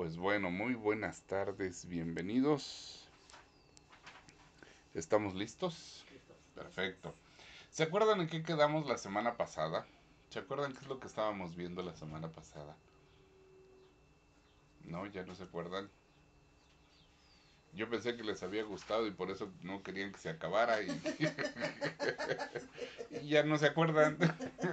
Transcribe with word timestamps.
Pues 0.00 0.16
bueno, 0.16 0.50
muy 0.50 0.72
buenas 0.72 1.20
tardes, 1.24 1.84
bienvenidos. 1.84 3.06
¿Estamos 4.94 5.34
listos? 5.34 6.06
Perfecto. 6.54 7.14
¿Se 7.70 7.82
acuerdan 7.82 8.22
en 8.22 8.26
qué 8.26 8.42
quedamos 8.42 8.86
la 8.86 8.96
semana 8.96 9.36
pasada? 9.36 9.84
¿Se 10.30 10.38
acuerdan 10.38 10.72
qué 10.72 10.78
es 10.78 10.86
lo 10.86 10.98
que 10.98 11.06
estábamos 11.06 11.54
viendo 11.54 11.82
la 11.82 11.92
semana 11.92 12.28
pasada? 12.28 12.74
No, 14.86 15.04
ya 15.04 15.22
no 15.24 15.34
se 15.34 15.42
acuerdan. 15.42 15.90
Yo 17.74 17.90
pensé 17.90 18.16
que 18.16 18.24
les 18.24 18.42
había 18.42 18.62
gustado 18.62 19.06
y 19.06 19.10
por 19.10 19.30
eso 19.30 19.52
no 19.60 19.82
querían 19.82 20.12
que 20.12 20.18
se 20.18 20.30
acabara 20.30 20.80
y, 20.80 20.88
y 23.22 23.28
ya 23.28 23.42
no 23.42 23.58
se 23.58 23.66
acuerdan. 23.66 24.16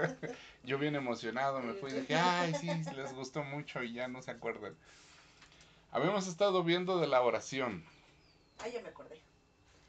Yo 0.63 0.79
bien 0.79 0.95
emocionado 0.95 1.59
me 1.59 1.73
fui 1.73 1.91
y 1.91 1.95
dije, 1.95 2.15
ay, 2.15 2.53
sí, 2.53 2.69
les 2.95 3.13
gustó 3.13 3.43
mucho 3.43 3.83
y 3.83 3.91
ya 3.91 4.07
no 4.07 4.21
se 4.21 4.31
acuerdan. 4.31 4.73
Habíamos 5.91 6.27
estado 6.27 6.63
viendo 6.63 6.99
de 6.99 7.07
la 7.07 7.21
oración. 7.21 7.83
Ah, 8.59 8.67
ya 8.67 8.81
me 8.81 8.89
acordé. 8.89 9.21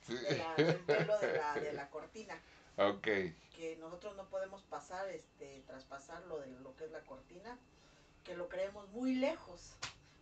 Sí. 0.07 0.15
De 0.15 0.39
la, 0.39 0.55
del 0.55 0.87
de 0.87 1.07
la, 1.37 1.55
de 1.55 1.73
la 1.73 1.91
cortina. 1.91 2.41
Ok, 2.77 3.03
Que 3.03 3.77
nosotros 3.81 4.17
no 4.17 4.25
podemos 4.27 4.63
pasar, 4.63 5.09
este, 5.09 5.63
traspasar 5.67 6.25
lo 6.27 6.39
de 6.39 6.47
lo 6.61 6.75
que 6.77 6.85
es 6.85 6.93
la 6.93 7.01
cortina, 7.01 7.59
que 8.25 8.37
lo 8.37 8.49
creemos 8.49 8.89
muy 8.91 9.15
lejos, 9.15 9.73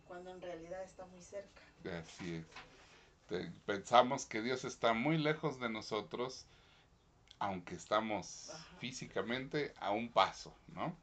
cuando 0.07 0.31
en 0.31 0.41
realidad 0.41 0.83
está 0.83 1.05
muy 1.05 1.21
cerca. 1.21 1.61
así 1.99 2.35
es. 2.35 2.45
Pensamos 3.65 4.25
que 4.25 4.41
Dios 4.41 4.65
está 4.65 4.93
muy 4.93 5.17
lejos 5.17 5.59
de 5.59 5.69
nosotros, 5.69 6.45
aunque 7.39 7.75
estamos 7.75 8.49
Ajá. 8.49 8.77
físicamente 8.79 9.73
a 9.79 9.91
un 9.91 10.11
paso, 10.11 10.55
¿no? 10.73 10.95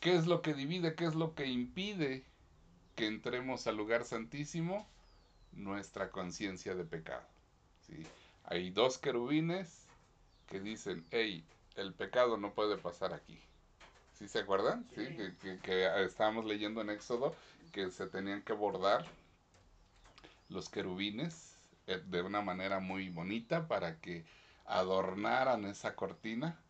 ¿Qué 0.00 0.16
es 0.16 0.26
lo 0.26 0.42
que 0.42 0.54
divide? 0.54 0.94
¿Qué 0.94 1.04
es 1.06 1.14
lo 1.14 1.34
que 1.34 1.46
impide 1.46 2.24
que 3.00 3.06
entremos 3.06 3.66
al 3.66 3.78
lugar 3.78 4.04
santísimo? 4.04 4.86
Nuestra 5.52 6.10
conciencia 6.10 6.74
de 6.74 6.84
pecado. 6.84 7.26
¿sí? 7.86 8.06
Hay 8.44 8.70
dos 8.70 8.98
querubines 8.98 9.86
que 10.46 10.60
dicen, 10.60 11.06
hey, 11.10 11.42
el 11.76 11.94
pecado 11.94 12.36
no 12.36 12.52
puede 12.52 12.76
pasar 12.76 13.14
aquí. 13.14 13.40
¿Sí 14.18 14.28
se 14.28 14.40
acuerdan? 14.40 14.84
Sí, 14.94 15.06
Sí. 15.06 15.16
que, 15.16 15.34
que- 15.40 15.58
que 15.60 16.04
estábamos 16.04 16.44
leyendo 16.44 16.82
en 16.82 16.90
Éxodo 16.90 17.34
que 17.72 17.90
se 17.90 18.06
tenían 18.06 18.42
que 18.42 18.52
bordar 18.52 19.06
los 20.50 20.68
querubines 20.68 21.56
eh, 21.86 22.02
de 22.06 22.20
una 22.20 22.42
manera 22.42 22.80
muy 22.80 23.08
bonita 23.08 23.66
para 23.66 23.98
que 23.98 24.26
adornaran 24.66 25.64
esa 25.64 25.96
cortina. 25.96 26.60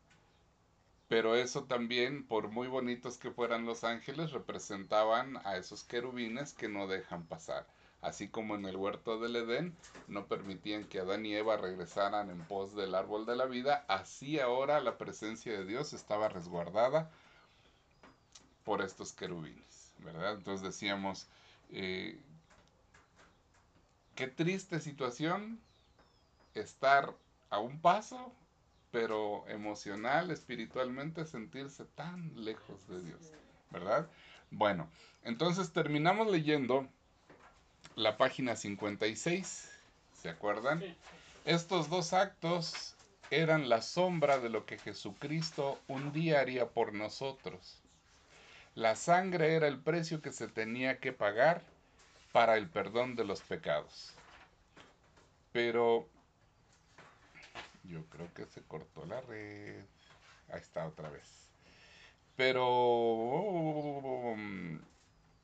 Pero 1.11 1.34
eso 1.34 1.64
también, 1.64 2.22
por 2.25 2.50
muy 2.50 2.69
bonitos 2.69 3.19
que 3.19 3.33
fueran 3.33 3.66
los 3.66 3.83
ángeles, 3.83 4.30
representaban 4.30 5.39
a 5.44 5.56
esos 5.56 5.83
querubines 5.83 6.52
que 6.52 6.69
no 6.69 6.86
dejan 6.86 7.25
pasar. 7.25 7.67
Así 8.00 8.28
como 8.28 8.55
en 8.55 8.64
el 8.64 8.77
huerto 8.77 9.19
del 9.19 9.34
Edén 9.34 9.77
no 10.06 10.27
permitían 10.27 10.84
que 10.84 11.00
Adán 11.00 11.27
y 11.27 11.34
Eva 11.34 11.56
regresaran 11.56 12.30
en 12.30 12.39
pos 12.44 12.77
del 12.77 12.94
árbol 12.94 13.27
de 13.27 13.34
la 13.34 13.47
vida, 13.47 13.84
así 13.89 14.39
ahora 14.39 14.80
la 14.80 14.98
presencia 14.98 15.50
de 15.50 15.64
Dios 15.64 15.94
estaba 15.94 16.28
resguardada 16.28 17.11
por 18.64 18.80
estos 18.80 19.12
querubines, 19.12 19.92
¿verdad? 19.98 20.34
Entonces 20.34 20.62
decíamos, 20.62 21.27
eh, 21.70 22.20
qué 24.14 24.28
triste 24.28 24.78
situación 24.78 25.58
estar 26.55 27.12
a 27.50 27.58
un 27.58 27.80
paso, 27.80 28.33
pero 28.91 29.46
emocional, 29.48 30.30
espiritualmente, 30.30 31.24
sentirse 31.24 31.84
tan 31.84 32.33
lejos 32.44 32.86
de 32.88 33.02
Dios, 33.02 33.33
¿verdad? 33.70 34.08
Bueno, 34.50 34.91
entonces 35.24 35.72
terminamos 35.72 36.30
leyendo 36.30 36.88
la 37.94 38.16
página 38.16 38.56
56, 38.56 39.70
¿se 40.20 40.28
acuerdan? 40.28 40.80
Sí. 40.80 40.94
Estos 41.44 41.88
dos 41.88 42.12
actos 42.12 42.94
eran 43.30 43.68
la 43.68 43.80
sombra 43.80 44.39
de 44.39 44.48
lo 44.48 44.67
que 44.67 44.78
Jesucristo 44.78 45.78
un 45.89 46.12
día 46.12 46.40
haría 46.40 46.68
por 46.68 46.92
nosotros. 46.92 47.78
La 48.74 48.96
sangre 48.96 49.55
era 49.55 49.68
el 49.68 49.78
precio 49.78 50.20
que 50.20 50.33
se 50.33 50.48
tenía 50.48 50.98
que 50.98 51.12
pagar 51.12 51.62
para 52.33 52.57
el 52.57 52.68
perdón 52.68 53.17
de 53.17 53.24
los 53.24 53.40
pecados. 53.40 54.14
Pero 55.52 56.08
yo 57.85 58.05
creo 58.07 58.33
que 58.35 58.46
se 58.46 58.63
cortó 58.63 59.05
la 59.07 59.20
red. 59.23 59.85
Ahí 60.48 60.61
está 60.61 60.86
otra 60.86 61.11
vez. 61.11 61.48
Pero 62.36 64.35
mm, 64.36 64.77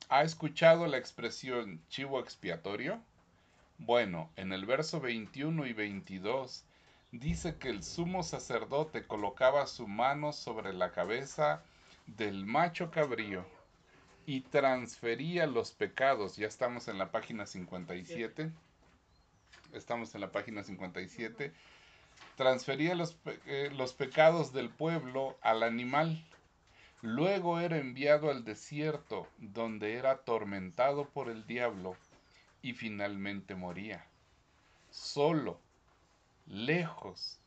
¿ha 0.08 0.22
escuchado 0.22 0.86
la 0.86 0.98
expresión 0.98 1.80
chivo 1.88 2.20
expiatorio? 2.20 3.00
Bueno, 3.78 4.30
en 4.36 4.52
el 4.52 4.64
verso 4.64 5.00
21 5.00 5.66
y 5.66 5.72
22 5.72 6.64
dice 7.12 7.56
que 7.56 7.68
el 7.68 7.82
sumo 7.82 8.22
sacerdote 8.22 9.06
colocaba 9.06 9.66
su 9.66 9.86
mano 9.86 10.32
sobre 10.32 10.72
la 10.72 10.92
cabeza 10.92 11.62
del 12.06 12.46
macho 12.46 12.90
cabrío 12.90 13.44
y 14.26 14.40
transfería 14.40 15.46
los 15.46 15.72
pecados. 15.72 16.36
Ya 16.36 16.48
estamos 16.48 16.88
en 16.88 16.98
la 16.98 17.10
página 17.10 17.46
57. 17.46 18.50
Estamos 19.72 20.14
en 20.14 20.20
la 20.20 20.32
página 20.32 20.64
57. 20.64 21.52
Transfería 22.36 22.94
los, 22.94 23.14
pe- 23.14 23.40
eh, 23.46 23.70
los 23.74 23.92
pecados 23.94 24.52
del 24.52 24.68
pueblo 24.70 25.36
al 25.40 25.62
animal. 25.62 26.22
Luego 27.02 27.60
era 27.60 27.78
enviado 27.78 28.30
al 28.30 28.44
desierto, 28.44 29.28
donde 29.38 29.94
era 29.94 30.10
atormentado 30.12 31.08
por 31.08 31.28
el 31.28 31.46
diablo 31.46 31.96
y 32.62 32.72
finalmente 32.72 33.54
moría. 33.54 34.04
Solo, 34.90 35.58
lejos, 36.46 37.38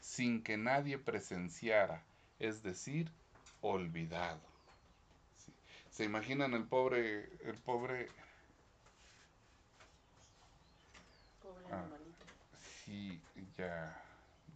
sin 0.00 0.42
que 0.42 0.56
nadie 0.56 0.98
presenciara, 0.98 2.02
es 2.38 2.62
decir, 2.62 3.10
olvidado. 3.60 4.40
Sí. 5.44 5.52
¿Se 5.90 6.04
imaginan 6.04 6.54
el 6.54 6.64
pobre, 6.64 7.30
el 7.44 7.54
pobre, 7.64 8.08
Pobre 11.42 11.64
Ah. 11.70 11.78
animalito. 11.80 12.24
sí, 12.84 13.20
ya 13.56 14.00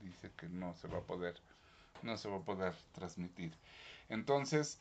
dice 0.09 0.31
que 0.37 0.49
no 0.49 0.75
se 0.75 0.89
va 0.89 0.99
a 0.99 1.03
poder, 1.03 1.37
no 2.03 2.17
se 2.17 2.29
va 2.29 2.39
a 2.39 2.43
poder 2.43 2.75
transmitir. 2.93 3.53
Entonces, 4.09 4.79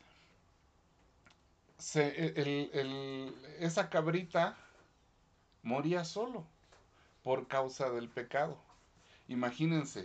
esa 3.60 3.88
cabrita 3.88 4.56
moría 5.62 6.04
solo 6.04 6.44
por 7.22 7.46
causa 7.46 7.90
del 7.90 8.08
pecado. 8.08 8.56
Imagínense 9.28 10.04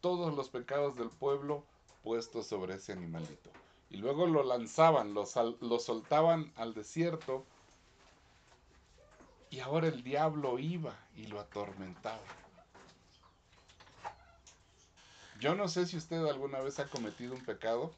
todos 0.00 0.34
los 0.34 0.48
pecados 0.48 0.96
del 0.96 1.08
pueblo 1.08 1.64
puestos 2.02 2.46
sobre 2.46 2.74
ese 2.74 2.92
animalito. 2.92 3.50
Y 3.90 3.96
luego 3.96 4.26
lo 4.26 4.42
lanzaban, 4.42 5.14
lo 5.14 5.26
soltaban 5.26 6.52
al 6.56 6.74
desierto. 6.74 7.44
Y 9.50 9.60
ahora 9.60 9.88
el 9.88 10.02
diablo 10.02 10.58
iba 10.58 10.96
y 11.14 11.26
lo 11.26 11.40
atormentaba. 11.40 12.22
Yo 15.42 15.56
no 15.56 15.66
sé 15.66 15.86
si 15.86 15.96
usted 15.96 16.24
alguna 16.24 16.60
vez 16.60 16.78
ha 16.78 16.86
cometido 16.86 17.34
un 17.34 17.44
pecado 17.44 17.92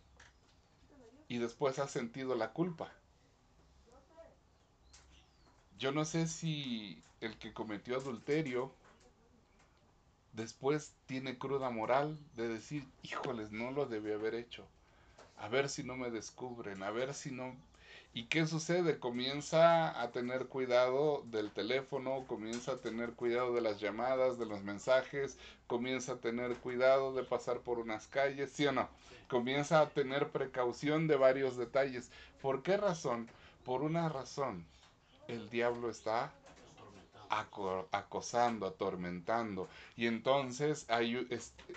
y 1.28 1.36
después 1.36 1.78
ha 1.78 1.86
sentido 1.86 2.34
la 2.36 2.54
culpa. 2.54 2.90
Yo 5.78 5.92
no 5.92 6.06
sé 6.06 6.26
si 6.26 7.02
el 7.20 7.36
que 7.36 7.52
cometió 7.52 7.98
adulterio 7.98 8.72
después 10.32 10.94
tiene 11.04 11.36
cruda 11.36 11.68
moral 11.68 12.18
de 12.34 12.48
decir, 12.48 12.82
híjoles, 13.02 13.52
no 13.52 13.72
lo 13.72 13.84
debí 13.84 14.12
haber 14.12 14.34
hecho. 14.34 14.66
A 15.36 15.48
ver 15.48 15.68
si 15.68 15.84
no 15.84 15.96
me 15.96 16.10
descubren, 16.10 16.82
a 16.82 16.92
ver 16.92 17.12
si 17.12 17.30
no... 17.30 17.54
¿Y 18.16 18.26
qué 18.26 18.46
sucede? 18.46 19.00
Comienza 19.00 20.00
a 20.00 20.12
tener 20.12 20.46
cuidado 20.46 21.22
del 21.26 21.50
teléfono, 21.50 22.24
comienza 22.28 22.72
a 22.72 22.76
tener 22.80 23.14
cuidado 23.14 23.52
de 23.52 23.60
las 23.60 23.80
llamadas, 23.80 24.38
de 24.38 24.46
los 24.46 24.62
mensajes, 24.62 25.36
comienza 25.66 26.12
a 26.12 26.16
tener 26.18 26.54
cuidado 26.58 27.12
de 27.12 27.24
pasar 27.24 27.58
por 27.58 27.80
unas 27.80 28.06
calles, 28.06 28.52
¿sí 28.52 28.66
o 28.66 28.72
no? 28.72 28.88
Comienza 29.28 29.80
a 29.80 29.88
tener 29.88 30.28
precaución 30.30 31.08
de 31.08 31.16
varios 31.16 31.56
detalles. 31.56 32.12
¿Por 32.40 32.62
qué 32.62 32.76
razón? 32.76 33.28
Por 33.64 33.82
una 33.82 34.08
razón. 34.08 34.64
El 35.26 35.50
diablo 35.50 35.90
está 35.90 36.30
aco- 37.30 37.88
acosando, 37.90 38.66
atormentando. 38.66 39.68
Y 39.96 40.06
entonces 40.06 40.86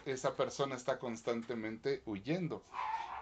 esa 0.06 0.36
persona 0.36 0.76
está 0.76 1.00
constantemente 1.00 2.04
huyendo. 2.06 2.62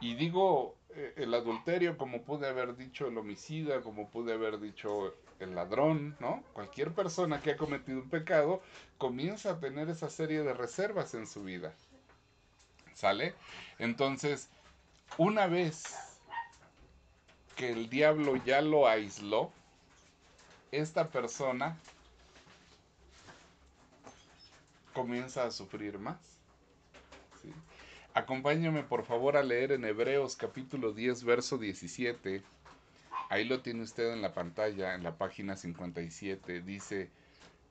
Y 0.02 0.16
digo 0.16 0.76
eh, 0.90 1.14
el 1.18 1.34
adulterio, 1.34 1.98
como 1.98 2.24
pude 2.24 2.48
haber 2.48 2.76
dicho 2.76 3.08
el 3.08 3.18
homicida, 3.18 3.82
como 3.82 4.10
pude 4.10 4.34
haber 4.34 4.60
dicho 4.60 5.16
el 5.40 5.56
ladrón, 5.56 6.16
¿no? 6.20 6.44
Cualquier 6.54 6.94
persona 6.94 7.42
que 7.42 7.52
ha 7.52 7.58
cometido 7.58 8.00
un 8.00 8.10
pecado 8.10 8.62
comienza 8.98 9.52
a 9.52 9.60
tener 9.60 9.90
esa 9.90 10.10
serie 10.10 10.44
de 10.44 10.54
reservas 10.54 11.14
en 11.14 11.28
su 11.28 11.44
vida. 11.44 11.74
¿Sale? 12.94 13.36
Entonces, 13.78 14.50
una 15.18 15.48
vez 15.48 15.84
que 17.56 17.72
el 17.72 17.90
diablo 17.90 18.38
ya 18.38 18.62
lo 18.62 18.88
aisló, 18.88 19.52
esta 20.72 21.10
persona 21.10 21.78
comienza 24.94 25.46
a 25.46 25.52
sufrir 25.52 26.00
más. 26.00 26.35
Acompáñame 28.16 28.82
por 28.82 29.04
favor 29.04 29.36
a 29.36 29.44
leer 29.44 29.74
en 29.74 29.84
Hebreos 29.84 30.38
capítulo 30.38 30.94
10, 30.94 31.26
verso 31.26 31.58
17. 31.58 32.42
Ahí 33.30 33.44
lo 33.44 33.62
tiene 33.62 33.84
usted 33.84 34.14
en 34.14 34.22
la 34.22 34.34
pantalla, 34.34 34.96
en 34.96 35.04
la 35.04 35.18
página 35.18 35.58
57. 35.58 36.62
Dice, 36.62 37.10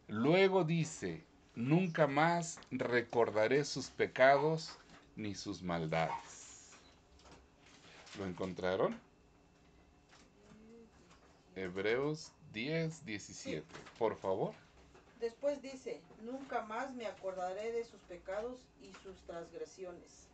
luego 0.07 0.65
dice, 0.65 1.25
nunca 1.55 2.07
más 2.07 2.61
recordaré 2.71 3.65
sus 3.65 3.89
pecados 3.89 4.77
ni 5.17 5.35
sus 5.35 5.63
maldades. 5.63 6.73
¿Lo 8.19 8.27
encontraron? 8.27 9.01
Hebreos 11.57 12.33
10, 12.53 13.07
17. 13.07 13.65
Por 13.99 14.15
favor. 14.15 14.53
Después 15.21 15.63
dice, 15.63 16.03
nunca 16.21 16.67
más 16.67 16.93
me 16.93 17.07
acordaré 17.07 17.73
de 17.73 17.87
sus 17.87 18.01
pecados 18.03 18.61
y 18.83 18.93
sus 19.03 19.17
transgresiones. 19.27 20.34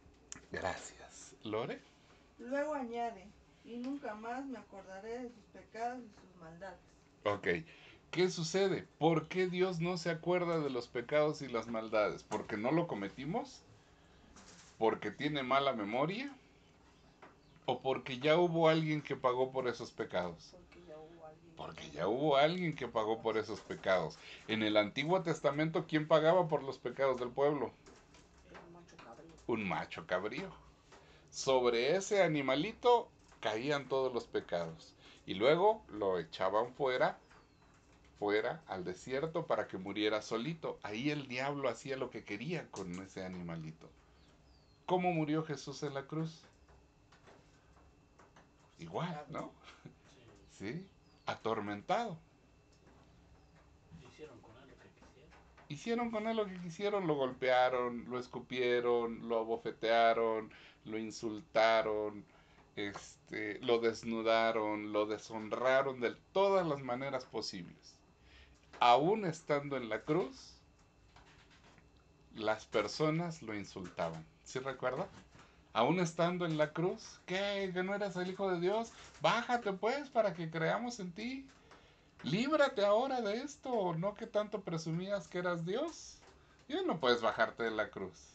Gracias. 0.53 1.35
¿Lore? 1.45 1.81
Luego 2.39 2.75
añade, 2.75 3.27
y 3.65 3.77
nunca 3.77 4.15
más 4.15 4.45
me 4.47 4.59
acordaré 4.59 5.19
de 5.19 5.29
sus 5.31 5.45
pecados 5.53 6.01
y 6.01 6.21
sus 6.21 6.41
maldades. 6.41 6.81
Ok. 7.25 7.49
¿Qué 8.11 8.29
sucede? 8.29 8.89
¿Por 8.99 9.29
qué 9.29 9.47
Dios 9.47 9.81
no 9.81 9.97
se 9.97 10.11
acuerda 10.11 10.59
de 10.59 10.71
los 10.71 10.89
pecados 10.89 11.43
y 11.43 11.49
las 11.49 11.69
maldades? 11.69 12.25
¿Porque 12.25 12.57
no 12.57 12.73
lo 12.73 12.89
cometimos? 12.89 13.61
¿Porque 14.79 15.13
tiene 15.13 15.43
mala 15.45 15.75
memoria? 15.75 16.35
¿O 17.67 17.81
porque 17.81 18.19
ya 18.19 18.37
hubo 18.37 18.69
alguien 18.69 19.01
que 19.01 19.15
pagó 19.15 19.53
por 19.53 19.69
esos 19.69 19.93
pecados? 19.93 20.57
Porque 20.57 20.83
ya 20.89 20.97
hubo 20.97 21.27
alguien. 21.27 21.55
Porque 21.57 21.91
ya 21.91 22.09
hubo 22.09 22.37
alguien 22.37 22.75
que 22.75 22.89
pagó 22.89 23.23
por 23.23 23.37
esos 23.37 23.61
pecados. 23.61 24.19
En 24.49 24.65
el 24.65 24.77
Antiguo 24.77 25.23
Testamento, 25.23 25.85
¿quién 25.87 26.09
pagaba 26.09 26.49
por 26.49 26.65
los 26.65 26.79
pecados 26.79 27.21
del 27.21 27.29
pueblo? 27.29 27.73
Un 29.51 29.67
macho 29.67 30.07
cabrío. 30.07 30.49
Sobre 31.33 31.97
ese 31.97 32.23
animalito 32.23 33.09
caían 33.41 33.89
todos 33.89 34.15
los 34.15 34.29
pecados. 34.29 34.95
Y 35.27 35.35
luego 35.35 35.83
lo 35.89 36.21
echaban 36.21 36.73
fuera, 36.73 37.19
fuera 38.21 38.63
al 38.69 38.85
desierto 38.85 39.49
para 39.49 39.67
que 39.67 39.77
muriera 39.77 40.23
solito. 40.23 40.79
Ahí 40.85 41.11
el 41.11 41.27
diablo 41.27 41.69
hacía 41.69 41.97
lo 41.97 42.11
que 42.11 42.23
quería 42.23 42.71
con 42.71 42.97
ese 43.03 43.25
animalito. 43.25 43.89
¿Cómo 44.87 45.11
murió 45.13 45.43
Jesús 45.45 45.83
en 45.83 45.95
la 45.95 46.07
cruz? 46.07 46.43
Igual, 48.79 49.27
¿no? 49.31 49.51
Sí, 50.61 50.87
atormentado. 51.27 52.17
hicieron 54.13 54.39
con 54.43 54.53
él 54.63 54.69
lo 54.71 54.77
que 54.77 54.89
quisieron. 54.91 55.33
Hicieron 55.71 56.11
con 56.11 56.27
él 56.27 56.37
lo 56.37 56.47
que 56.47 56.59
quisieron, 56.59 57.07
lo 57.07 57.15
golpearon, 57.15 58.05
lo 58.11 58.19
escupieron, 58.19 59.29
lo 59.29 59.39
abofetearon, 59.39 60.51
lo 60.85 60.99
insultaron, 60.99 62.25
este, 62.75 63.61
lo 63.61 63.79
desnudaron, 63.79 64.93
lo 64.93 65.07
deshonraron 65.07 66.01
de 66.01 66.17
todas 66.33 66.67
las 66.67 66.81
maneras 66.81 67.25
posibles. 67.25 67.95
Aún 68.81 69.25
estando 69.25 69.77
en 69.77 69.89
la 69.89 70.01
cruz, 70.03 70.57
las 72.35 72.67
personas 72.67 73.41
lo 73.41 73.55
insultaban. 73.55 74.27
¿Sí 74.43 74.59
recuerda? 74.59 75.07
Aún 75.73 76.01
estando 76.01 76.47
en 76.47 76.59
la 76.59 76.73
cruz, 76.73 77.21
¿qué? 77.27 77.71
¿Que 77.73 77.85
no 77.85 77.95
eres 77.95 78.17
el 78.17 78.29
Hijo 78.29 78.51
de 78.51 78.59
Dios? 78.59 78.91
Bájate 79.21 79.73
pues 79.73 80.09
para 80.09 80.35
que 80.35 80.51
creamos 80.51 80.99
en 80.99 81.13
ti. 81.13 81.47
Líbrate 82.23 82.85
ahora 82.85 83.23
de 83.23 83.39
esto, 83.39 83.95
no 83.95 84.15
que 84.15 84.27
tanto 84.27 84.61
presumías 84.61 85.27
que 85.27 85.39
eras 85.39 85.65
Dios. 85.65 86.19
Y 86.69 86.75
no 86.87 87.01
puedes 87.01 87.23
bajarte 87.23 87.63
de 87.63 87.71
la 87.71 87.91
cruz. 87.91 88.35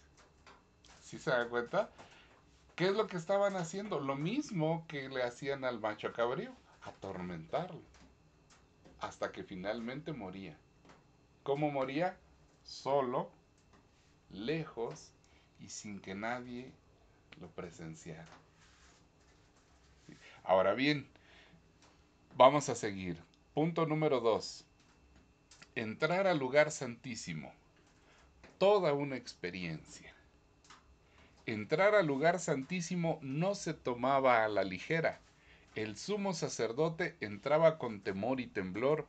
¿Sí 1.01 1.19
se 1.19 1.29
da 1.29 1.47
cuenta? 1.47 1.89
¿Qué 2.75 2.87
es 2.87 2.95
lo 2.95 3.07
que 3.07 3.15
estaban 3.15 3.55
haciendo? 3.55 3.99
Lo 3.99 4.15
mismo 4.15 4.85
que 4.87 5.07
le 5.07 5.23
hacían 5.23 5.63
al 5.63 5.79
macho 5.79 6.11
cabrío, 6.11 6.51
atormentarlo. 6.81 7.79
Hasta 8.99 9.31
que 9.31 9.43
finalmente 9.43 10.11
moría. 10.11 10.57
¿Cómo 11.43 11.71
moría? 11.71 12.17
Solo, 12.63 13.29
lejos 14.31 15.11
y 15.59 15.69
sin 15.69 16.01
que 16.01 16.15
nadie 16.15 16.71
lo 17.39 17.47
presenciara. 17.49 18.27
Ahora 20.43 20.73
bien, 20.73 21.07
vamos 22.35 22.67
a 22.69 22.75
seguir. 22.75 23.17
Punto 23.55 23.85
número 23.85 24.19
dos. 24.19 24.65
Entrar 25.75 26.27
al 26.27 26.39
lugar 26.39 26.71
santísimo. 26.71 27.53
Toda 28.57 28.91
una 28.91 29.15
experiencia. 29.15 30.13
Entrar 31.45 31.95
al 31.95 32.05
lugar 32.05 32.39
santísimo 32.39 33.17
no 33.21 33.55
se 33.55 33.73
tomaba 33.73 34.43
a 34.43 34.49
la 34.49 34.65
ligera. 34.65 35.21
El 35.73 35.95
sumo 35.95 36.33
sacerdote 36.33 37.15
entraba 37.21 37.77
con 37.77 38.01
temor 38.01 38.41
y 38.41 38.47
temblor, 38.47 39.07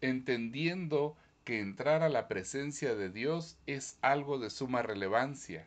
entendiendo 0.00 1.14
que 1.44 1.60
entrar 1.60 2.02
a 2.02 2.08
la 2.08 2.26
presencia 2.26 2.94
de 2.94 3.10
Dios 3.10 3.58
es 3.66 3.98
algo 4.00 4.38
de 4.38 4.48
suma 4.48 4.80
relevancia. 4.80 5.66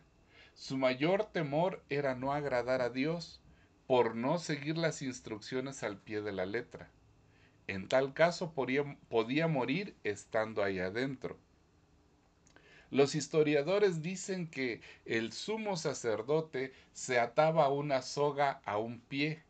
Su 0.56 0.76
mayor 0.76 1.26
temor 1.26 1.84
era 1.88 2.16
no 2.16 2.34
agradar 2.34 2.82
a 2.82 2.90
Dios 2.90 3.40
por 3.86 4.16
no 4.16 4.40
seguir 4.40 4.76
las 4.76 5.04
instrucciones 5.04 5.84
al 5.84 5.98
pie 5.98 6.24
de 6.24 6.32
la 6.32 6.48
letra. 6.48 6.90
En 7.68 7.90
tal 7.90 8.14
caso 8.14 8.54
podía, 8.54 9.48
morir 9.48 9.94
estando 10.06 10.64
ahí 10.64 10.80
adentro. 10.80 11.38
Los 12.92 13.14
historiadores 13.14 14.02
dicen 14.02 14.48
que 14.48 14.80
el 15.04 15.34
sumo 15.34 15.76
sacerdote 15.76 16.72
se 16.94 17.20
ataba 17.20 17.70
una 17.70 18.02
soga 18.02 18.62
a 18.64 18.78
un 18.78 19.02
pie. 19.02 19.44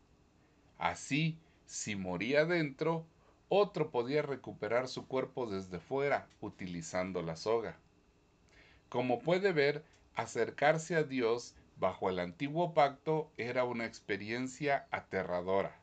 Así, 0.78 1.38
si 1.64 1.94
moría 1.94 2.44
dentro, 2.44 3.06
otro 3.48 3.92
podía 3.92 4.22
recuperar 4.22 4.88
su 4.88 5.06
cuerpo 5.06 5.46
desde 5.46 5.78
fuera 5.78 6.26
utilizando 6.40 7.22
la 7.22 7.36
soga. 7.36 7.76
Como 8.88 9.20
puede 9.20 9.52
ver, 9.52 9.84
acercarse 10.16 10.96
a 10.96 11.04
Dios 11.04 11.54
bajo 11.76 12.10
el 12.10 12.18
antiguo 12.18 12.74
pacto 12.74 13.30
era 13.36 13.62
una 13.62 13.86
experiencia 13.86 14.88
aterradora. 14.90 15.78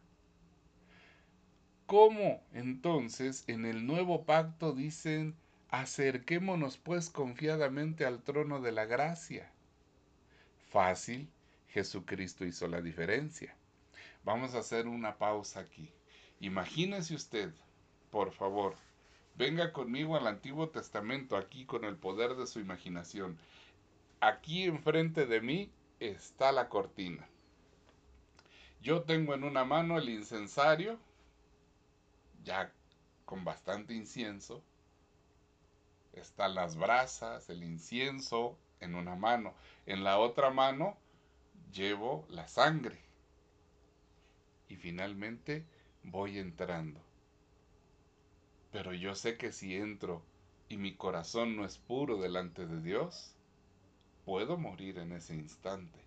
¿Cómo 1.86 2.42
entonces 2.52 3.44
en 3.46 3.64
el 3.66 3.86
nuevo 3.86 4.26
pacto 4.26 4.74
dicen 4.74 5.36
acerquémonos 5.70 6.78
pues 6.78 7.12
confiadamente 7.12 8.06
al 8.08 8.24
trono 8.24 8.60
de 8.60 8.72
la 8.72 8.86
gracia? 8.86 9.52
Fácil, 10.72 11.30
Jesucristo 11.70 12.44
hizo 12.44 12.68
la 12.68 12.82
diferencia. 12.82 13.56
Vamos 14.24 14.56
a 14.56 14.60
hacer 14.60 14.88
una 14.88 15.18
pausa 15.20 15.60
aquí. 15.60 15.88
Imagínese 16.40 17.14
usted, 17.14 17.54
por 18.10 18.32
favor, 18.32 18.76
venga 19.38 19.72
conmigo 19.72 20.18
al 20.18 20.26
Antiguo 20.26 20.70
Testamento 20.70 21.38
aquí 21.38 21.66
con 21.66 21.86
el 21.86 21.98
poder 21.98 22.36
de 22.36 22.48
su 22.48 22.60
imaginación. 22.60 23.38
Aquí 24.22 24.64
enfrente 24.64 25.28
de 25.28 25.40
mí 25.40 25.70
está 26.00 26.52
la 26.52 26.68
cortina. 26.68 27.28
Yo 28.82 29.04
tengo 29.04 29.36
en 29.36 29.44
una 29.44 29.66
mano 29.66 30.00
el 30.00 30.10
incensario, 30.10 30.98
ya 32.46 32.72
con 33.26 33.44
bastante 33.44 33.94
incienso. 33.94 34.64
Están 36.14 36.56
las 36.56 36.78
brasas, 36.78 37.50
el 37.50 37.64
incienso 37.64 38.58
en 38.80 38.96
una 38.96 39.16
mano. 39.16 39.54
En 39.86 40.06
la 40.06 40.18
otra 40.20 40.52
mano 40.52 40.96
llevo 41.74 42.26
la 42.30 42.48
sangre. 42.48 42.98
Y 44.70 44.78
finalmente 44.78 45.66
voy 46.04 46.38
entrando. 46.38 47.02
Pero 48.72 48.94
yo 48.94 49.16
sé 49.16 49.38
que 49.38 49.52
si 49.52 49.76
entro 49.76 50.22
y 50.70 50.78
mi 50.78 50.96
corazón 50.96 51.56
no 51.58 51.66
es 51.66 51.78
puro 51.78 52.18
delante 52.18 52.66
de 52.66 52.82
Dios, 52.82 53.36
puedo 54.24 54.58
morir 54.58 55.00
en 55.00 55.12
ese 55.12 55.36
instante. 55.36 56.05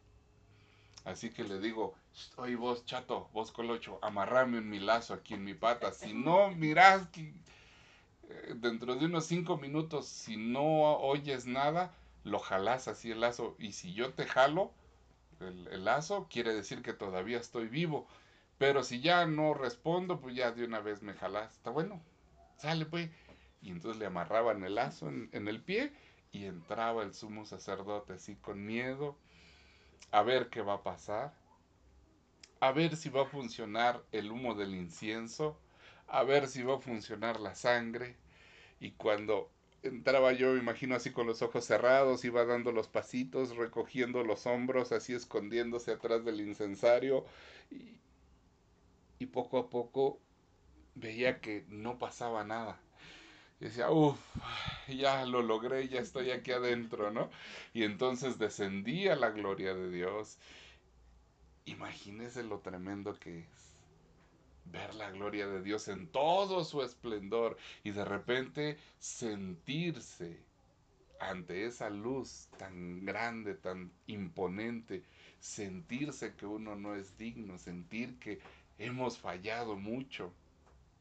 Así 1.05 1.31
que 1.31 1.45
le 1.45 1.59
digo, 1.59 1.95
oye 2.37 2.57
vos 2.57 2.85
chato, 2.85 3.28
vos 3.33 3.52
colocho, 3.52 3.99
amarrame 4.02 4.59
en 4.59 4.69
mi 4.69 4.78
lazo 4.78 5.14
aquí 5.14 5.35
en 5.35 5.45
mi 5.45 5.55
pata. 5.55 5.93
Si 5.93 6.12
no 6.12 6.50
mirás 6.50 7.07
que 7.09 7.33
eh, 8.28 8.55
dentro 8.57 8.97
de 8.97 9.07
unos 9.07 9.26
cinco 9.26 9.57
minutos, 9.57 10.07
si 10.07 10.37
no 10.37 10.99
oyes 10.99 11.47
nada, 11.47 11.95
lo 12.25 12.38
jalás 12.38 12.88
así 12.88 13.11
el 13.11 13.21
lazo. 13.21 13.57
Y 13.59 13.73
si 13.73 13.95
yo 13.95 14.12
te 14.12 14.26
jalo 14.26 14.73
el, 15.40 15.85
lazo, 15.85 16.26
quiere 16.31 16.55
decir 16.55 16.83
que 16.83 16.93
todavía 16.93 17.38
estoy 17.38 17.69
vivo. 17.69 18.07
Pero 18.59 18.83
si 18.83 19.00
ya 19.00 19.25
no 19.25 19.55
respondo, 19.55 20.21
pues 20.21 20.35
ya 20.35 20.50
de 20.50 20.64
una 20.64 20.81
vez 20.81 21.02
me 21.02 21.14
jalas. 21.14 21.52
Está 21.52 21.71
bueno, 21.71 22.02
sale 22.57 22.85
pues. 22.85 23.11
Y 23.62 23.71
entonces 23.71 23.99
le 23.99 24.07
amarraban 24.07 24.62
el 24.64 24.75
lazo 24.75 25.09
en 25.09 25.49
el 25.49 25.62
pie 25.62 25.93
y 26.33 26.45
entraba 26.45 27.02
el 27.02 27.14
sumo 27.14 27.47
sacerdote 27.47 28.14
así 28.14 28.37
con 28.37 28.64
miedo 28.64 29.17
a 30.11 30.23
ver 30.23 30.49
qué 30.50 30.62
va 30.62 30.75
a 30.75 30.83
pasar, 30.83 31.35
a 32.61 32.73
ver 32.73 32.97
si 32.97 33.09
va 33.09 33.23
a 33.23 33.26
funcionar 33.26 34.05
el 34.12 34.31
humo 34.31 34.55
del 34.55 34.75
incienso, 34.75 35.59
a 36.07 36.23
ver 36.25 36.49
si 36.49 36.62
va 36.62 36.76
a 36.76 36.81
funcionar 36.81 37.40
la 37.40 37.55
sangre. 37.55 38.17
Y 38.81 38.93
cuando 38.93 39.50
entraba 39.83 40.33
yo, 40.33 40.52
me 40.52 40.61
imagino 40.61 40.95
así 40.97 41.12
con 41.12 41.26
los 41.26 41.43
ojos 41.43 41.64
cerrados, 41.64 42.25
iba 42.25 42.45
dando 42.45 42.73
los 42.73 42.88
pasitos, 42.88 43.57
recogiendo 43.57 44.25
los 44.25 44.47
hombros, 44.47 44.93
así 44.93 45.14
escondiéndose 45.14 45.93
atrás 45.93 46.25
del 46.25 46.40
incensario. 46.40 47.25
Y, 47.71 48.00
y 49.19 49.26
poco 49.26 49.59
a 49.59 49.71
poco 49.71 50.19
veía 50.95 51.40
que 51.40 51.64
no 51.69 51.99
pasaba 51.99 52.45
nada. 52.45 52.81
Y 53.60 53.64
decía, 53.64 53.90
uff, 53.90 54.18
ya 54.88 55.24
lo 55.26 55.42
logré, 55.42 55.88
ya 55.88 56.00
estoy 56.00 56.30
aquí 56.30 56.52
adentro, 56.52 57.10
¿no? 57.10 57.30
Y 57.72 57.82
entonces 57.82 58.38
descendía 58.38 59.16
la 59.16 59.30
gloria 59.30 59.74
de 59.74 59.90
Dios. 59.90 60.38
Imagínese 61.64 62.44
lo 62.44 62.60
tremendo 62.60 63.18
que 63.18 63.40
es 63.40 63.68
ver 64.64 64.94
la 64.94 65.10
gloria 65.10 65.46
de 65.46 65.62
Dios 65.62 65.88
en 65.88 66.08
todo 66.08 66.64
su 66.64 66.82
esplendor 66.82 67.56
y 67.84 67.90
de 67.90 68.04
repente 68.04 68.78
sentirse 68.98 70.38
ante 71.20 71.66
esa 71.66 71.90
luz 71.90 72.48
tan 72.58 73.04
grande, 73.04 73.54
tan 73.54 73.90
imponente, 74.06 75.02
sentirse 75.40 76.34
que 76.34 76.46
uno 76.46 76.76
no 76.76 76.94
es 76.94 77.16
digno, 77.18 77.58
sentir 77.58 78.18
que 78.18 78.40
hemos 78.78 79.18
fallado 79.18 79.76
mucho 79.76 80.32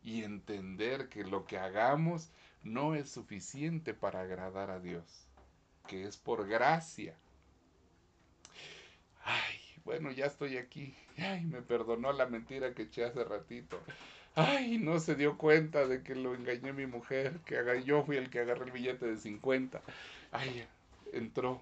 y 0.03 0.23
entender 0.23 1.09
que 1.09 1.23
lo 1.23 1.45
que 1.45 1.57
hagamos 1.57 2.31
no 2.63 2.95
es 2.95 3.09
suficiente 3.09 3.93
para 3.93 4.21
agradar 4.21 4.71
a 4.71 4.79
Dios, 4.79 5.27
que 5.87 6.03
es 6.03 6.17
por 6.17 6.47
gracia. 6.47 7.15
Ay, 9.23 9.59
bueno, 9.83 10.11
ya 10.11 10.25
estoy 10.25 10.57
aquí. 10.57 10.95
Ay, 11.17 11.45
me 11.45 11.61
perdonó 11.61 12.11
la 12.13 12.25
mentira 12.25 12.73
que 12.73 12.83
eché 12.83 13.05
hace 13.05 13.23
ratito. 13.23 13.79
Ay, 14.35 14.77
no 14.77 14.99
se 14.99 15.15
dio 15.15 15.37
cuenta 15.37 15.87
de 15.87 16.03
que 16.03 16.13
lo 16.13 16.35
engañé 16.35 16.71
mi 16.71 16.85
mujer, 16.85 17.39
que 17.45 17.83
yo 17.83 18.03
fui 18.03 18.17
el 18.17 18.29
que 18.29 18.39
agarré 18.39 18.65
el 18.65 18.71
billete 18.71 19.07
de 19.07 19.17
50. 19.17 19.81
Ay, 20.31 20.67
entró. 21.11 21.61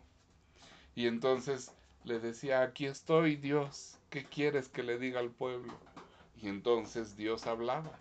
Y 0.95 1.07
entonces 1.07 1.71
le 2.03 2.19
decía, 2.19 2.61
aquí 2.63 2.85
estoy, 2.85 3.35
Dios, 3.35 3.97
¿qué 4.09 4.25
quieres 4.25 4.69
que 4.69 4.83
le 4.83 4.97
diga 4.99 5.19
al 5.19 5.31
pueblo? 5.31 5.73
Y 6.41 6.49
entonces 6.49 7.15
Dios 7.15 7.47
hablaba. 7.47 7.97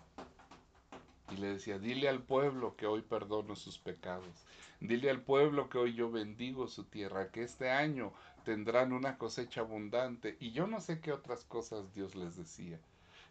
Y 1.31 1.37
le 1.37 1.47
decía, 1.47 1.79
dile 1.79 2.07
al 2.07 2.21
pueblo 2.21 2.75
que 2.75 2.85
hoy 2.85 3.01
perdono 3.01 3.55
sus 3.55 3.79
pecados. 3.79 4.45
Dile 4.79 5.09
al 5.09 5.21
pueblo 5.21 5.69
que 5.69 5.77
hoy 5.77 5.93
yo 5.95 6.11
bendigo 6.11 6.67
su 6.67 6.83
tierra, 6.83 7.31
que 7.31 7.43
este 7.43 7.71
año 7.71 8.13
tendrán 8.43 8.93
una 8.93 9.17
cosecha 9.17 9.61
abundante. 9.61 10.37
Y 10.39 10.51
yo 10.51 10.67
no 10.67 10.79
sé 10.81 10.99
qué 10.99 11.11
otras 11.11 11.43
cosas 11.43 11.93
Dios 11.93 12.15
les 12.15 12.35
decía. 12.35 12.79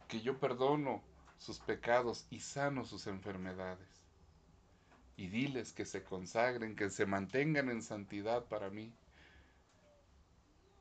Que 0.09 0.21
yo 0.21 0.39
perdono 0.39 1.03
sus 1.39 1.61
pecados 1.61 2.27
y 2.31 2.41
sano 2.41 2.85
sus 2.85 3.07
enfermedades. 3.07 3.89
Y 5.17 5.29
diles 5.29 5.73
que 5.73 5.85
se 5.85 6.03
consagren, 6.03 6.75
que 6.75 6.91
se 6.91 7.07
mantengan 7.07 7.71
en 7.71 7.83
santidad 7.83 8.45
para 8.47 8.71
mí. 8.71 8.93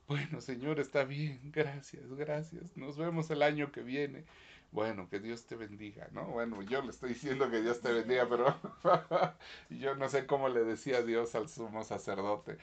Bueno, 0.08 0.42
Señor, 0.42 0.80
está 0.80 1.06
bien, 1.06 1.40
gracias, 1.52 2.14
gracias. 2.16 2.76
Nos 2.76 2.98
vemos 2.98 3.30
el 3.30 3.42
año 3.42 3.72
que 3.72 3.82
viene. 3.82 4.26
Bueno, 4.74 5.08
que 5.08 5.20
Dios 5.20 5.46
te 5.46 5.56
bendiga, 5.56 6.08
¿no? 6.14 6.26
Bueno, 6.26 6.64
yo 6.64 6.82
le 6.82 6.90
estoy 6.90 7.10
diciendo 7.10 7.48
que 7.52 7.62
Dios 7.62 7.80
te 7.80 7.94
bendiga, 7.94 8.28
pero 8.28 8.58
yo 9.70 9.94
no 9.94 10.10
sé 10.10 10.26
cómo 10.26 10.50
le 10.50 10.64
decía 10.64 11.04
Dios 11.04 11.36
al 11.36 11.48
sumo 11.48 11.84
sacerdote. 11.84 12.58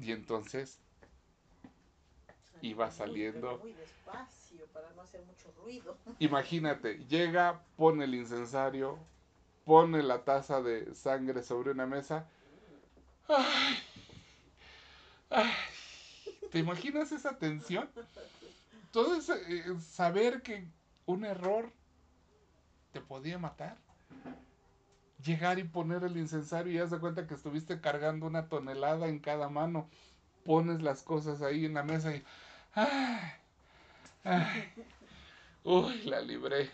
Y 0.00 0.12
entonces 0.12 0.78
iba 2.62 2.88
saliendo. 2.92 3.58
Muy, 3.58 3.72
despacio 3.72 4.64
para 4.72 4.92
no 4.92 5.02
hacer 5.02 5.24
mucho 5.24 5.52
ruido. 5.60 5.98
Imagínate, 6.20 7.04
llega, 7.08 7.64
pone 7.74 8.04
el 8.04 8.14
incensario, 8.14 8.96
pone 9.64 10.04
la 10.04 10.22
taza 10.22 10.62
de 10.62 10.94
sangre 10.94 11.42
sobre 11.42 11.72
una 11.72 11.84
mesa. 11.84 12.28
Ay, 13.26 13.78
ay, 15.30 15.52
¿Te 16.52 16.60
imaginas 16.60 17.10
esa 17.10 17.36
tensión? 17.36 17.90
Entonces, 18.84 19.36
eh, 19.48 19.64
saber 19.80 20.40
que 20.40 20.68
un 21.06 21.24
error 21.24 21.72
te 22.92 23.00
podía 23.00 23.38
matar. 23.38 23.76
Llegar 25.22 25.58
y 25.58 25.64
poner 25.64 26.04
el 26.04 26.16
incensario 26.16 26.72
y 26.72 26.78
haz 26.78 26.94
cuenta 26.98 27.26
que 27.26 27.34
estuviste 27.34 27.80
cargando 27.80 28.26
una 28.26 28.48
tonelada 28.48 29.08
en 29.08 29.18
cada 29.18 29.48
mano. 29.48 29.88
Pones 30.44 30.82
las 30.82 31.02
cosas 31.02 31.40
ahí 31.42 31.64
en 31.64 31.74
la 31.74 31.82
mesa 31.82 32.14
y 32.14 32.22
Uy, 35.64 36.02
la 36.02 36.20
libré. 36.20 36.70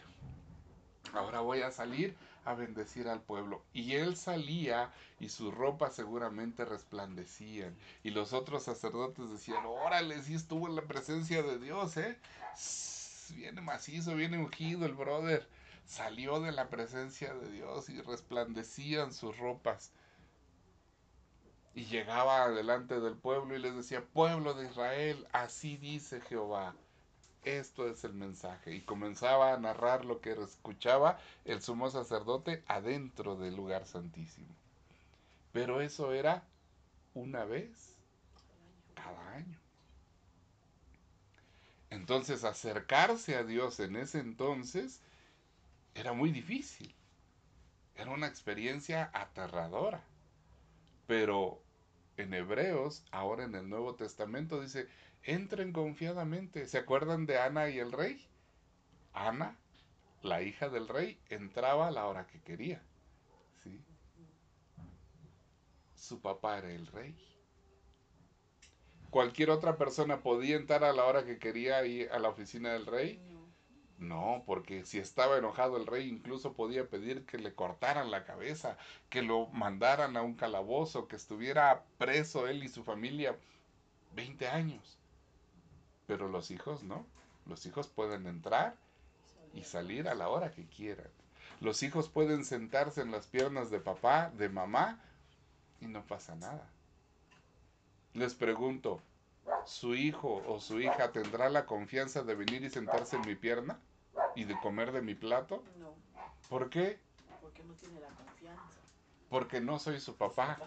Ahora 1.12 1.40
voy 1.40 1.62
a 1.62 1.70
salir 1.70 2.16
a 2.44 2.54
bendecir 2.54 3.08
al 3.08 3.22
pueblo. 3.22 3.62
Y 3.72 3.94
él 3.94 4.16
salía 4.16 4.92
y 5.18 5.28
sus 5.28 5.54
ropas 5.54 5.94
seguramente 5.94 6.64
resplandecían. 6.64 7.76
Y 8.02 8.10
los 8.10 8.32
otros 8.32 8.64
sacerdotes 8.64 9.30
decían, 9.30 9.64
órale, 9.66 10.22
sí 10.22 10.34
estuvo 10.34 10.68
en 10.68 10.76
la 10.76 10.82
presencia 10.82 11.42
de 11.42 11.58
Dios, 11.58 11.96
¿eh? 11.96 12.18
Viene 13.34 13.60
macizo, 13.60 14.14
viene 14.14 14.38
ungido 14.38 14.86
el 14.86 14.94
brother. 14.94 15.46
Salió 15.86 16.40
de 16.40 16.52
la 16.52 16.68
presencia 16.68 17.34
de 17.34 17.50
Dios 17.50 17.88
y 17.88 18.00
resplandecían 18.00 19.12
sus 19.12 19.36
ropas. 19.38 19.92
Y 21.74 21.84
llegaba 21.86 22.50
delante 22.50 23.00
del 23.00 23.16
pueblo 23.16 23.54
y 23.54 23.58
les 23.60 23.74
decía, 23.74 24.04
pueblo 24.04 24.54
de 24.54 24.66
Israel, 24.66 25.26
así 25.32 25.76
dice 25.76 26.20
Jehová. 26.20 26.74
Esto 27.44 27.88
es 27.88 28.04
el 28.04 28.12
mensaje. 28.12 28.74
Y 28.74 28.82
comenzaba 28.82 29.54
a 29.54 29.58
narrar 29.58 30.04
lo 30.04 30.20
que 30.20 30.32
escuchaba 30.32 31.18
el 31.44 31.62
sumo 31.62 31.90
sacerdote 31.90 32.62
adentro 32.66 33.36
del 33.36 33.56
lugar 33.56 33.86
santísimo. 33.86 34.54
Pero 35.52 35.80
eso 35.80 36.12
era 36.12 36.44
una 37.14 37.44
vez 37.44 37.96
cada 38.94 39.32
año. 39.32 39.58
Entonces 41.90 42.44
acercarse 42.44 43.36
a 43.36 43.44
Dios 43.44 43.80
en 43.80 43.96
ese 43.96 44.20
entonces 44.20 45.00
era 45.94 46.12
muy 46.12 46.30
difícil. 46.30 46.94
Era 47.96 48.12
una 48.12 48.28
experiencia 48.28 49.10
aterradora. 49.12 50.02
Pero 51.06 51.60
en 52.16 52.32
Hebreos, 52.32 53.04
ahora 53.10 53.44
en 53.44 53.54
el 53.56 53.68
Nuevo 53.68 53.96
Testamento, 53.96 54.60
dice, 54.60 54.88
entren 55.24 55.72
confiadamente. 55.72 56.66
¿Se 56.66 56.78
acuerdan 56.78 57.26
de 57.26 57.38
Ana 57.38 57.68
y 57.68 57.78
el 57.78 57.90
rey? 57.90 58.24
Ana, 59.12 59.56
la 60.22 60.42
hija 60.42 60.68
del 60.68 60.86
rey, 60.86 61.18
entraba 61.28 61.88
a 61.88 61.90
la 61.90 62.06
hora 62.06 62.26
que 62.28 62.40
quería. 62.40 62.80
¿sí? 63.64 63.82
Su 65.96 66.20
papá 66.20 66.58
era 66.58 66.70
el 66.70 66.86
rey. 66.86 67.29
¿Cualquier 69.10 69.50
otra 69.50 69.76
persona 69.76 70.20
podía 70.20 70.56
entrar 70.56 70.84
a 70.84 70.92
la 70.92 71.04
hora 71.04 71.24
que 71.24 71.38
quería 71.38 71.84
ir 71.84 72.10
a 72.12 72.18
la 72.20 72.28
oficina 72.28 72.72
del 72.72 72.86
rey? 72.86 73.20
No, 73.98 74.44
porque 74.46 74.84
si 74.84 74.98
estaba 74.98 75.36
enojado 75.36 75.76
el 75.76 75.86
rey 75.86 76.08
incluso 76.08 76.54
podía 76.54 76.88
pedir 76.88 77.26
que 77.26 77.36
le 77.36 77.54
cortaran 77.54 78.10
la 78.10 78.24
cabeza, 78.24 78.78
que 79.10 79.20
lo 79.20 79.48
mandaran 79.48 80.16
a 80.16 80.22
un 80.22 80.34
calabozo, 80.34 81.08
que 81.08 81.16
estuviera 81.16 81.84
preso 81.98 82.46
él 82.46 82.62
y 82.64 82.68
su 82.68 82.84
familia 82.84 83.36
20 84.14 84.48
años. 84.48 84.98
Pero 86.06 86.28
los 86.28 86.50
hijos 86.50 86.82
no. 86.82 87.04
Los 87.46 87.66
hijos 87.66 87.88
pueden 87.88 88.26
entrar 88.26 88.76
y 89.54 89.64
salir 89.64 90.08
a 90.08 90.14
la 90.14 90.28
hora 90.28 90.52
que 90.52 90.66
quieran. 90.66 91.10
Los 91.60 91.82
hijos 91.82 92.08
pueden 92.08 92.44
sentarse 92.44 93.02
en 93.02 93.10
las 93.10 93.26
piernas 93.26 93.70
de 93.70 93.80
papá, 93.80 94.30
de 94.30 94.48
mamá, 94.48 94.98
y 95.80 95.86
no 95.86 96.06
pasa 96.06 96.36
nada. 96.36 96.70
Les 98.14 98.34
pregunto, 98.34 99.00
¿su 99.64 99.94
hijo 99.94 100.42
o 100.46 100.60
su 100.60 100.80
hija 100.80 101.12
tendrá 101.12 101.48
la 101.48 101.66
confianza 101.66 102.22
de 102.22 102.34
venir 102.34 102.64
y 102.64 102.70
sentarse 102.70 103.16
en 103.16 103.22
mi 103.26 103.34
pierna? 103.34 103.78
y 104.34 104.44
de 104.44 104.58
comer 104.58 104.92
de 104.92 105.02
mi 105.02 105.14
plato? 105.14 105.62
No. 105.78 105.94
¿Por 106.48 106.70
qué? 106.70 106.98
Porque 107.40 107.62
no 107.64 107.74
tiene 107.74 108.00
la 108.00 108.08
confianza. 108.08 108.80
Porque 109.28 109.60
no 109.60 109.78
soy 109.78 110.00
su 110.00 110.16
papá. 110.16 110.58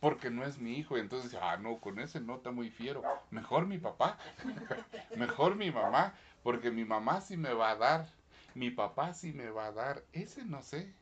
Porque 0.00 0.30
no 0.30 0.44
es 0.44 0.58
mi 0.58 0.74
hijo. 0.74 0.96
Y 0.96 1.00
entonces, 1.00 1.36
ah, 1.40 1.56
no, 1.56 1.80
con 1.80 1.98
ese 1.98 2.20
no 2.20 2.36
está 2.36 2.50
muy 2.50 2.70
fiero. 2.70 3.02
Mejor 3.30 3.66
mi 3.66 3.78
papá. 3.78 4.18
Mejor 5.16 5.56
mi 5.56 5.70
mamá. 5.70 6.14
Porque 6.42 6.70
mi 6.70 6.84
mamá 6.84 7.20
sí 7.20 7.36
me 7.36 7.52
va 7.52 7.70
a 7.70 7.76
dar. 7.76 8.06
Mi 8.54 8.70
papá 8.70 9.12
sí 9.12 9.32
me 9.32 9.50
va 9.50 9.66
a 9.66 9.72
dar. 9.72 10.04
Ese 10.12 10.44
no 10.44 10.62
sé. 10.62 10.94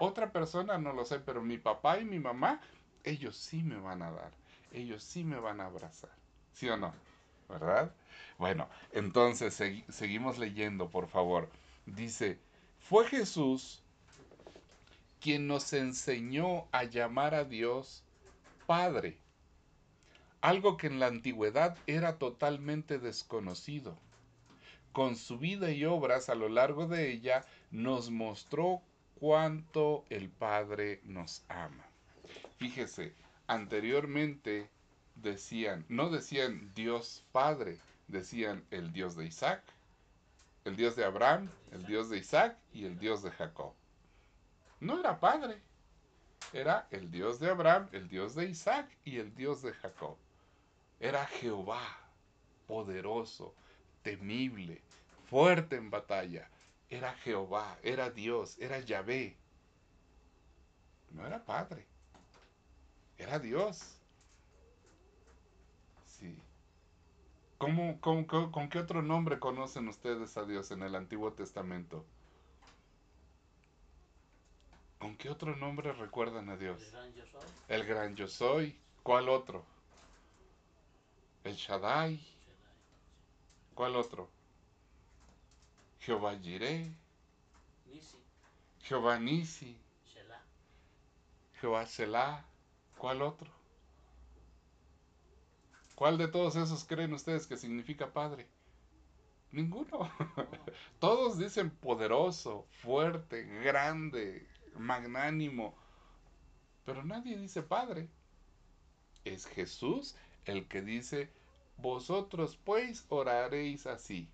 Otra 0.00 0.32
persona 0.32 0.78
no 0.78 0.92
lo 0.92 1.04
sé, 1.04 1.20
pero 1.20 1.42
mi 1.42 1.58
papá 1.58 1.98
y 1.98 2.04
mi 2.04 2.18
mamá, 2.18 2.60
ellos 3.04 3.36
sí 3.36 3.62
me 3.62 3.76
van 3.76 4.02
a 4.02 4.10
dar. 4.10 4.32
Ellos 4.74 5.02
sí 5.04 5.24
me 5.24 5.40
van 5.40 5.60
a 5.62 5.66
abrazar. 5.66 6.10
¿Sí 6.52 6.68
o 6.68 6.76
no? 6.76 6.94
¿Verdad? 7.48 7.94
Bueno, 8.38 8.68
entonces 8.92 9.54
seguimos 9.88 10.38
leyendo, 10.38 10.90
por 10.90 11.08
favor. 11.08 11.50
Dice, 11.86 12.38
fue 12.78 13.06
Jesús 13.08 13.82
quien 15.20 15.46
nos 15.48 15.72
enseñó 15.72 16.68
a 16.72 16.84
llamar 16.84 17.34
a 17.34 17.44
Dios 17.44 18.04
Padre, 18.66 19.20
algo 20.42 20.76
que 20.76 20.86
en 20.88 21.00
la 21.00 21.06
antigüedad 21.08 21.78
era 21.86 22.18
totalmente 22.18 22.98
desconocido. 22.98 24.02
con 24.92 25.16
su 25.16 25.38
vida 25.38 25.70
y 25.72 25.84
obras 25.84 26.28
a 26.30 26.36
lo 26.36 26.48
largo 26.48 26.86
de 26.86 27.10
ella, 27.12 27.46
nos 27.70 28.10
mostró 28.10 28.82
cuánto 29.16 30.06
el 30.10 30.30
Padre 30.30 31.00
nos 31.04 31.44
ama. 31.48 31.90
Fíjese, 32.58 33.16
anteriormente 33.46 34.68
decían, 35.16 35.84
no 35.88 36.10
decían 36.10 36.72
Dios 36.74 37.24
Padre, 37.32 37.78
decían 38.08 38.64
el 38.70 38.92
Dios 38.92 39.16
de 39.16 39.26
Isaac, 39.26 39.62
el 40.64 40.76
Dios 40.76 40.96
de 40.96 41.04
Abraham, 41.04 41.50
el 41.72 41.84
Dios 41.84 42.08
de 42.08 42.18
Isaac 42.18 42.56
y 42.72 42.84
el 42.86 42.98
Dios 42.98 43.22
de 43.22 43.30
Jacob. 43.30 43.72
No 44.80 44.98
era 44.98 45.20
Padre, 45.20 45.60
era 46.52 46.86
el 46.90 47.10
Dios 47.10 47.38
de 47.40 47.50
Abraham, 47.50 47.88
el 47.92 48.08
Dios 48.08 48.34
de 48.34 48.46
Isaac 48.46 48.88
y 49.04 49.18
el 49.18 49.34
Dios 49.34 49.62
de 49.62 49.72
Jacob. 49.72 50.16
Era 51.00 51.26
Jehová, 51.26 51.82
poderoso, 52.66 53.54
temible, 54.02 54.80
fuerte 55.28 55.76
en 55.76 55.90
batalla. 55.90 56.48
Era 56.88 57.12
Jehová, 57.14 57.78
era 57.82 58.10
Dios, 58.10 58.56
era 58.58 58.78
Yahvé. 58.80 59.36
No 61.10 61.26
era 61.26 61.44
Padre, 61.44 61.86
era 63.18 63.38
Dios. 63.38 64.00
Sí. 66.06 66.36
¿Cómo, 67.58 68.00
con, 68.00 68.24
con- 68.24 68.50
con 68.52 68.68
qué 68.68 68.78
otro 68.78 69.02
nombre 69.02 69.38
conocen 69.40 69.88
ustedes 69.88 70.36
a 70.36 70.44
Dios 70.44 70.70
en 70.70 70.82
el 70.82 70.94
Antiguo 70.94 71.32
Testamento? 71.32 72.04
¿Con 74.98 75.16
qué 75.16 75.30
otro 75.30 75.54
nombre 75.56 75.92
recuerdan 75.92 76.48
a 76.48 76.56
Dios? 76.56 76.80
El 76.82 76.90
gran 76.90 77.14
yo 77.14 77.26
soy. 77.26 77.42
El 77.68 77.84
gran 77.84 78.16
yo 78.16 78.26
soy. 78.28 78.76
¿Cuál 79.02 79.28
otro? 79.28 79.64
El 81.44 81.54
Shaddai. 81.56 82.20
¿Cuál 83.74 83.96
otro? 83.96 84.28
Jehová 86.00 86.36
Jireh. 86.38 86.92
Nisi. 87.86 88.16
Jehová 88.82 89.18
Nisi. 89.18 89.76
Shelah. 90.12 90.40
Jehová 91.60 91.86
Selah. 91.86 92.44
¿Cuál 93.04 93.20
otro? 93.20 93.50
¿Cuál 95.94 96.16
de 96.16 96.26
todos 96.26 96.56
esos 96.56 96.84
creen 96.84 97.12
ustedes 97.12 97.46
que 97.46 97.58
significa 97.58 98.14
Padre? 98.14 98.48
Ninguno. 99.52 100.10
Todos 101.00 101.36
dicen 101.36 101.68
poderoso, 101.68 102.66
fuerte, 102.80 103.42
grande, 103.62 104.48
magnánimo. 104.78 105.74
Pero 106.86 107.04
nadie 107.04 107.36
dice 107.36 107.62
Padre. 107.62 108.08
Es 109.26 109.44
Jesús 109.48 110.16
el 110.46 110.66
que 110.66 110.80
dice, 110.80 111.30
vosotros 111.76 112.56
pues 112.56 113.04
oraréis 113.10 113.86
así. 113.86 114.30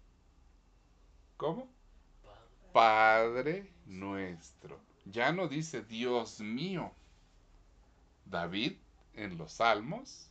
¿Cómo? 1.36 1.68
Padre. 2.22 2.70
Padre 2.72 3.72
nuestro. 3.86 4.78
Ya 5.06 5.32
no 5.32 5.48
dice 5.48 5.82
Dios 5.82 6.38
mío. 6.38 6.94
David 8.30 8.78
en 9.14 9.36
los 9.38 9.52
salmos, 9.54 10.30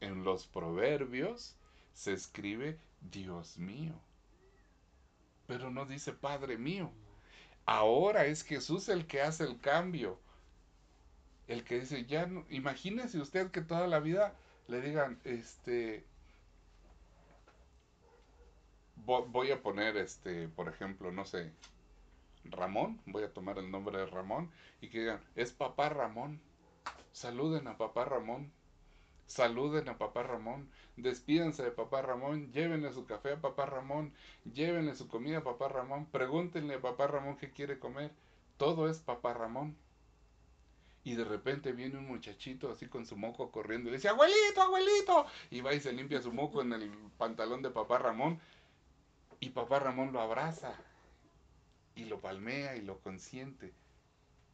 en 0.00 0.24
los 0.24 0.46
proverbios, 0.46 1.56
se 1.94 2.12
escribe 2.12 2.78
Dios 3.00 3.56
mío. 3.58 3.94
Pero 5.46 5.70
no 5.70 5.86
dice 5.86 6.12
Padre 6.12 6.58
mío. 6.58 6.90
Ahora 7.66 8.26
es 8.26 8.42
Jesús 8.42 8.88
el 8.88 9.06
que 9.06 9.22
hace 9.22 9.44
el 9.44 9.60
cambio. 9.60 10.18
El 11.46 11.62
que 11.64 11.78
dice, 11.80 12.04
ya 12.06 12.26
no, 12.26 12.44
imagínese 12.50 13.20
usted 13.20 13.50
que 13.52 13.60
toda 13.62 13.86
la 13.86 14.00
vida 14.00 14.34
le 14.68 14.80
digan, 14.80 15.20
este, 15.24 16.04
vo- 19.06 19.26
voy 19.30 19.50
a 19.50 19.62
poner, 19.62 19.96
este, 19.96 20.48
por 20.48 20.68
ejemplo, 20.68 21.12
no 21.12 21.24
sé, 21.24 21.52
Ramón, 22.44 23.00
voy 23.06 23.22
a 23.22 23.32
tomar 23.32 23.58
el 23.58 23.70
nombre 23.70 23.98
de 23.98 24.06
Ramón, 24.06 24.50
y 24.80 24.88
que 24.88 25.00
digan, 25.00 25.20
es 25.36 25.52
papá 25.52 25.88
Ramón, 25.88 26.40
saluden 27.12 27.68
a 27.68 27.76
papá 27.76 28.04
Ramón, 28.04 28.52
saluden 29.26 29.88
a 29.88 29.98
papá 29.98 30.22
Ramón, 30.22 30.68
despídense 30.96 31.62
de 31.62 31.70
papá 31.70 32.02
Ramón, 32.02 32.50
llévenle 32.52 32.92
su 32.92 33.06
café 33.06 33.32
a 33.32 33.40
papá 33.40 33.66
Ramón, 33.66 34.12
llévenle 34.52 34.94
su 34.94 35.08
comida 35.08 35.38
a 35.38 35.44
papá 35.44 35.68
Ramón, 35.68 36.06
pregúntenle 36.06 36.74
a 36.74 36.80
papá 36.80 37.06
Ramón 37.06 37.36
qué 37.36 37.50
quiere 37.50 37.78
comer, 37.78 38.10
todo 38.56 38.88
es 38.88 38.98
papá 38.98 39.34
Ramón. 39.34 39.76
Y 41.04 41.16
de 41.16 41.24
repente 41.24 41.72
viene 41.72 41.98
un 41.98 42.06
muchachito 42.06 42.70
así 42.70 42.86
con 42.86 43.06
su 43.06 43.16
moco 43.16 43.50
corriendo 43.50 43.90
y 43.90 43.94
dice, 43.94 44.08
abuelito, 44.08 44.62
abuelito. 44.62 45.26
Y 45.50 45.60
va 45.60 45.74
y 45.74 45.80
se 45.80 45.92
limpia 45.92 46.22
su 46.22 46.32
moco 46.32 46.62
en 46.62 46.72
el 46.72 46.88
pantalón 47.18 47.60
de 47.60 47.70
papá 47.70 47.98
Ramón. 47.98 48.38
Y 49.40 49.50
papá 49.50 49.80
Ramón 49.80 50.12
lo 50.12 50.20
abraza 50.20 50.78
y 51.94 52.04
lo 52.06 52.20
palmea 52.20 52.76
y 52.76 52.82
lo 52.82 52.98
consiente. 53.00 53.72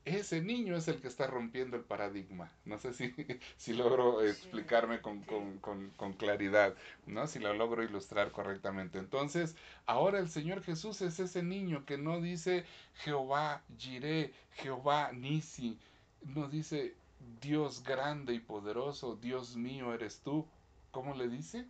Ese 0.04 0.40
niño 0.40 0.76
es 0.76 0.88
el 0.88 1.00
que 1.00 1.08
está 1.08 1.26
rompiendo 1.26 1.76
el 1.76 1.84
paradigma. 1.84 2.50
No 2.64 2.78
sé 2.78 2.92
si, 2.94 3.14
si 3.58 3.74
logro 3.74 4.22
explicarme 4.24 5.00
con, 5.02 5.22
con- 5.24 5.58
con- 5.58 5.90
con 5.90 6.14
claridad, 6.14 6.74
¿no? 7.06 7.26
Si 7.26 7.38
lo 7.38 7.52
logro 7.54 7.82
ilustrar 7.84 8.32
correctamente. 8.32 8.98
Entonces, 8.98 9.56
ahora 9.86 10.18
el 10.18 10.30
Señor 10.30 10.62
Jesús 10.62 11.02
es 11.02 11.20
ese 11.20 11.42
niño 11.42 11.84
que 11.84 11.98
no 11.98 12.20
dice 12.20 12.64
Jehová 12.94 13.62
Jireh, 13.78 14.32
Jehová 14.52 15.12
Nisi, 15.12 15.78
no 16.22 16.48
dice 16.48 16.96
Dios 17.40 17.82
grande 17.84 18.32
y 18.34 18.40
poderoso, 18.40 19.16
Dios 19.16 19.56
mío 19.56 19.92
eres 19.94 20.20
tú. 20.20 20.46
¿Cómo 20.90 21.14
le 21.14 21.28
dice? 21.28 21.66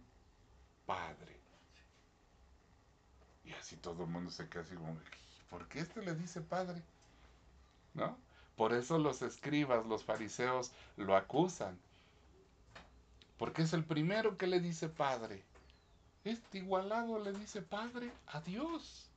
Padre. 0.87 1.39
Y 3.45 3.53
así 3.53 3.77
todo 3.77 4.05
el 4.05 4.11
mundo 4.11 4.31
se 4.31 4.49
queda 4.49 4.63
así 4.63 4.75
como, 4.77 4.97
¿por 5.51 5.69
qué 5.69 5.81
este 5.81 6.03
le 6.03 6.15
dice 6.15 6.41
padre? 6.41 6.83
¿No? 7.95 8.17
Por 8.57 8.73
eso 8.73 8.99
los 8.99 9.23
escribas, 9.23 9.87
los 9.87 10.05
fariseos 10.05 10.73
lo 10.97 11.17
acusan. 11.17 11.79
Porque 13.39 13.63
es 13.63 13.73
el 13.73 13.85
primero 13.85 14.37
que 14.37 14.49
le 14.49 14.61
dice 14.61 14.89
padre. 14.89 15.43
Este 16.25 16.59
igualado 16.59 17.19
le 17.21 17.33
dice 17.33 17.63
padre 17.63 18.11
a 18.27 18.41
Dios. 18.41 19.09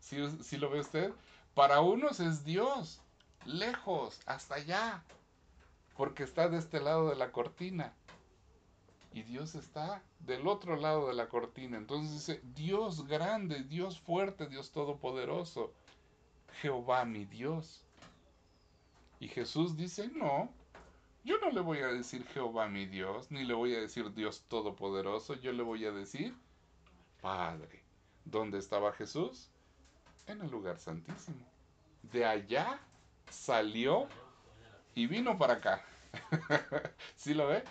¿Sí, 0.00 0.18
sí 0.42 0.58
lo 0.58 0.70
ve 0.70 0.80
usted? 0.80 1.12
Para 1.54 1.80
unos 1.80 2.20
es 2.20 2.44
Dios, 2.44 3.00
lejos, 3.46 4.20
hasta 4.26 4.56
allá, 4.56 5.02
porque 5.96 6.22
está 6.22 6.48
de 6.48 6.58
este 6.58 6.80
lado 6.80 7.08
de 7.08 7.16
la 7.16 7.32
cortina. 7.32 7.92
Y 9.18 9.24
Dios 9.24 9.56
está 9.56 10.00
del 10.20 10.46
otro 10.46 10.76
lado 10.76 11.08
de 11.08 11.14
la 11.14 11.28
cortina. 11.28 11.76
Entonces 11.76 12.12
dice, 12.12 12.40
Dios 12.54 13.04
grande, 13.04 13.64
Dios 13.64 13.98
fuerte, 13.98 14.46
Dios 14.46 14.70
todopoderoso, 14.70 15.72
Jehová 16.62 17.04
mi 17.04 17.24
Dios. 17.24 17.82
Y 19.18 19.26
Jesús 19.26 19.76
dice, 19.76 20.08
no, 20.14 20.52
yo 21.24 21.36
no 21.38 21.50
le 21.50 21.60
voy 21.60 21.78
a 21.78 21.88
decir 21.88 22.24
Jehová 22.28 22.68
mi 22.68 22.86
Dios, 22.86 23.28
ni 23.32 23.42
le 23.42 23.54
voy 23.54 23.74
a 23.74 23.80
decir 23.80 24.14
Dios 24.14 24.44
todopoderoso, 24.46 25.34
yo 25.34 25.50
le 25.52 25.64
voy 25.64 25.84
a 25.84 25.90
decir 25.90 26.32
Padre. 27.20 27.82
¿Dónde 28.24 28.58
estaba 28.58 28.92
Jesús? 28.92 29.50
En 30.28 30.42
el 30.42 30.48
lugar 30.48 30.78
santísimo. 30.78 31.44
De 32.04 32.24
allá 32.24 32.78
salió 33.30 34.06
y 34.94 35.08
vino 35.08 35.36
para 35.36 35.54
acá. 35.54 35.84
¿Sí 37.16 37.34
lo 37.34 37.48
ve? 37.48 37.62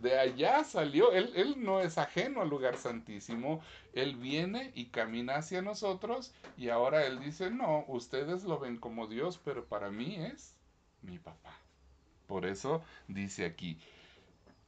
De 0.00 0.18
allá 0.18 0.64
salió, 0.64 1.12
él, 1.12 1.32
él 1.34 1.56
no 1.58 1.80
es 1.80 1.98
ajeno 1.98 2.40
al 2.40 2.48
lugar 2.48 2.76
santísimo, 2.76 3.60
él 3.92 4.16
viene 4.16 4.72
y 4.74 4.86
camina 4.86 5.36
hacia 5.36 5.60
nosotros 5.60 6.32
y 6.56 6.68
ahora 6.68 7.04
él 7.04 7.20
dice, 7.20 7.50
no, 7.50 7.84
ustedes 7.88 8.44
lo 8.44 8.58
ven 8.58 8.78
como 8.78 9.06
Dios, 9.06 9.40
pero 9.44 9.66
para 9.66 9.90
mí 9.90 10.16
es 10.16 10.54
mi 11.02 11.18
papá. 11.18 11.58
Por 12.26 12.46
eso 12.46 12.82
dice 13.08 13.44
aquí, 13.44 13.78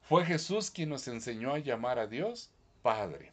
fue 0.03 0.27
Jesús 0.27 0.71
quien 0.71 0.91
nos 0.91 1.09
enseñó 1.09 1.55
a 1.55 1.59
llamar 1.59 1.99
a 1.99 2.07
Dios 2.07 2.51
Padre, 2.83 3.33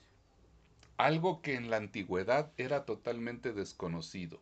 algo 0.95 1.41
que 1.41 1.55
en 1.55 1.69
la 1.69 1.77
antigüedad 1.77 2.53
era 2.55 2.85
totalmente 2.85 3.51
desconocido. 3.51 4.39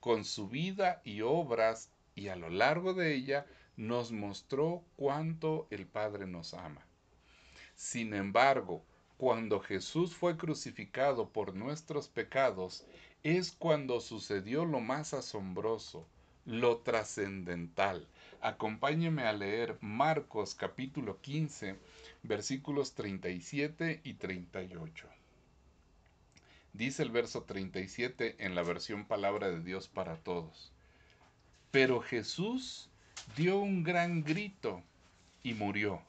Con 0.00 0.26
su 0.26 0.48
vida 0.48 1.00
y 1.04 1.22
obras 1.22 1.88
y 2.14 2.28
a 2.28 2.36
lo 2.36 2.50
largo 2.50 2.92
de 2.92 3.14
ella 3.14 3.46
nos 3.76 4.12
mostró 4.12 4.84
cuánto 4.96 5.66
el 5.70 5.86
Padre 5.86 6.26
nos 6.26 6.54
ama. 6.54 6.86
Sin 7.74 8.14
embargo, 8.14 8.84
cuando 9.16 9.60
Jesús 9.60 10.14
fue 10.14 10.36
crucificado 10.36 11.28
por 11.30 11.54
nuestros 11.54 12.08
pecados, 12.08 12.84
es 13.22 13.52
cuando 13.52 14.00
sucedió 14.00 14.64
lo 14.64 14.80
más 14.80 15.14
asombroso, 15.14 16.06
lo 16.44 16.78
trascendental. 16.78 18.06
Acompáñeme 18.40 19.22
a 19.22 19.32
leer 19.32 19.78
Marcos 19.80 20.56
capítulo 20.56 21.20
15, 21.20 21.78
versículos 22.24 22.94
37 22.94 24.00
y 24.02 24.14
38. 24.14 25.08
Dice 26.72 27.02
el 27.02 27.10
verso 27.10 27.44
37 27.44 28.44
en 28.44 28.54
la 28.54 28.62
versión 28.62 29.04
Palabra 29.06 29.50
de 29.50 29.60
Dios 29.60 29.88
para 29.88 30.16
Todos. 30.16 30.72
Pero 31.70 32.00
Jesús 32.00 32.90
dio 33.36 33.58
un 33.58 33.82
gran 33.82 34.22
grito 34.22 34.82
y 35.42 35.54
murió. 35.54 36.02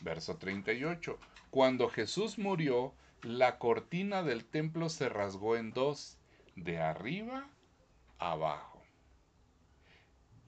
Verso 0.00 0.36
38. 0.36 1.18
Cuando 1.50 1.88
Jesús 1.88 2.38
murió, 2.38 2.92
la 3.22 3.58
cortina 3.58 4.22
del 4.22 4.44
templo 4.44 4.88
se 4.88 5.08
rasgó 5.08 5.56
en 5.56 5.72
dos, 5.72 6.18
de 6.56 6.78
arriba 6.78 7.48
abajo. 8.18 8.82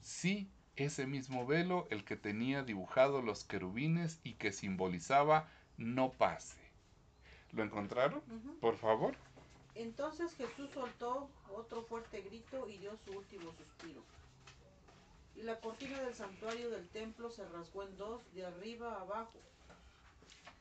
Sí, 0.01 0.49
ese 0.77 1.07
mismo 1.07 1.47
velo, 1.47 1.87
el 1.91 2.05
que 2.05 2.17
tenía 2.17 2.63
dibujado 2.63 3.23
los 3.23 3.45
querubines 3.45 4.21
y 4.23 4.35
que 4.35 4.53
simbolizaba 4.53 5.49
no 5.79 6.13
pase. 6.13 6.59
¿Lo 7.53 7.63
encontraron? 7.63 8.21
Por 8.61 8.77
favor. 8.77 9.17
Entonces 9.75 10.35
Jesús 10.35 10.71
soltó 10.73 11.29
otro 11.55 11.83
fuerte 11.83 12.21
grito 12.23 12.69
y 12.69 12.79
dio 12.79 12.97
su 13.05 13.13
último 13.13 13.53
suspiro. 13.53 14.03
Y 15.37 15.43
la 15.43 15.61
cortina 15.61 16.01
del 16.01 16.15
santuario 16.15 16.71
del 16.71 16.89
templo 16.89 17.31
se 17.31 17.47
rasgó 17.49 17.83
en 17.83 17.97
dos, 17.99 18.23
de 18.33 18.47
arriba 18.47 18.95
a 18.95 19.01
abajo. 19.03 19.39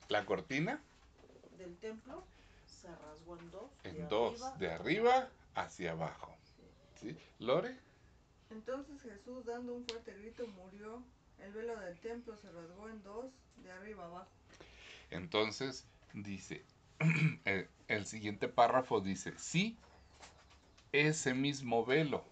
La 0.09 0.25
cortina 0.25 0.81
Del 1.57 1.75
templo 1.77 2.23
se 2.65 2.89
rasgó 2.89 3.37
en 3.39 3.51
dos. 3.51 3.71
en 3.83 4.09
dos, 4.09 4.59
de 4.59 4.71
arriba 4.71 5.29
hacia 5.55 5.91
abajo. 5.91 6.35
¿Sí? 6.99 7.17
¿Lore? 7.39 7.77
Entonces 8.51 9.01
Jesús, 9.01 9.45
dando 9.45 9.73
un 9.73 9.85
fuerte 9.87 10.13
grito, 10.13 10.45
murió. 10.47 11.01
El 11.39 11.51
velo 11.53 11.77
del 11.79 11.97
templo 11.99 12.37
se 12.37 12.51
rasgó 12.51 12.89
en 12.89 13.01
dos, 13.03 13.25
de 13.63 13.71
arriba 13.71 14.03
a 14.03 14.07
abajo. 14.07 14.29
Entonces 15.09 15.85
dice, 16.13 16.65
el, 17.45 17.69
el 17.87 18.05
siguiente 18.05 18.47
párrafo 18.47 19.01
dice, 19.01 19.33
sí, 19.37 19.77
ese 20.91 21.33
mismo 21.33 21.85
velo, 21.85 22.23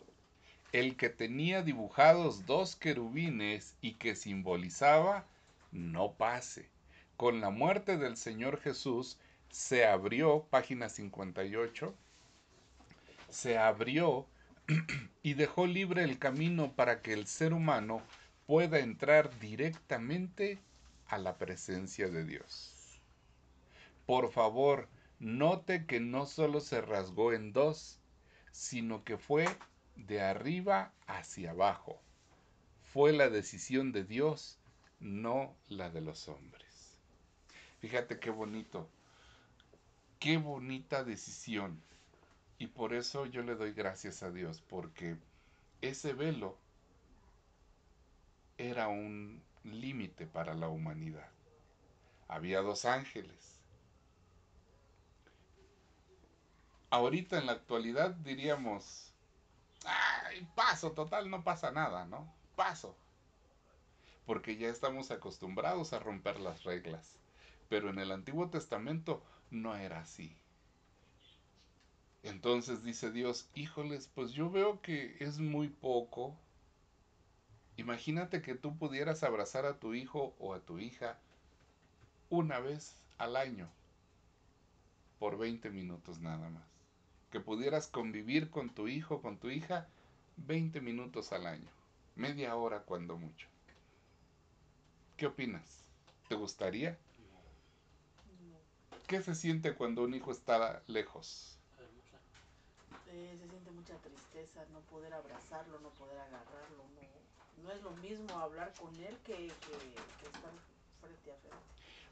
el 0.74 0.98
que 0.98 1.10
tenía 1.10 1.62
dibujados 1.62 2.48
dos 2.48 2.76
querubines 2.76 3.76
y 3.80 3.94
que 3.94 4.16
simbolizaba 4.16 5.24
no 5.72 6.14
pase. 6.14 6.68
Con 7.16 7.42
la 7.42 7.52
muerte 7.52 7.96
del 7.98 8.18
Señor 8.18 8.60
Jesús 8.60 9.20
se 9.50 9.86
abrió, 9.86 10.48
página 10.50 10.90
58, 10.90 11.94
se 13.30 13.58
abrió 13.60 14.26
y 15.24 15.36
dejó 15.36 15.68
libre 15.68 16.04
el 16.04 16.18
camino 16.18 16.74
para 16.74 17.04
que 17.04 17.14
el 17.14 17.28
ser 17.28 17.54
humano 17.54 18.02
pueda 18.48 18.80
entrar 18.80 19.40
directamente 19.40 20.58
a 21.08 21.20
la 21.20 21.38
presencia 21.38 22.10
de 22.10 22.26
Dios. 22.26 23.00
Por 24.08 24.32
favor, 24.32 24.90
note 25.20 25.86
que 25.86 26.00
no 26.00 26.26
solo 26.26 26.62
se 26.62 26.82
rasgó 26.82 27.32
en 27.32 27.54
dos, 27.54 28.00
sino 28.52 29.04
que 29.04 29.18
fue 29.20 29.46
de 29.95 30.21
arriba 30.21 30.91
hacia 31.08 31.51
abajo. 31.51 31.99
Fue 32.82 33.13
la 33.13 33.29
decisión 33.29 33.91
de 33.91 34.03
Dios, 34.03 34.60
no 34.99 35.56
la 35.67 35.89
de 35.89 36.01
los 36.01 36.27
hombres. 36.27 36.97
Fíjate 37.79 38.19
qué 38.19 38.29
bonito, 38.29 38.89
qué 40.19 40.38
bonita 40.38 41.03
decisión. 41.03 41.82
Y 42.58 42.67
por 42.67 42.93
eso 42.93 43.25
yo 43.25 43.41
le 43.41 43.56
doy 43.56 43.73
gracias 43.73 44.23
a 44.23 44.32
Dios, 44.32 44.62
porque 44.62 45.17
ese 45.82 46.13
velo 46.13 46.58
era 48.58 48.88
un 48.88 49.41
límite 49.63 50.27
para 50.27 50.53
la 50.53 50.69
humanidad. 50.69 51.29
Había 52.27 52.62
dos 52.62 52.86
ángeles. 52.86 53.60
Ahorita 56.89 57.38
en 57.38 57.47
la 57.47 57.53
actualidad 57.53 58.12
diríamos, 58.12 59.12
ay, 59.86 60.48
paso, 60.56 60.91
total, 60.91 61.30
no 61.30 61.43
pasa 61.43 61.72
nada, 61.72 62.06
¿no? 62.06 62.32
Paso. 62.56 62.96
Porque 64.26 64.58
ya 64.58 64.69
estamos 64.69 65.12
acostumbrados 65.12 65.93
a 65.93 66.00
romper 66.00 66.39
las 66.39 66.63
reglas. 66.63 67.17
Pero 67.69 67.89
en 67.89 68.00
el 68.00 68.12
Antiguo 68.12 68.50
Testamento 68.50 69.22
no 69.52 69.76
era 69.76 70.00
así. 70.00 70.36
Entonces 72.24 72.84
dice 72.84 73.12
Dios, 73.12 73.50
híjoles, 73.54 74.10
pues 74.15 74.32
yo 74.32 74.50
veo 74.50 74.82
que 74.82 75.17
es 75.19 75.39
muy 75.39 75.67
poco. 75.67 76.38
Imagínate 77.76 78.41
que 78.41 78.56
tú 78.56 78.78
pudieras 78.78 79.24
abrazar 79.24 79.65
a 79.65 79.80
tu 79.80 79.93
hijo 79.93 80.34
o 80.39 80.54
a 80.54 80.62
tu 80.62 80.80
hija 80.80 81.19
una 82.30 82.60
vez 82.60 82.96
al 83.17 83.36
año, 83.36 83.69
por 85.19 85.38
20 85.38 85.69
minutos 85.69 86.19
nada 86.19 86.50
más. 86.50 86.73
Que 87.34 87.39
pudieras 87.39 87.88
convivir 87.88 88.52
con 88.52 88.69
tu 88.69 88.88
hijo, 88.88 89.19
con 89.19 89.39
tu 89.39 89.50
hija, 89.50 89.88
20 90.38 90.82
minutos 90.82 91.34
al 91.34 91.48
año, 91.48 91.67
media 92.15 92.56
hora 92.56 92.84
cuando 92.84 93.17
mucho. 93.17 93.48
¿Qué 95.17 95.26
opinas? 95.26 95.84
¿Te 96.30 96.36
gustaría? 96.36 96.96
¿Qué 99.08 99.24
se 99.24 99.34
siente 99.34 99.74
cuando 99.74 100.04
un 100.04 100.13
hijo 100.13 100.32
está 100.32 100.84
lejos? 100.86 101.58
Eh, 103.08 103.36
se 103.41 103.50
siente 103.50 103.72
mucha 103.72 103.96
tristeza 103.96 104.63
no 104.72 104.82
poder 104.82 105.12
abrazarlo, 105.15 105.80
no 105.80 105.89
poder 105.89 106.19
agarrarlo. 106.19 106.84
No, 106.93 107.63
no 107.63 107.72
es 107.72 107.82
lo 107.82 107.93
mismo 107.93 108.38
hablar 108.38 108.72
con 108.80 108.96
él 108.98 109.17
que, 109.26 109.34
que, 109.34 109.96
que 110.19 110.28
estar 110.28 110.52
frente 111.02 111.32
a 111.32 111.36
frente. 111.38 111.58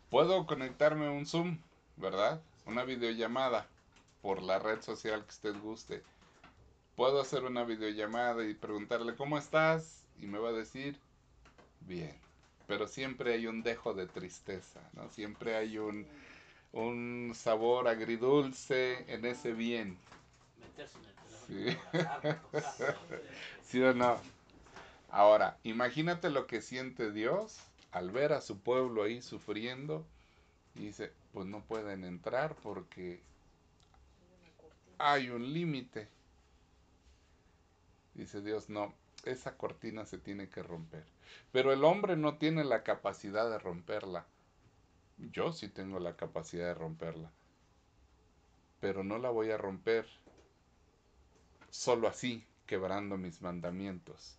Puedo 0.09 0.47
conectarme 0.47 1.05
a 1.05 1.11
un 1.11 1.27
Zoom, 1.27 1.59
¿verdad? 1.95 2.41
Una 2.65 2.83
videollamada 2.85 3.67
por 4.21 4.41
la 4.41 4.59
red 4.59 4.81
social 4.81 5.23
que 5.23 5.29
usted 5.31 5.55
guste. 5.61 6.03
Puedo 6.95 7.21
hacer 7.21 7.43
una 7.43 7.63
videollamada 7.63 8.45
y 8.45 8.53
preguntarle 8.53 9.15
cómo 9.15 9.37
estás 9.37 10.05
y 10.19 10.27
me 10.27 10.39
va 10.39 10.49
a 10.49 10.53
decir 10.53 10.99
bien. 11.81 12.15
Pero 12.67 12.87
siempre 12.87 13.33
hay 13.33 13.47
un 13.47 13.63
dejo 13.63 13.93
de 13.93 14.07
tristeza, 14.07 14.79
¿no? 14.93 15.09
Siempre 15.09 15.55
hay 15.55 15.77
un, 15.77 16.07
un 16.71 17.31
sabor 17.35 17.87
agridulce 17.87 19.11
en 19.13 19.25
ese 19.25 19.53
bien. 19.53 19.97
Meterse 20.59 20.97
en 20.99 21.05
el 21.05 21.15
teléfono. 21.15 21.77
Sí. 21.91 23.17
¿Sí 23.63 23.81
o 23.81 23.93
no? 23.93 24.19
Ahora, 25.09 25.57
imagínate 25.63 26.29
lo 26.29 26.47
que 26.47 26.61
siente 26.61 27.11
Dios 27.11 27.59
al 27.91 28.11
ver 28.11 28.31
a 28.31 28.41
su 28.41 28.59
pueblo 28.59 29.03
ahí 29.03 29.21
sufriendo 29.21 30.05
y 30.75 30.85
dice, 30.85 31.11
pues 31.33 31.45
no 31.47 31.61
pueden 31.61 32.03
entrar 32.03 32.55
porque. 32.63 33.21
Hay 35.09 35.29
un 35.29 35.53
límite. 35.53 36.07
Dice 38.13 38.41
Dios, 38.41 38.69
no, 38.69 38.93
esa 39.25 39.57
cortina 39.57 40.05
se 40.05 40.17
tiene 40.17 40.49
que 40.49 40.63
romper. 40.63 41.05
Pero 41.51 41.71
el 41.71 41.83
hombre 41.83 42.17
no 42.17 42.37
tiene 42.37 42.63
la 42.63 42.83
capacidad 42.83 43.49
de 43.49 43.59
romperla. 43.59 44.25
Yo 45.17 45.53
sí 45.53 45.69
tengo 45.69 45.99
la 45.99 46.15
capacidad 46.15 46.67
de 46.67 46.73
romperla. 46.73 47.31
Pero 48.79 49.03
no 49.03 49.17
la 49.17 49.29
voy 49.29 49.51
a 49.51 49.57
romper 49.57 50.07
solo 51.69 52.07
así, 52.07 52.45
quebrando 52.65 53.17
mis 53.17 53.41
mandamientos. 53.41 54.37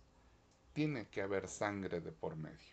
Tiene 0.73 1.07
que 1.07 1.21
haber 1.21 1.47
sangre 1.47 2.01
de 2.01 2.11
por 2.11 2.35
medio. 2.35 2.72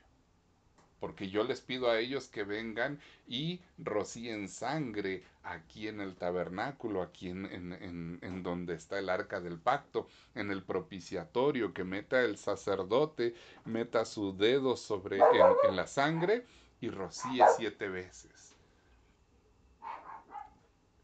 Porque 1.00 1.30
yo 1.30 1.44
les 1.44 1.60
pido 1.62 1.90
a 1.90 1.98
ellos 1.98 2.28
que 2.28 2.44
vengan 2.44 3.00
y 3.26 3.60
rocíen 3.78 4.48
sangre 4.48 5.24
aquí 5.42 5.88
en 5.88 6.00
el 6.00 6.14
tabernáculo, 6.14 7.00
aquí 7.02 7.30
en, 7.30 7.46
en- 7.46 7.72
en- 7.72 8.18
en 8.22 8.42
donde 8.42 8.74
está 8.74 8.98
el 8.98 9.08
arca 9.08 9.40
del 9.40 9.58
pacto, 9.58 10.06
en 10.34 10.50
el 10.50 10.62
propiciatorio, 10.62 11.72
que 11.72 11.84
meta 11.84 12.20
el 12.20 12.36
sacerdote, 12.36 13.34
meta 13.64 14.04
su 14.04 14.36
dedo 14.36 14.76
sobre 14.76 15.16
en, 15.16 15.70
en 15.70 15.76
la 15.76 15.86
sangre 15.86 16.44
y 16.82 16.90
rocíe 16.90 17.42
siete 17.56 17.88
veces. 17.88 18.54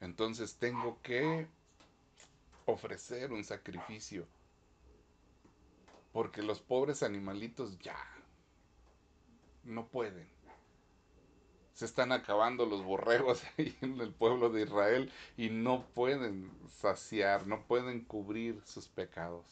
Entonces 0.00 0.56
tengo 0.56 0.98
que 1.02 1.46
ofrecer 2.66 3.32
un 3.32 3.44
sacrificio. 3.44 4.26
Porque 6.12 6.42
los 6.42 6.60
pobres 6.60 7.02
animalitos 7.02 7.78
ya 7.78 7.96
no 9.66 9.86
pueden. 9.86 10.28
Se 11.74 11.84
están 11.84 12.12
acabando 12.12 12.64
los 12.64 12.82
borregos 12.82 13.42
ahí 13.58 13.76
en 13.82 14.00
el 14.00 14.12
pueblo 14.12 14.48
de 14.50 14.62
Israel 14.62 15.12
y 15.36 15.50
no 15.50 15.84
pueden 15.94 16.50
saciar, 16.80 17.46
no 17.46 17.62
pueden 17.66 18.02
cubrir 18.04 18.62
sus 18.64 18.88
pecados. 18.88 19.44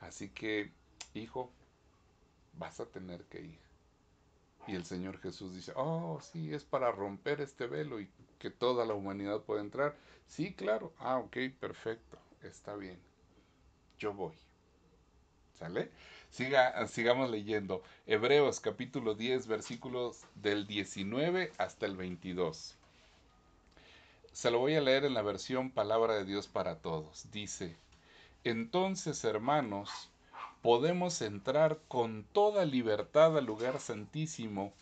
Así 0.00 0.28
que, 0.28 0.70
hijo, 1.14 1.50
vas 2.54 2.80
a 2.80 2.86
tener 2.86 3.24
que 3.24 3.40
ir. 3.40 3.58
Y 4.66 4.74
el 4.74 4.84
Señor 4.84 5.18
Jesús 5.18 5.54
dice, 5.54 5.72
oh, 5.76 6.20
sí, 6.20 6.52
es 6.52 6.64
para 6.64 6.90
romper 6.90 7.40
este 7.40 7.66
velo 7.66 8.00
y 8.00 8.08
que 8.38 8.50
toda 8.50 8.84
la 8.84 8.94
humanidad 8.94 9.42
pueda 9.42 9.60
entrar. 9.60 9.96
Sí, 10.26 10.54
claro. 10.54 10.92
Ah, 10.98 11.18
ok, 11.18 11.36
perfecto. 11.60 12.18
Está 12.42 12.74
bien. 12.74 12.98
Yo 13.98 14.12
voy. 14.12 14.34
¿Sale? 15.58 15.90
Siga, 16.30 16.86
sigamos 16.86 17.30
leyendo. 17.30 17.82
Hebreos 18.06 18.60
capítulo 18.60 19.14
10, 19.14 19.46
versículos 19.46 20.24
del 20.34 20.66
19 20.66 21.52
hasta 21.56 21.86
el 21.86 21.96
22. 21.96 22.76
Se 24.32 24.50
lo 24.50 24.58
voy 24.58 24.74
a 24.74 24.82
leer 24.82 25.04
en 25.04 25.14
la 25.14 25.22
versión 25.22 25.70
Palabra 25.70 26.14
de 26.14 26.24
Dios 26.24 26.46
para 26.46 26.80
Todos. 26.80 27.30
Dice, 27.32 27.76
entonces 28.44 29.24
hermanos, 29.24 30.10
podemos 30.60 31.22
entrar 31.22 31.80
con 31.88 32.24
toda 32.32 32.66
libertad 32.66 33.38
al 33.38 33.46
lugar 33.46 33.80
santísimo 33.80 34.72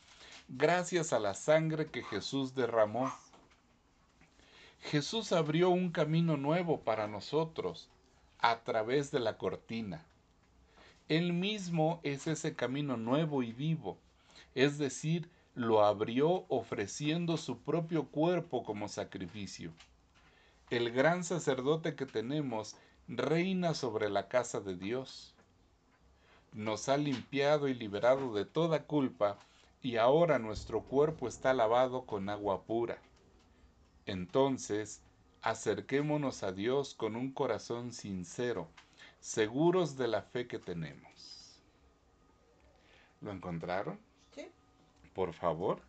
gracias 0.49 1.13
a 1.13 1.21
la 1.21 1.35
sangre 1.35 1.87
que 1.87 2.03
Jesús 2.03 2.55
derramó. 2.55 3.13
Jesús 4.81 5.33
abrió 5.33 5.71
un 5.71 5.91
camino 5.91 6.37
nuevo 6.37 6.81
para 6.81 7.07
nosotros 7.07 7.89
a 8.39 8.61
través 8.65 9.11
de 9.11 9.21
la 9.21 9.39
cortina. 9.39 10.05
Él 11.09 11.33
mismo 11.33 12.01
es 12.03 12.27
ese 12.27 12.55
camino 12.55 12.97
nuevo 12.97 13.43
y 13.43 13.53
vivo, 13.53 13.99
es 14.55 14.79
decir, 14.79 15.29
lo 15.55 15.85
abrió 15.85 16.47
ofreciendo 16.49 17.37
su 17.37 17.59
propio 17.59 18.07
cuerpo 18.07 18.65
como 18.65 18.89
sacrificio. 18.89 19.73
El 20.71 20.91
gran 20.91 21.23
sacerdote 21.23 21.95
que 21.95 22.07
tenemos 22.07 22.77
reina 23.07 23.75
sobre 23.75 24.09
la 24.09 24.29
casa 24.29 24.61
de 24.61 24.77
Dios. 24.77 25.35
Nos 26.53 26.89
ha 26.89 26.97
limpiado 26.97 27.69
y 27.69 27.75
liberado 27.75 28.33
de 28.35 28.45
toda 28.45 28.85
culpa 28.85 29.39
y 29.83 29.97
ahora 29.97 30.39
nuestro 30.39 30.81
cuerpo 30.83 31.29
está 31.29 31.53
lavado 31.53 32.07
con 32.07 32.29
agua 32.31 32.63
pura. 32.63 32.99
Entonces, 34.07 35.03
acerquémonos 35.43 36.43
a 36.43 36.53
Dios 36.53 36.95
con 36.95 37.17
un 37.17 37.33
corazón 37.33 37.93
sincero, 37.93 38.69
seguros 39.25 39.97
de 39.97 40.07
la 40.07 40.21
fe 40.21 40.47
que 40.47 40.59
tenemos. 40.59 41.59
¿Lo 43.23 43.33
encontraron? 43.33 43.99
¿Sí? 44.35 44.47
Por 45.15 45.33
favor. 45.33 45.81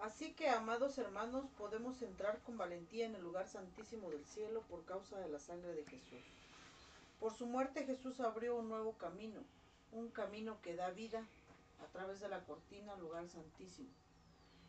Así 0.00 0.32
que, 0.32 0.48
amados 0.48 0.98
hermanos, 0.98 1.44
podemos 1.56 2.02
entrar 2.02 2.40
con 2.40 2.58
valentía 2.58 3.06
en 3.06 3.14
el 3.14 3.22
lugar 3.22 3.46
santísimo 3.46 4.10
del 4.10 4.24
cielo 4.26 4.62
por 4.62 4.84
causa 4.84 5.16
de 5.20 5.28
la 5.28 5.38
sangre 5.38 5.74
de 5.74 5.84
Jesús. 5.84 6.24
Por 7.20 7.32
su 7.32 7.46
muerte 7.46 7.86
Jesús 7.86 8.18
abrió 8.18 8.56
un 8.56 8.68
nuevo 8.68 8.94
camino, 8.94 9.40
un 9.92 10.08
camino 10.08 10.60
que 10.60 10.74
da 10.74 10.90
vida 10.90 11.24
a 11.84 11.86
través 11.92 12.18
de 12.18 12.28
la 12.28 12.40
cortina 12.40 12.94
al 12.94 13.00
lugar 13.00 13.28
santísimo, 13.28 13.90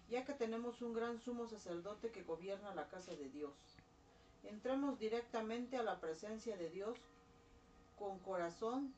ya 0.08 0.24
que 0.24 0.34
tenemos 0.34 0.84
un 0.84 0.94
gran 0.94 1.20
sumo 1.20 1.48
sacerdote 1.48 2.12
que 2.12 2.22
gobierna 2.22 2.76
la 2.76 2.88
casa 2.90 3.16
de 3.16 3.28
Dios. 3.30 3.54
Entramos 4.44 5.00
directamente 5.00 5.78
a 5.78 5.84
la 5.84 6.00
presencia 6.00 6.58
de 6.58 6.70
Dios 6.70 7.00
con 7.98 8.20
corazón 8.20 8.94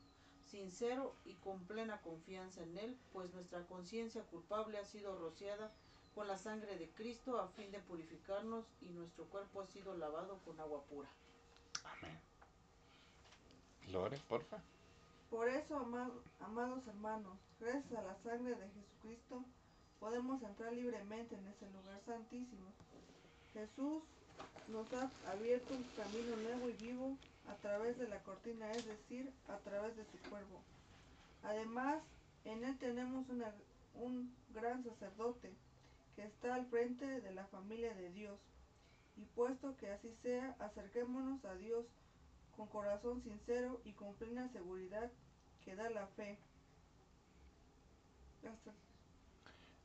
sincero 0.49 1.13
y 1.25 1.33
con 1.35 1.59
plena 1.65 1.99
confianza 2.01 2.63
en 2.63 2.77
Él, 2.77 2.97
pues 3.11 3.33
nuestra 3.33 3.65
conciencia 3.67 4.23
culpable 4.23 4.77
ha 4.77 4.85
sido 4.85 5.17
rociada 5.17 5.71
con 6.15 6.27
la 6.27 6.37
sangre 6.37 6.77
de 6.77 6.89
Cristo 6.91 7.39
a 7.39 7.47
fin 7.49 7.69
de 7.71 7.79
purificarnos 7.79 8.65
y 8.81 8.85
nuestro 8.89 9.25
cuerpo 9.25 9.61
ha 9.61 9.65
sido 9.67 9.95
lavado 9.97 10.39
con 10.45 10.59
agua 10.59 10.81
pura. 10.85 11.09
Amén. 11.83 12.17
Lore, 13.91 14.17
porfa. 14.27 14.57
Por 15.29 15.49
eso, 15.49 15.77
ama- 15.77 16.11
amados 16.39 16.87
hermanos, 16.87 17.37
gracias 17.59 17.99
a 17.99 18.03
la 18.03 18.15
sangre 18.23 18.55
de 18.55 18.69
Jesucristo, 18.69 19.43
podemos 19.99 20.41
entrar 20.41 20.71
libremente 20.73 21.35
en 21.35 21.45
ese 21.47 21.69
lugar 21.71 22.01
santísimo. 22.05 22.71
Jesús 23.53 24.03
nos 24.69 24.91
ha 24.93 25.09
abierto 25.31 25.73
un 25.73 25.83
camino 25.95 26.35
nuevo 26.37 26.69
y 26.69 26.73
vivo 26.73 27.17
a 27.47 27.55
través 27.57 27.97
de 27.97 28.07
la 28.07 28.21
cortina, 28.23 28.73
es 28.73 28.85
decir, 28.85 29.31
a 29.47 29.57
través 29.59 29.95
de 29.95 30.05
su 30.05 30.17
cuerpo. 30.29 30.61
Además, 31.43 32.01
en 32.45 32.63
él 32.63 32.77
tenemos 32.77 33.27
una- 33.29 33.53
un 33.95 34.33
gran 34.53 34.83
sacerdote 34.83 35.51
que 36.15 36.23
está 36.23 36.55
al 36.55 36.65
frente 36.67 37.21
de 37.21 37.31
la 37.33 37.45
familia 37.47 37.93
de 37.93 38.11
Dios. 38.11 38.39
Y 39.17 39.25
puesto 39.35 39.75
que 39.77 39.89
así 39.91 40.13
sea, 40.21 40.55
acerquémonos 40.59 41.43
a 41.45 41.55
Dios 41.55 41.85
con 42.55 42.67
corazón 42.67 43.21
sincero 43.23 43.81
y 43.85 43.93
con 43.93 44.13
plena 44.15 44.49
seguridad 44.49 45.11
que 45.63 45.75
da 45.75 45.89
la 45.89 46.07
fe. 46.07 46.37
Hasta- 48.47 48.73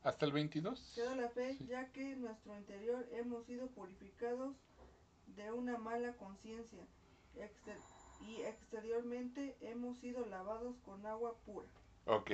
Hasta 0.03 0.25
el 0.25 0.31
22. 0.31 0.91
que 0.95 1.01
da 1.03 1.15
la 1.15 1.29
fe, 1.29 1.55
Sí. 1.57 1.67
ya 1.67 1.87
que 1.91 2.13
en 2.13 2.21
nuestro 2.21 2.55
interior 2.57 3.07
hemos 3.11 3.45
sido 3.45 3.67
purificados 3.67 4.55
de 5.35 5.51
una 5.51 5.77
mala 5.77 6.13
conciencia 6.13 6.85
exter- 7.37 7.77
y 8.27 8.41
exteriormente 8.41 9.55
hemos 9.61 9.97
sido 9.99 10.25
lavados 10.25 10.75
con 10.85 11.05
agua 11.05 11.35
pura. 11.45 11.67
Ok, 12.05 12.31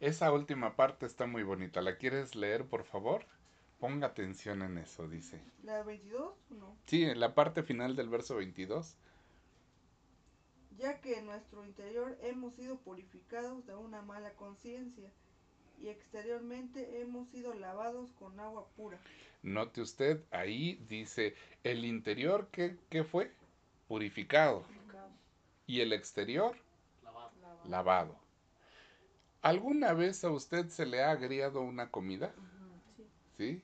esa 0.00 0.32
última 0.32 0.76
parte 0.76 1.06
está 1.06 1.26
muy 1.26 1.42
bonita. 1.42 1.80
¿La 1.80 1.96
quieres 1.96 2.34
leer, 2.34 2.66
por 2.66 2.84
favor? 2.84 3.24
Ponga 3.78 4.08
atención 4.08 4.62
en 4.62 4.78
eso, 4.78 5.08
dice. 5.08 5.40
¿La 5.64 5.82
22? 5.82 6.34
No. 6.50 6.76
Sí, 6.86 7.04
en 7.04 7.18
la 7.18 7.34
parte 7.34 7.62
final 7.62 7.96
del 7.96 8.08
verso 8.08 8.36
22. 8.36 8.96
Ya 10.78 11.00
que 11.00 11.18
en 11.18 11.26
nuestro 11.26 11.64
interior 11.64 12.16
hemos 12.22 12.54
sido 12.54 12.78
purificados 12.78 13.66
de 13.66 13.74
una 13.74 14.02
mala 14.02 14.32
conciencia 14.34 15.10
y 15.80 15.88
exteriormente 15.88 17.00
hemos 17.00 17.28
sido 17.28 17.54
lavados 17.54 18.10
con 18.18 18.38
agua 18.40 18.66
pura. 18.76 18.98
Note 19.42 19.80
usted, 19.80 20.22
ahí 20.30 20.76
dice, 20.88 21.34
el 21.64 21.84
interior, 21.84 22.48
¿qué, 22.52 22.76
qué 22.88 23.04
fue? 23.04 23.32
Purificado. 23.92 24.64
Y 25.66 25.82
el 25.82 25.92
exterior, 25.92 26.56
Lavado. 27.68 28.16
¿Alguna 29.42 29.92
vez 29.92 30.24
a 30.24 30.30
usted 30.30 30.68
se 30.68 30.86
le 30.86 31.02
ha 31.02 31.10
agriado 31.10 31.60
una 31.60 31.90
comida? 31.90 32.32
Sí. 33.36 33.62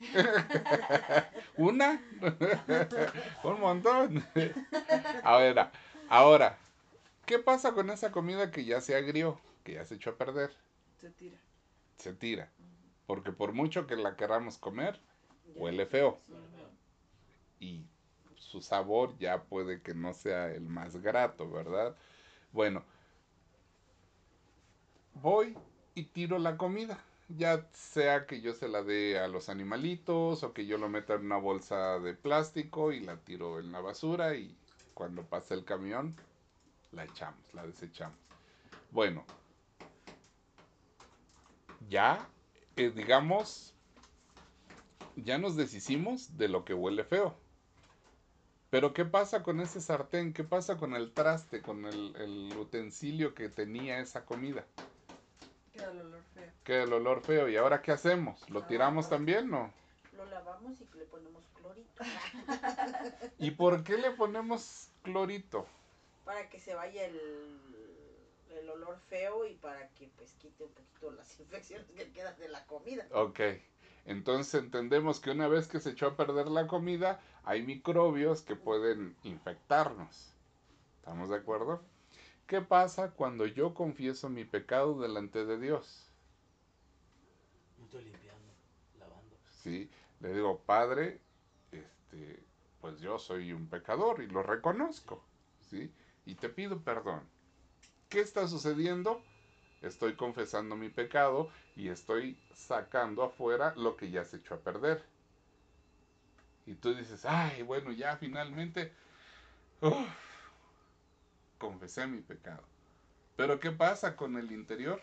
¿Una? 1.56 2.02
Un 3.44 3.60
montón. 3.60 4.26
Ahora, 5.22 5.70
ahora, 6.08 6.58
¿qué 7.24 7.38
pasa 7.38 7.70
con 7.70 7.90
esa 7.90 8.10
comida 8.10 8.50
que 8.50 8.64
ya 8.64 8.80
se 8.80 8.96
agrió, 8.96 9.40
que 9.62 9.74
ya 9.74 9.84
se 9.84 9.94
echó 9.94 10.10
a 10.10 10.16
perder? 10.16 10.50
Se 11.00 11.10
tira. 11.10 11.38
Se 11.98 12.12
tira. 12.12 12.50
Porque 13.06 13.30
por 13.30 13.52
mucho 13.52 13.86
que 13.86 13.94
la 13.94 14.16
queramos 14.16 14.58
comer, 14.58 14.98
huele 15.54 15.86
feo. 15.86 16.18
Y 17.60 17.84
su 18.46 18.60
sabor 18.60 19.16
ya 19.18 19.42
puede 19.44 19.82
que 19.82 19.94
no 19.94 20.14
sea 20.14 20.50
el 20.52 20.62
más 20.62 20.96
grato, 20.96 21.50
¿verdad? 21.50 21.96
Bueno, 22.52 22.84
voy 25.14 25.56
y 25.94 26.04
tiro 26.04 26.38
la 26.38 26.56
comida. 26.56 27.02
Ya 27.28 27.66
sea 27.72 28.26
que 28.26 28.40
yo 28.40 28.54
se 28.54 28.68
la 28.68 28.84
dé 28.84 29.18
a 29.18 29.26
los 29.26 29.48
animalitos 29.48 30.44
o 30.44 30.52
que 30.52 30.64
yo 30.66 30.78
lo 30.78 30.88
meta 30.88 31.14
en 31.14 31.26
una 31.26 31.38
bolsa 31.38 31.98
de 31.98 32.14
plástico 32.14 32.92
y 32.92 33.00
la 33.00 33.16
tiro 33.16 33.58
en 33.58 33.72
la 33.72 33.80
basura 33.80 34.36
y 34.36 34.56
cuando 34.94 35.24
pase 35.24 35.54
el 35.54 35.64
camión 35.64 36.14
la 36.92 37.04
echamos, 37.04 37.52
la 37.52 37.66
desechamos. 37.66 38.16
Bueno, 38.92 39.24
ya, 41.88 42.28
eh, 42.76 42.90
digamos, 42.90 43.74
ya 45.16 45.36
nos 45.38 45.56
deshicimos 45.56 46.36
de 46.36 46.48
lo 46.48 46.64
que 46.64 46.74
huele 46.74 47.02
feo. 47.04 47.36
Pero 48.76 48.92
¿qué 48.92 49.06
pasa 49.06 49.42
con 49.42 49.62
ese 49.62 49.80
sartén? 49.80 50.34
¿Qué 50.34 50.44
pasa 50.44 50.76
con 50.76 50.94
el 50.94 51.10
traste, 51.14 51.62
con 51.62 51.86
el, 51.86 52.14
el 52.16 52.54
utensilio 52.58 53.34
que 53.34 53.48
tenía 53.48 54.00
esa 54.00 54.26
comida? 54.26 54.66
Queda 55.72 55.92
el 55.92 56.00
olor 56.00 56.22
feo. 56.34 56.52
Queda 56.62 56.82
el 56.82 56.92
olor 56.92 57.22
feo. 57.22 57.48
¿Y 57.48 57.56
ahora 57.56 57.80
qué 57.80 57.92
hacemos? 57.92 58.50
¿Lo 58.50 58.64
tiramos 58.64 59.08
también 59.08 59.48
no? 59.48 59.72
Lo 60.14 60.26
lavamos 60.26 60.74
y 60.78 60.98
le 60.98 61.06
ponemos 61.06 61.42
clorito 61.54 62.04
¿Y 63.38 63.52
por 63.52 63.82
qué 63.82 63.96
le 63.96 64.10
ponemos 64.10 64.90
clorito? 65.00 65.66
para 66.26 66.50
que 66.50 66.60
se 66.60 66.74
vaya 66.74 67.06
el, 67.06 67.58
el 68.50 68.68
olor 68.68 68.98
feo 69.08 69.46
y 69.46 69.54
para 69.54 69.88
que 69.94 70.10
pues 70.18 70.34
quite 70.34 70.64
un 70.64 70.72
poquito 70.72 71.12
las 71.12 71.40
infecciones 71.40 71.86
que 71.92 72.12
quedan 72.12 72.38
de 72.38 72.50
la 72.50 72.66
comida. 72.66 73.06
Ok. 73.10 73.40
Entonces 74.06 74.62
entendemos 74.62 75.18
que 75.18 75.32
una 75.32 75.48
vez 75.48 75.66
que 75.66 75.80
se 75.80 75.90
echó 75.90 76.06
a 76.06 76.16
perder 76.16 76.46
la 76.46 76.68
comida, 76.68 77.20
hay 77.44 77.62
microbios 77.62 78.42
que 78.42 78.54
pueden 78.54 79.16
infectarnos. 79.24 80.32
¿Estamos 80.98 81.28
de 81.28 81.36
acuerdo? 81.36 81.82
¿Qué 82.46 82.60
pasa 82.60 83.10
cuando 83.10 83.46
yo 83.46 83.74
confieso 83.74 84.28
mi 84.28 84.44
pecado 84.44 85.00
delante 85.00 85.44
de 85.44 85.58
Dios? 85.58 86.08
Me 87.78 87.84
estoy 87.84 88.04
limpiando, 88.04 88.52
lavando. 89.00 89.36
¿sí? 89.62 89.90
Le 90.20 90.32
digo, 90.32 90.60
Padre, 90.64 91.20
este, 91.72 92.44
pues 92.80 93.00
yo 93.00 93.18
soy 93.18 93.52
un 93.52 93.66
pecador 93.66 94.22
y 94.22 94.28
lo 94.28 94.44
reconozco, 94.44 95.24
¿sí? 95.68 95.92
Y 96.24 96.36
te 96.36 96.48
pido 96.48 96.78
perdón. 96.80 97.22
¿Qué 98.08 98.20
está 98.20 98.46
sucediendo? 98.46 99.20
Estoy 99.82 100.14
confesando 100.14 100.76
mi 100.76 100.88
pecado 100.88 101.50
y 101.76 101.88
estoy 101.88 102.38
sacando 102.54 103.22
afuera 103.22 103.74
lo 103.76 103.96
que 103.96 104.10
ya 104.10 104.24
se 104.24 104.38
echó 104.38 104.54
a 104.54 104.60
perder. 104.60 105.04
Y 106.66 106.74
tú 106.74 106.94
dices, 106.94 107.24
ay, 107.24 107.62
bueno, 107.62 107.92
ya 107.92 108.16
finalmente, 108.16 108.92
confesé 111.58 112.06
mi 112.06 112.20
pecado. 112.20 112.62
Pero 113.36 113.60
¿qué 113.60 113.70
pasa 113.70 114.16
con 114.16 114.36
el 114.36 114.50
interior? 114.50 115.00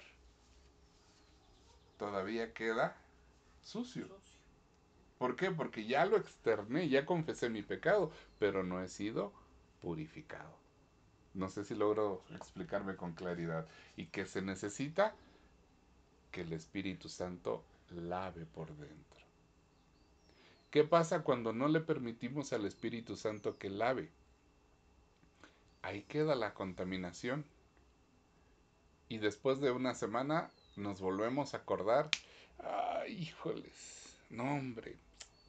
Todavía 1.97 2.53
queda 2.53 2.97
sucio. 3.61 4.07
Sucio. 4.07 4.33
¿Por 5.23 5.37
qué? 5.37 5.51
Porque 5.51 5.85
ya 5.85 6.05
lo 6.05 6.17
externé, 6.17 6.89
ya 6.89 7.05
confesé 7.05 7.49
mi 7.49 7.61
pecado, 7.61 8.11
pero 8.39 8.61
no 8.61 8.81
he 8.81 8.89
sido 8.89 9.31
purificado. 9.81 10.62
No 11.33 11.49
sé 11.49 11.65
si 11.65 11.75
logro 11.75 12.23
explicarme 12.35 12.95
con 12.95 13.13
claridad. 13.13 13.67
¿Y 13.95 14.07
que 14.07 14.25
se 14.25 14.41
necesita? 14.41 15.15
Que 16.31 16.41
el 16.41 16.53
Espíritu 16.53 17.09
Santo 17.09 17.63
lave 17.89 18.45
por 18.45 18.67
dentro. 18.75 19.21
¿Qué 20.69 20.83
pasa 20.83 21.23
cuando 21.23 21.53
no 21.53 21.67
le 21.67 21.79
permitimos 21.79 22.51
al 22.53 22.65
Espíritu 22.65 23.15
Santo 23.15 23.57
que 23.57 23.69
lave? 23.69 24.09
Ahí 25.83 26.01
queda 26.03 26.35
la 26.35 26.53
contaminación. 26.53 27.45
Y 29.09 29.19
después 29.19 29.59
de 29.59 29.71
una 29.71 29.93
semana 29.93 30.49
nos 30.75 30.99
volvemos 31.01 31.53
a 31.53 31.57
acordar, 31.57 32.09
ay, 32.57 33.13
híjoles, 33.13 34.17
no 34.29 34.55
hombre, 34.55 34.97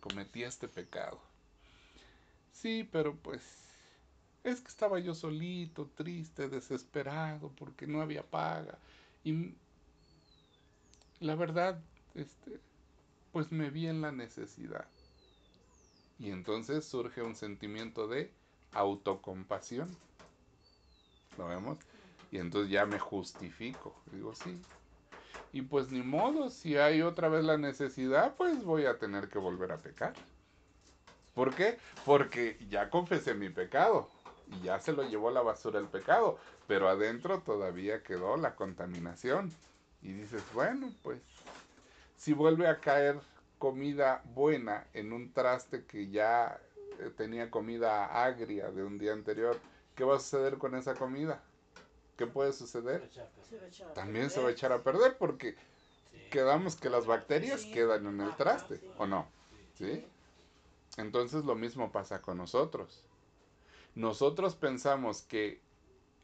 cometí 0.01 0.43
este 0.43 0.69
pecado. 0.69 1.19
Sí, 2.53 2.87
pero 2.93 3.17
pues 3.17 3.64
es 4.45 4.61
que 4.61 4.69
estaba 4.69 4.99
yo 4.99 5.15
solito, 5.15 5.91
triste, 5.97 6.49
desesperado, 6.49 7.51
porque 7.57 7.87
no 7.87 8.03
había 8.03 8.23
paga. 8.23 8.79
Y 9.25 9.55
la 11.19 11.35
verdad, 11.35 11.83
este, 12.15 12.61
pues 13.33 13.51
me 13.51 13.71
vi 13.71 13.89
en 13.89 14.03
la 14.03 14.13
necesidad. 14.13 14.87
Y 16.19 16.31
entonces 16.31 16.85
surge 16.85 17.23
un 17.23 17.35
sentimiento 17.35 18.07
de 18.07 18.31
autocompasión. 18.73 19.89
¿Lo 21.39 21.47
vemos? 21.47 21.79
Y 22.31 22.37
entonces 22.39 22.71
ya 22.71 22.85
me 22.85 22.99
justifico. 22.99 23.97
Digo, 24.13 24.35
sí. 24.35 24.61
Y 25.53 25.63
pues 25.63 25.91
ni 25.91 26.03
modo, 26.03 26.51
si 26.51 26.77
hay 26.77 27.01
otra 27.01 27.29
vez 27.29 27.45
la 27.45 27.57
necesidad, 27.57 28.37
pues 28.37 28.63
voy 28.63 28.85
a 28.85 28.99
tener 28.99 29.29
que 29.29 29.39
volver 29.39 29.73
a 29.73 29.81
pecar. 29.81 30.13
¿Por 31.35 31.55
qué? 31.55 31.79
Porque 32.05 32.59
ya 32.69 32.91
confesé 32.91 33.35
mi 33.35 33.49
pecado 33.49 34.11
y 34.47 34.61
ya 34.63 34.81
se 34.81 34.93
lo 34.93 35.03
llevó 35.03 35.29
a 35.29 35.33
la 35.33 35.43
basura 35.43 35.79
el 35.79 35.89
pecado, 35.89 36.39
pero 36.67 36.89
adentro 36.89 37.41
todavía 37.41 38.03
quedó 38.03 38.37
la 38.37 38.55
contaminación. 38.55 39.53
Y 40.03 40.13
dices, 40.13 40.43
bueno, 40.53 40.93
pues 41.03 41.21
si 42.17 42.33
vuelve 42.33 42.69
a 42.69 42.81
caer 42.81 43.19
comida 43.59 44.23
buena 44.25 44.87
en 44.93 45.13
un 45.13 45.33
traste 45.33 45.85
que 45.87 46.11
ya 46.11 46.61
eh, 47.01 47.11
tenía 47.17 47.51
comida 47.51 48.25
agria 48.25 48.71
de 48.71 48.85
un 48.85 48.99
día 48.99 49.13
anterior, 49.13 49.59
¿qué 49.95 50.05
va 50.05 50.17
a 50.17 50.21
suceder 50.21 50.59
con 50.59 50.75
esa 50.75 50.95
comida? 50.95 51.43
¿Qué 52.17 52.27
puede 52.27 52.53
suceder? 52.53 53.11
Se 53.49 53.59
También 53.95 54.31
se 54.31 54.41
va 54.41 54.49
a 54.49 54.53
echar 54.53 54.73
a 54.73 54.83
perder 54.83 55.17
porque 55.19 55.57
Sí. 56.13 56.29
quedamos 56.31 56.77
que 56.77 56.91
las 56.91 57.07
bacterias 57.07 57.63
Sí. 57.63 57.73
quedan 57.73 58.07
en 58.07 58.21
el 58.21 58.37
traste. 58.37 58.81
¿o 58.99 59.07
no? 59.07 59.27
¿Sí? 59.75 60.07
Entonces 60.97 61.45
lo 61.45 61.55
mismo 61.55 61.91
pasa 61.91 62.23
con 62.23 62.39
nosotros. 62.39 63.05
Nosotros 63.95 64.57
pensamos 64.57 65.23
que 65.23 65.61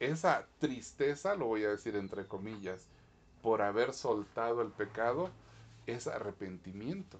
esa 0.00 0.46
tristeza, 0.59 1.37
lo 1.37 1.46
voy 1.46 1.64
a 1.64 1.70
decir 1.70 1.94
entre 1.94 2.26
comillas, 2.26 2.87
por 3.42 3.62
haber 3.62 3.92
soltado 3.94 4.62
el 4.62 4.72
pecado, 4.72 5.30
es 5.87 6.06
arrepentimiento. 6.06 7.18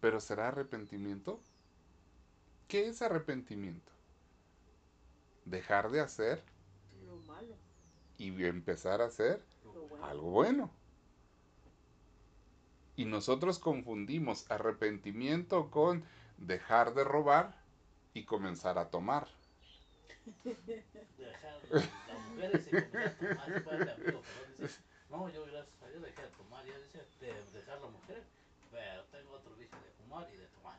Pero 0.00 0.20
¿será 0.20 0.48
arrepentimiento? 0.48 1.40
¿Qué 2.68 2.88
es 2.88 3.02
arrepentimiento? 3.02 3.92
Dejar 5.44 5.90
de 5.90 6.00
hacer 6.00 6.42
Lo 7.04 7.16
malo, 7.32 7.54
y 8.18 8.44
empezar 8.44 9.02
a 9.02 9.06
hacer 9.06 9.42
lo 9.64 9.82
bueno. 9.88 10.06
algo 10.06 10.30
bueno. 10.30 10.70
Y 12.94 13.04
nosotros 13.06 13.58
confundimos 13.58 14.50
arrepentimiento 14.50 15.70
con 15.70 16.04
dejar 16.38 16.94
de 16.94 17.04
robar 17.04 17.60
y 18.14 18.24
comenzar 18.24 18.78
a 18.78 18.90
tomar. 18.90 19.28
Dejar 20.44 21.58
las 21.72 22.18
mujeres 22.30 22.66
y 22.66 22.70
comenzar 22.70 23.06
a 23.12 23.24
tomar. 23.24 23.48
Yo 23.48 23.64
para 23.64 23.92
amigo, 23.92 24.22
pero 24.22 24.68
dice, 24.68 24.80
no, 25.10 25.28
yo 25.28 25.44
gracias 25.46 25.82
a 25.82 25.88
Dios 25.88 26.02
dejé 26.02 26.22
de 26.22 26.28
tomar. 26.28 26.64
Yo 26.64 26.72
decía 26.78 27.02
de 27.20 27.58
dejar 27.58 27.80
las 27.80 27.90
mujeres, 27.90 28.24
pero 28.70 29.04
tengo 29.10 29.32
otro 29.32 29.54
vicio 29.56 29.78
de 29.78 29.90
fumar 30.02 30.28
y 30.32 30.36
de 30.36 30.46
tomar. 30.46 30.78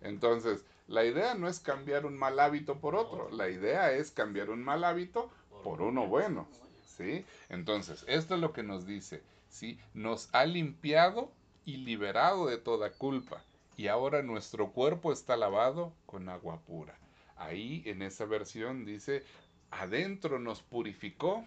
Entonces, 0.00 0.64
la 0.88 1.04
idea 1.04 1.34
no 1.34 1.48
es 1.48 1.60
cambiar 1.60 2.06
un 2.06 2.18
mal 2.18 2.40
hábito 2.40 2.80
por 2.80 2.94
otro, 2.94 3.30
la 3.30 3.48
idea 3.48 3.92
es 3.92 4.10
cambiar 4.10 4.50
un 4.50 4.62
mal 4.62 4.84
hábito 4.84 5.30
por 5.62 5.82
uno 5.82 6.06
bueno. 6.06 6.48
¿Sí? 6.96 7.24
Entonces, 7.48 8.04
esto 8.08 8.34
es 8.34 8.40
lo 8.40 8.52
que 8.52 8.62
nos 8.62 8.86
dice, 8.86 9.22
¿sí? 9.48 9.78
Nos 9.94 10.28
ha 10.34 10.44
limpiado 10.44 11.30
y 11.64 11.78
liberado 11.78 12.46
de 12.46 12.58
toda 12.58 12.90
culpa, 12.92 13.42
y 13.76 13.88
ahora 13.88 14.22
nuestro 14.22 14.72
cuerpo 14.72 15.12
está 15.12 15.36
lavado 15.36 15.94
con 16.04 16.28
agua 16.28 16.60
pura. 16.60 16.98
Ahí 17.40 17.82
en 17.86 18.02
esa 18.02 18.26
versión 18.26 18.84
dice, 18.84 19.24
adentro 19.70 20.38
nos 20.38 20.60
purificó 20.60 21.44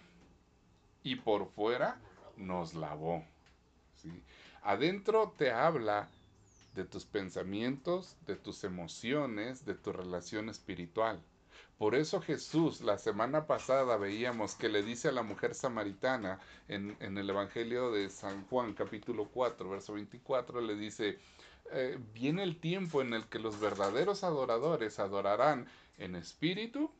y 1.03 1.17
por 1.17 1.47
fuera 1.51 1.99
nos 2.35 2.73
lavó. 2.73 3.23
¿sí? 4.01 4.23
Adentro 4.63 5.35
te 5.37 5.51
habla 5.51 6.09
de 6.73 6.83
tus 6.83 7.05
pensamientos, 7.05 8.15
de 8.25 8.35
tus 8.35 8.63
emociones, 8.63 9.65
de 9.65 9.75
tu 9.75 9.93
relación 9.93 10.49
espiritual. 10.49 11.21
Por 11.77 11.93
eso 11.93 12.21
Jesús, 12.21 12.81
la 12.81 12.97
semana 12.97 13.45
pasada 13.45 13.95
veíamos 13.97 14.55
que 14.55 14.69
le 14.69 14.81
dice 14.81 15.09
a 15.09 15.11
la 15.11 15.21
mujer 15.21 15.53
samaritana 15.53 16.39
en, 16.67 16.97
el 16.99 17.29
Evangelio 17.29 17.91
de 17.91 18.09
San 18.09 18.45
Juan 18.47 18.73
capítulo 18.73 19.29
4, 19.31 19.69
verso 19.69 19.93
24, 19.93 20.61
le 20.61 20.75
dice, 20.75 21.19
eh, 21.71 21.99
viene 22.13 22.41
el 22.43 22.59
tiempo 22.59 23.01
en 23.01 23.13
el 23.13 23.27
que 23.27 23.37
los 23.37 23.59
verdaderos 23.59 24.23
adoradores 24.23 24.97
adorarán 24.97 25.67
en 25.97 26.15
espíritu 26.15 26.91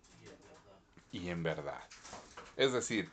Y 1.12 1.30
en 1.30 1.44
verdad. 1.44 1.84
Es 2.58 2.74
decir, 2.74 3.10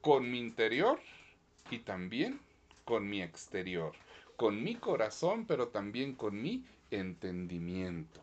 con 0.00 0.30
mi 0.30 0.38
interior 0.38 1.00
y 1.70 1.80
también 1.80 2.40
con 2.84 3.08
mi 3.08 3.22
exterior. 3.22 3.92
Con 4.36 4.62
mi 4.62 4.76
corazón, 4.76 5.46
pero 5.46 5.68
también 5.68 6.14
con 6.14 6.40
mi 6.40 6.64
entendimiento. 6.90 8.20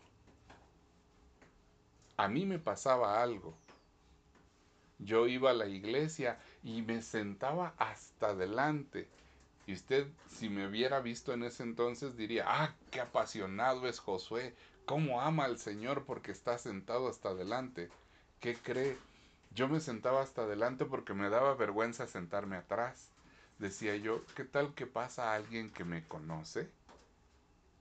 A 2.18 2.28
mí 2.28 2.46
me 2.46 2.60
pasaba 2.60 3.22
algo. 3.22 3.54
Yo 5.00 5.28
iba 5.28 5.52
a 5.52 5.54
la 5.54 5.68
iglesia 5.68 6.40
y 6.64 6.82
me 6.82 7.02
sentaba 7.02 7.74
hasta 7.78 8.28
adelante. 8.28 9.10
Y 9.66 9.74
usted, 9.74 10.08
si 10.28 10.50
me 10.50 10.68
hubiera 10.68 11.00
visto 11.02 11.34
en 11.34 11.44
ese 11.44 11.64
entonces, 11.64 12.16
diría, 12.18 12.46
ah, 12.48 12.76
qué 12.92 13.02
apasionado 13.02 13.88
es 13.88 14.00
Josué, 14.00 14.56
cómo 14.86 15.22
ama 15.22 15.46
al 15.46 15.58
Señor 15.60 16.06
porque 16.06 16.32
está 16.32 16.58
sentado 16.58 17.08
hasta 17.10 17.30
adelante. 17.30 17.92
¿Qué 18.40 18.56
cree? 18.62 18.98
Yo 19.52 19.68
me 19.68 19.80
sentaba 19.80 20.22
hasta 20.22 20.44
adelante 20.44 20.86
porque 20.86 21.14
me 21.14 21.30
daba 21.30 21.56
vergüenza 21.56 22.08
sentarme 22.08 22.56
atrás. 22.58 23.12
Decía 23.60 23.96
yo, 23.96 24.26
¿qué 24.36 24.44
tal 24.46 24.74
que 24.74 24.88
pasa 24.88 25.34
alguien 25.34 25.72
que 25.72 25.84
me 25.86 26.08
conoce 26.08 26.70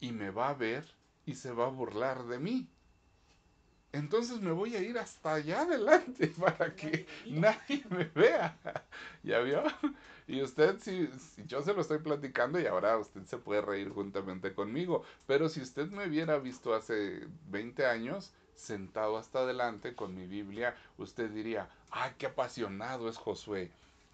y 0.01 0.13
me 0.13 0.31
va 0.31 0.51
a 0.51 0.55
ver 0.55 0.85
y 1.25 1.35
se 1.35 1.51
va 1.53 1.65
a 1.67 1.71
burlar 1.71 2.25
de 2.25 2.39
mí? 2.39 2.69
Entonces 3.93 4.41
me 4.41 4.53
voy 4.53 4.75
a 4.75 4.81
ir 4.81 4.99
hasta 4.99 5.35
allá 5.35 5.63
adelante 5.63 6.29
para 6.41 6.75
que 6.75 7.07
nadie 7.27 7.85
me 7.91 8.05
vea. 8.05 8.59
¿Ya 9.23 9.41
vio? 9.41 9.63
Y 10.27 10.43
usted, 10.43 10.79
si, 10.81 11.07
si 11.09 11.45
yo 11.47 11.63
se 11.63 11.75
lo 11.75 11.81
estoy 11.81 11.99
platicando 11.99 12.61
y 12.61 12.67
ahora 12.67 12.97
usted 12.99 13.25
se 13.25 13.39
puede 13.39 13.61
reír 13.61 13.91
juntamente 13.91 14.55
conmigo, 14.55 15.03
pero 15.27 15.49
si 15.49 15.61
usted 15.61 15.89
me 15.91 16.07
hubiera 16.07 16.39
visto 16.39 16.75
hace 16.75 17.27
20 17.49 17.87
años 17.87 18.33
sentado 18.55 19.19
hasta 19.19 19.41
adelante 19.41 19.95
con 19.95 20.15
mi 20.15 20.27
Biblia, 20.27 20.77
usted 20.99 21.31
diría, 21.31 21.69
¡ay, 21.91 22.13
qué 22.19 22.27
apasionado 22.27 23.09
es 23.09 23.17
Josué! 23.17 23.71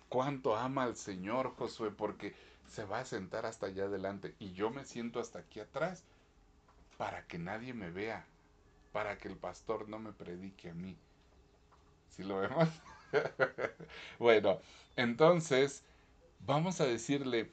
¿Cuánto 0.09 0.57
ama 0.57 0.85
al 0.85 0.97
Señor 0.97 1.55
Josué? 1.57 1.91
Porque 1.91 2.35
se 2.67 2.85
va 2.85 3.01
a 3.01 3.05
sentar 3.05 3.47
hasta 3.47 3.67
allá 3.67 3.85
adelante 3.85 4.35
y 4.39 4.53
yo 4.53 4.71
me 4.71 4.85
siento 4.85 5.21
hasta 5.21 5.41
aquí 5.41 5.61
atrás 5.61 6.05
para 6.97 7.27
que 7.27 7.39
nadie 7.39 7.75
me 7.75 7.91
vea, 7.91 8.27
para 8.93 9.19
que 9.19 9.29
el 9.29 9.37
pastor 9.37 9.89
no 9.89 9.99
me 9.99 10.13
predique 10.13 10.71
a 10.71 10.75
mí. 10.75 10.97
¿Sí 12.09 12.25
lo 12.25 12.39
vemos? 12.41 12.69
bueno, 14.19 14.61
entonces 14.97 15.85
vamos 16.41 16.81
a 16.81 16.87
decirle, 16.87 17.51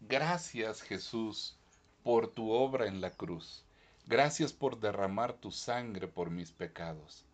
gracias 0.00 0.82
Jesús 0.82 1.56
por 2.02 2.28
tu 2.28 2.50
obra 2.50 2.86
en 2.86 3.00
la 3.00 3.10
cruz. 3.10 3.64
Gracias 4.06 4.52
por 4.52 4.80
derramar 4.80 5.34
tu 5.34 5.52
sangre 5.52 6.08
por 6.08 6.30
mis 6.30 6.50
pecados. 6.50 7.24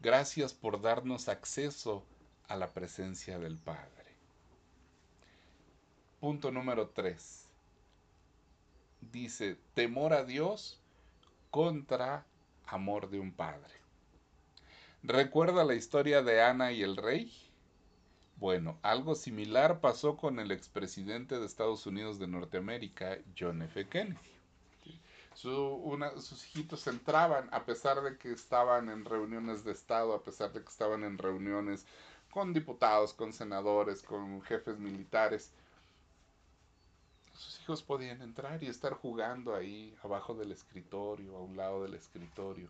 Gracias 0.00 0.54
por 0.54 0.80
darnos 0.80 1.28
acceso 1.28 2.04
a 2.48 2.56
la 2.56 2.72
presencia 2.72 3.38
del 3.38 3.58
Padre. 3.58 4.02
Punto 6.20 6.50
número 6.50 6.88
3. 6.88 7.48
Dice, 9.12 9.56
temor 9.74 10.12
a 10.12 10.24
Dios 10.24 10.78
contra 11.50 12.24
amor 12.66 13.10
de 13.10 13.20
un 13.20 13.32
padre. 13.32 13.74
¿Recuerda 15.02 15.64
la 15.64 15.74
historia 15.74 16.22
de 16.22 16.40
Ana 16.40 16.72
y 16.72 16.82
el 16.82 16.96
rey? 16.96 17.32
Bueno, 18.42 18.76
algo 18.82 19.14
similar 19.14 19.78
pasó 19.78 20.16
con 20.16 20.40
el 20.40 20.50
expresidente 20.50 21.38
de 21.38 21.46
Estados 21.46 21.86
Unidos 21.86 22.18
de 22.18 22.26
Norteamérica, 22.26 23.18
John 23.38 23.62
F. 23.62 23.86
Kennedy. 23.86 24.18
Su, 25.32 25.54
una, 25.54 26.10
sus 26.20 26.44
hijitos 26.48 26.88
entraban, 26.88 27.48
a 27.52 27.64
pesar 27.64 28.02
de 28.02 28.18
que 28.18 28.32
estaban 28.32 28.88
en 28.88 29.04
reuniones 29.04 29.62
de 29.62 29.70
Estado, 29.70 30.12
a 30.12 30.24
pesar 30.24 30.52
de 30.52 30.60
que 30.60 30.68
estaban 30.68 31.04
en 31.04 31.18
reuniones 31.18 31.86
con 32.32 32.52
diputados, 32.52 33.14
con 33.14 33.32
senadores, 33.32 34.02
con 34.02 34.42
jefes 34.42 34.76
militares. 34.76 35.52
Sus 37.34 37.60
hijos 37.60 37.84
podían 37.84 38.22
entrar 38.22 38.60
y 38.60 38.66
estar 38.66 38.94
jugando 38.94 39.54
ahí 39.54 39.96
abajo 40.02 40.34
del 40.34 40.50
escritorio, 40.50 41.36
a 41.36 41.42
un 41.42 41.56
lado 41.56 41.84
del 41.84 41.94
escritorio. 41.94 42.68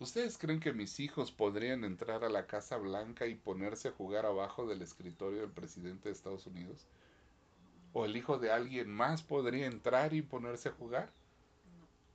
¿Ustedes 0.00 0.38
creen 0.38 0.58
que 0.58 0.72
mis 0.72 0.98
hijos 0.98 1.30
podrían 1.30 1.84
entrar 1.84 2.24
a 2.24 2.28
la 2.28 2.46
Casa 2.46 2.76
Blanca 2.76 3.26
y 3.26 3.36
ponerse 3.36 3.88
a 3.88 3.92
jugar 3.92 4.26
abajo 4.26 4.66
del 4.66 4.82
escritorio 4.82 5.42
del 5.42 5.50
presidente 5.50 6.08
de 6.08 6.14
Estados 6.14 6.46
Unidos? 6.46 6.86
¿O 7.92 8.04
el 8.04 8.16
hijo 8.16 8.38
de 8.38 8.50
alguien 8.50 8.90
más 8.90 9.22
podría 9.22 9.66
entrar 9.66 10.12
y 10.12 10.22
ponerse 10.22 10.68
a 10.68 10.72
jugar? 10.72 11.12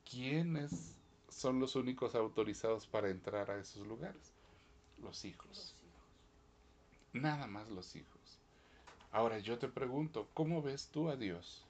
¿Quiénes 0.10 0.98
son 1.30 1.62
los 1.62 1.76
únicos 1.78 2.16
autorizados 2.16 2.86
para 2.86 3.10
entrar 3.10 3.50
a 3.50 3.60
esos 3.60 3.88
lugares? 3.88 4.34
Los 5.02 5.24
hijos. 5.24 5.74
Nada 7.14 7.48
más 7.48 7.70
los 7.70 7.96
hijos. 7.96 8.40
Ahora 9.12 9.40
yo 9.40 9.58
te 9.58 9.70
pregunto, 9.70 10.28
¿cómo 10.34 10.62
ves 10.62 10.90
tú 10.90 11.10
a 11.10 11.16
Dios? 11.16 11.66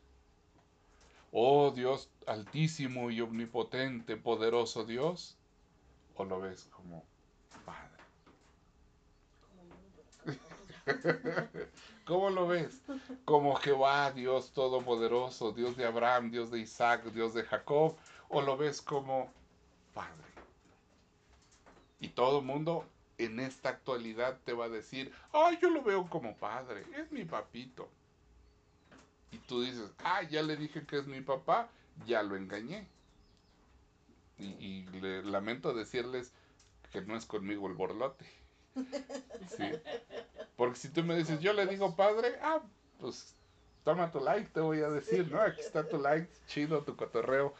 Oh 1.31 1.69
Dios 1.69 2.09
altísimo 2.25 3.11
y 3.11 3.21
omnipotente, 3.21 4.17
poderoso 4.17 4.83
Dios, 4.83 5.37
o 6.19 6.25
lo 6.25 6.41
ves 6.41 6.67
como 6.75 7.05
Padre? 7.65 8.03
¿Cómo 12.05 12.29
lo 12.29 12.45
ves? 12.45 12.81
Como 13.23 13.55
Jehová, 13.55 14.11
Dios 14.11 14.51
todopoderoso, 14.51 15.53
Dios 15.53 15.77
de 15.77 15.85
Abraham, 15.85 16.29
Dios 16.29 16.51
de 16.51 16.59
Isaac, 16.59 17.05
Dios 17.13 17.33
de 17.33 17.43
Jacob, 17.43 17.95
o 18.27 18.41
lo 18.41 18.57
ves 18.57 18.81
como 18.81 19.31
Padre. 19.93 20.27
Y 22.01 22.09
todo 22.09 22.39
el 22.39 22.45
mundo 22.45 22.85
en 23.17 23.39
esta 23.39 23.69
actualidad 23.69 24.39
te 24.43 24.51
va 24.51 24.65
a 24.65 24.69
decir, 24.69 25.13
ay, 25.31 25.57
yo 25.61 25.69
lo 25.69 25.83
veo 25.83 26.09
como 26.09 26.35
padre, 26.35 26.85
es 26.97 27.11
mi 27.11 27.23
papito. 27.23 27.89
Y 29.31 29.37
tú 29.37 29.61
dices, 29.61 29.89
ah, 30.03 30.23
ya 30.23 30.41
le 30.41 30.57
dije 30.57 30.85
que 30.85 30.97
es 30.97 31.07
mi 31.07 31.21
papá, 31.21 31.69
ya 32.05 32.23
lo 32.23 32.35
engañé. 32.35 32.87
Y, 34.39 34.45
y 34.45 34.85
le 35.01 35.23
lamento 35.23 35.73
decirles 35.73 36.31
que 36.91 37.01
no 37.01 37.15
es 37.15 37.25
conmigo 37.25 37.67
el 37.67 37.73
borlote. 37.73 38.25
Sí. 39.55 39.71
Porque 40.55 40.77
si 40.77 40.89
tú 40.89 41.03
me 41.03 41.15
dices, 41.15 41.39
yo 41.39 41.53
le 41.53 41.65
digo 41.65 41.95
padre, 41.95 42.37
ah, 42.41 42.61
pues 42.99 43.33
toma 43.83 44.11
tu 44.11 44.19
like, 44.19 44.49
te 44.51 44.59
voy 44.59 44.81
a 44.81 44.89
decir, 44.89 45.31
¿no? 45.31 45.41
Aquí 45.41 45.61
está 45.61 45.87
tu 45.87 45.97
like, 45.99 46.29
chido 46.47 46.83
tu 46.83 46.95
cotorreo. 46.95 47.53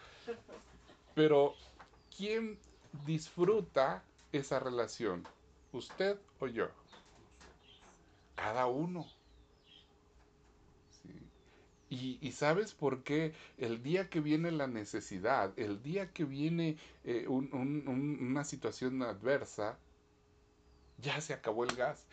Pero, 1.15 1.55
¿quién 2.15 2.59
disfruta 3.05 4.03
esa 4.32 4.59
relación? 4.59 5.27
¿Usted 5.71 6.17
o 6.39 6.47
yo? 6.47 6.67
Cada 8.36 8.67
uno. 8.67 9.05
Y, 11.90 12.20
sabes 12.32 12.74
por 12.74 13.04
qué 13.04 13.34
el 13.58 13.82
día 13.84 14.10
que 14.10 14.20
viene 14.22 14.52
la 14.52 14.68
necesidad, 14.68 15.54
el 15.60 15.82
día 15.82 16.14
que 16.14 16.24
viene 16.24 16.78
eh, 17.04 17.26
un- 17.28 17.50
un- 17.54 17.88
un- 17.88 18.18
una 18.22 18.44
situación 18.44 19.02
adversa, 19.04 19.78
ya 20.98 21.20
se 21.22 21.34
acabó 21.34 21.64
el 21.64 21.76
gas. 21.76 22.06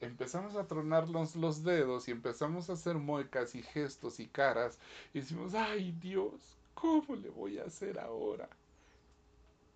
Empezamos 0.00 0.54
a 0.56 0.66
tronarnos 0.66 1.34
los 1.34 1.64
dedos 1.64 2.06
y 2.06 2.10
empezamos 2.10 2.68
a 2.68 2.74
hacer 2.74 2.96
muecas 2.96 3.54
y 3.54 3.62
gestos 3.62 4.20
y 4.20 4.28
caras 4.28 4.78
y 5.14 5.20
decimos, 5.20 5.54
ay 5.54 5.92
Dios, 5.92 6.58
¿cómo 6.74 7.16
le 7.16 7.30
voy 7.30 7.58
a 7.58 7.64
hacer 7.64 7.98
ahora? 7.98 8.48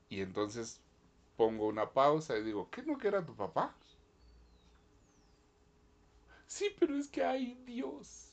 Y 0.08 0.20
entonces 0.20 0.80
pongo 1.36 1.66
una 1.68 1.92
pausa 1.92 2.36
y 2.38 2.42
digo, 2.42 2.68
¿qué 2.70 2.82
no 2.82 2.98
que 2.98 3.10
tu 3.22 3.34
papá? 3.36 3.74
Sí, 6.46 6.74
pero 6.78 6.96
es 6.96 7.08
que 7.08 7.24
ay 7.24 7.54
Dios. 7.64 8.32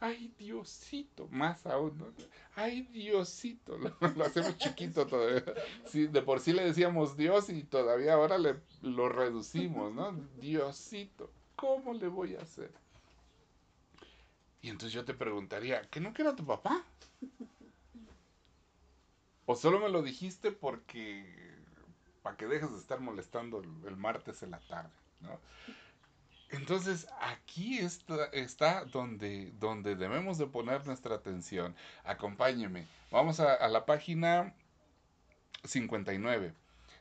Ay 0.00 0.32
Diosito, 0.38 1.26
más 1.28 1.66
aún, 1.66 1.98
¿no? 1.98 2.06
Ay 2.54 2.82
Diosito, 2.82 3.76
lo, 3.78 3.96
lo 4.14 4.24
hacemos 4.24 4.56
chiquito 4.56 5.06
todavía. 5.06 5.42
Sí, 5.86 6.06
de 6.06 6.22
por 6.22 6.40
sí 6.40 6.52
le 6.52 6.64
decíamos 6.64 7.16
Dios 7.16 7.48
y 7.50 7.64
todavía 7.64 8.14
ahora 8.14 8.38
le, 8.38 8.60
lo 8.82 9.08
reducimos, 9.08 9.92
¿no? 9.92 10.12
Diosito, 10.40 11.32
¿cómo 11.56 11.94
le 11.94 12.06
voy 12.06 12.36
a 12.36 12.42
hacer? 12.42 12.72
Y 14.62 14.68
entonces 14.70 14.92
yo 14.92 15.04
te 15.04 15.14
preguntaría, 15.14 15.82
¿qué 15.90 16.00
no 16.00 16.12
que 16.12 16.22
era 16.22 16.36
tu 16.36 16.44
papá? 16.46 16.84
¿O 19.46 19.56
solo 19.56 19.80
me 19.80 19.88
lo 19.88 20.02
dijiste 20.02 20.52
porque 20.52 21.24
para 22.22 22.36
que 22.36 22.46
dejes 22.46 22.70
de 22.70 22.78
estar 22.78 23.00
molestando 23.00 23.62
el 23.62 23.96
martes 23.96 24.42
en 24.42 24.50
la 24.50 24.60
tarde, 24.60 24.92
¿no? 25.20 25.40
Entonces 26.50 27.06
aquí 27.20 27.78
está, 27.78 28.26
está 28.26 28.84
donde, 28.84 29.52
donde 29.58 29.96
debemos 29.96 30.38
de 30.38 30.46
poner 30.46 30.86
nuestra 30.86 31.16
atención. 31.16 31.76
Acompáñeme. 32.04 32.86
Vamos 33.10 33.40
a, 33.40 33.54
a 33.54 33.68
la 33.68 33.84
página 33.84 34.54
59. 35.64 36.54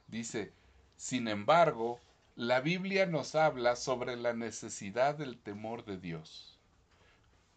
Dice, 0.07 0.51
sin 0.97 1.27
embargo, 1.27 1.99
la 2.35 2.59
Biblia 2.59 3.05
nos 3.05 3.35
habla 3.35 3.75
sobre 3.75 4.17
la 4.17 4.33
necesidad 4.33 5.15
del 5.15 5.37
temor 5.37 5.85
de 5.85 5.97
Dios. 5.97 6.59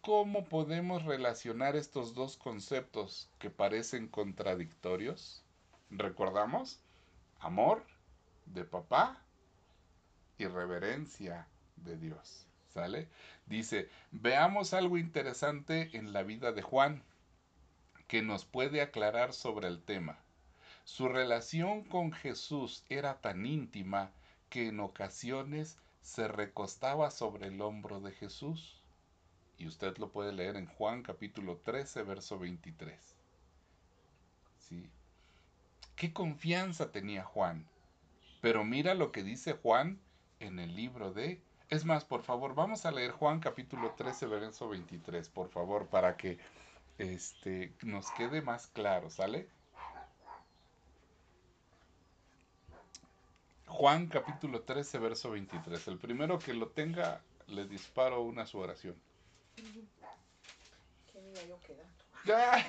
¿Cómo 0.01 0.45
podemos 0.45 1.03
relacionar 1.03 1.75
estos 1.75 2.15
dos 2.15 2.37
conceptos 2.37 3.29
que 3.37 3.49
parecen 3.51 4.07
contradictorios? 4.07 5.43
¿Recordamos? 5.91 6.79
Amor 7.39 7.85
de 8.45 8.63
papá 8.63 9.23
y 10.37 10.47
reverencia 10.47 11.47
de 11.83 11.97
Dios. 11.97 12.45
¿Sale? 12.73 13.07
Dice, 13.45 13.89
veamos 14.11 14.73
algo 14.73 14.97
interesante 14.97 15.89
en 15.93 16.13
la 16.13 16.23
vida 16.23 16.51
de 16.53 16.61
Juan 16.61 17.03
que 18.07 18.21
nos 18.21 18.45
puede 18.45 18.81
aclarar 18.81 19.33
sobre 19.33 19.67
el 19.67 19.81
tema. 19.81 20.19
Su 20.83 21.07
relación 21.07 21.83
con 21.83 22.11
Jesús 22.11 22.83
era 22.89 23.21
tan 23.21 23.45
íntima 23.45 24.11
que 24.49 24.67
en 24.67 24.79
ocasiones 24.79 25.77
se 26.01 26.27
recostaba 26.27 27.11
sobre 27.11 27.47
el 27.47 27.61
hombro 27.61 28.01
de 28.01 28.11
Jesús. 28.11 28.81
Y 29.57 29.67
usted 29.67 29.97
lo 29.97 30.09
puede 30.11 30.33
leer 30.33 30.55
en 30.55 30.65
Juan 30.65 31.03
capítulo 31.03 31.57
13, 31.57 32.03
verso 32.03 32.39
23. 32.39 32.99
¿Sí? 34.57 34.89
¿Qué 35.95 36.13
confianza 36.13 36.91
tenía 36.91 37.23
Juan? 37.23 37.67
Pero 38.41 38.63
mira 38.63 38.95
lo 38.95 39.11
que 39.11 39.23
dice 39.23 39.53
Juan 39.53 39.99
en 40.39 40.59
el 40.59 40.75
libro 40.75 41.13
de... 41.13 41.41
Es 41.71 41.85
más, 41.85 42.03
por 42.03 42.21
favor, 42.21 42.53
vamos 42.53 42.85
a 42.85 42.91
leer 42.91 43.11
Juan 43.11 43.39
capítulo 43.39 43.91
13, 43.91 44.25
verso 44.27 44.67
23, 44.67 45.29
por 45.29 45.49
favor, 45.49 45.87
para 45.87 46.17
que 46.17 46.37
este, 46.97 47.73
nos 47.83 48.11
quede 48.11 48.41
más 48.41 48.67
claro, 48.67 49.09
¿sale? 49.09 49.47
Juan 53.67 54.07
capítulo 54.07 54.61
13, 54.63 54.99
verso 54.99 55.31
23. 55.31 55.87
El 55.87 55.97
primero 55.97 56.37
que 56.39 56.53
lo 56.53 56.67
tenga, 56.67 57.21
le 57.47 57.65
disparo 57.65 58.21
una 58.21 58.45
su 58.45 58.59
oración. 58.59 58.95
Que 59.55 61.21
me 61.21 61.29
iba 61.31 61.41
yo 61.43 61.57
quedando. 61.65 62.03
¡Ya! 62.25 62.65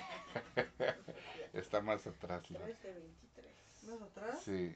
Está 1.53 1.81
más 1.81 2.07
atrás. 2.07 2.49
la- 2.53 2.61
13, 2.61 2.93
23. 2.93 3.53
¿Más 3.89 4.03
atrás? 4.03 4.43
Sí, 4.45 4.73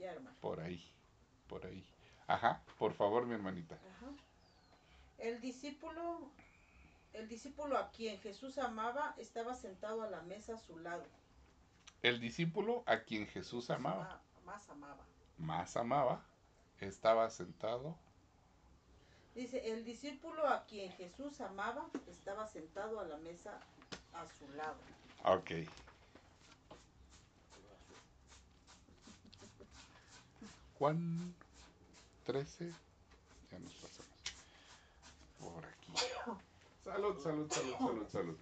Ya, 0.00 0.12
hermano. 0.12 0.36
por 0.40 0.60
ahí, 0.60 0.82
por 1.48 1.64
ahí. 1.66 1.84
Ajá, 2.26 2.62
por 2.78 2.94
favor, 2.94 3.26
mi 3.26 3.34
hermanita. 3.34 3.74
Ajá. 3.74 4.10
El 5.18 5.40
discípulo, 5.40 6.30
el 7.12 7.28
discípulo 7.28 7.76
a 7.76 7.90
quien 7.90 8.18
Jesús 8.20 8.56
amaba 8.58 9.14
estaba 9.18 9.54
sentado 9.54 10.02
a 10.02 10.08
la 10.10 10.22
mesa 10.22 10.54
a 10.54 10.58
su 10.58 10.78
lado. 10.78 11.04
El 12.02 12.18
discípulo 12.20 12.82
a 12.86 13.00
quien 13.00 13.26
Jesús 13.26 13.68
amaba, 13.70 14.04
Ma- 14.04 14.52
Más 14.52 14.68
amaba. 14.70 15.04
más 15.36 15.76
amaba, 15.76 16.24
estaba 16.80 17.28
sentado. 17.28 17.94
Dice, 19.34 19.70
el 19.72 19.84
discípulo 19.84 20.48
a 20.48 20.64
quien 20.64 20.90
Jesús 20.92 21.40
amaba 21.40 21.86
estaba 22.08 22.46
sentado 22.46 22.98
a 23.00 23.04
la 23.04 23.16
mesa 23.18 23.60
a 24.14 24.26
su 24.38 24.48
lado. 24.54 24.78
Ok. 25.24 25.50
Juan 30.80 31.34
13, 32.24 32.72
ya 33.50 33.58
nos 33.58 33.74
pasamos. 33.74 34.10
Por 35.38 35.66
aquí. 35.66 35.92
Salud, 36.82 37.22
salud, 37.22 37.52
salud, 37.52 37.76
salud, 37.78 38.08
salud. 38.08 38.36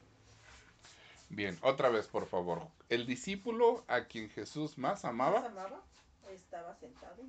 Bien, 1.31 1.59
otra 1.63 1.89
vez, 1.89 2.07
por 2.07 2.29
favor. 2.29 2.69
El 2.91 3.07
discípulo 3.07 3.83
a 3.89 4.05
quien 4.05 4.31
Jesús 4.31 4.79
más 4.79 5.03
Más 5.03 5.05
amaba, 5.05 5.47
amaba 5.47 5.83
estaba 6.31 6.77
sentado. 6.77 7.25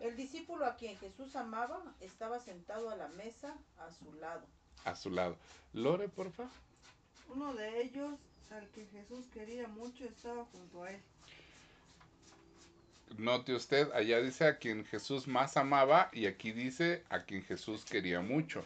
El 0.00 0.16
discípulo 0.16 0.64
a 0.64 0.74
quien 0.76 0.96
Jesús 0.96 1.36
amaba 1.36 1.78
estaba 2.00 2.40
sentado 2.40 2.88
a 2.88 2.96
la 2.96 3.08
mesa 3.08 3.54
a 3.80 3.92
su 3.92 4.14
lado. 4.14 4.46
a 4.86 4.96
su 4.96 5.10
lado. 5.10 5.36
Lore, 5.74 6.08
por 6.08 6.32
favor. 6.32 6.50
Uno 7.28 7.52
de 7.52 7.82
ellos, 7.82 8.18
al 8.50 8.66
que 8.70 8.86
Jesús 8.86 9.26
quería 9.28 9.68
mucho, 9.68 10.06
estaba 10.06 10.46
junto 10.46 10.84
a 10.84 10.90
él. 10.90 11.02
Note 13.18 13.54
usted, 13.54 13.90
allá 13.92 14.20
dice 14.20 14.46
a 14.46 14.58
quien 14.58 14.84
Jesús 14.84 15.26
más 15.26 15.56
amaba 15.56 16.08
y 16.12 16.26
aquí 16.26 16.52
dice 16.52 17.04
a 17.08 17.22
quien 17.22 17.42
Jesús 17.42 17.84
quería 17.84 18.20
mucho. 18.20 18.64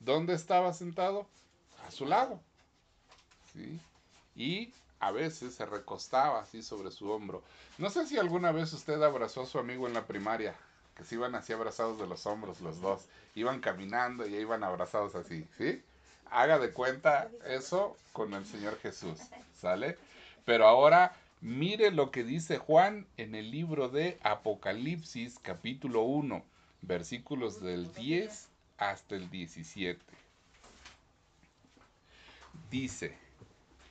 ¿Dónde 0.00 0.34
estaba 0.34 0.72
sentado? 0.72 1.26
A 1.86 1.90
su 1.90 2.06
lado. 2.06 2.40
¿Sí? 3.52 3.80
Y 4.34 4.72
a 5.00 5.10
veces 5.10 5.54
se 5.54 5.66
recostaba 5.66 6.40
así 6.40 6.62
sobre 6.62 6.90
su 6.90 7.10
hombro. 7.10 7.42
No 7.78 7.90
sé 7.90 8.06
si 8.06 8.18
alguna 8.18 8.52
vez 8.52 8.72
usted 8.72 9.02
abrazó 9.02 9.42
a 9.42 9.46
su 9.46 9.58
amigo 9.58 9.86
en 9.86 9.94
la 9.94 10.06
primaria, 10.06 10.54
que 10.96 11.04
se 11.04 11.16
iban 11.16 11.34
así 11.34 11.52
abrazados 11.52 11.98
de 11.98 12.06
los 12.06 12.26
hombros 12.26 12.60
los 12.60 12.80
dos. 12.80 13.06
Iban 13.34 13.60
caminando 13.60 14.26
y 14.26 14.36
iban 14.36 14.64
abrazados 14.64 15.14
así, 15.14 15.46
¿sí? 15.58 15.82
Haga 16.30 16.58
de 16.58 16.72
cuenta 16.72 17.28
eso 17.46 17.96
con 18.12 18.32
el 18.32 18.46
Señor 18.46 18.78
Jesús, 18.80 19.18
¿sale? 19.60 19.98
Pero 20.44 20.66
ahora 20.66 21.14
mire 21.44 21.90
lo 21.90 22.10
que 22.10 22.24
dice 22.24 22.56
Juan 22.56 23.06
en 23.18 23.34
el 23.34 23.50
libro 23.50 23.90
de 23.90 24.18
Apocalipsis 24.22 25.38
capítulo 25.38 26.00
1, 26.04 26.42
versículos 26.80 27.60
del 27.60 27.92
10 27.92 28.48
hasta 28.78 29.14
el 29.14 29.28
17. 29.28 30.00
Dice, 32.70 33.14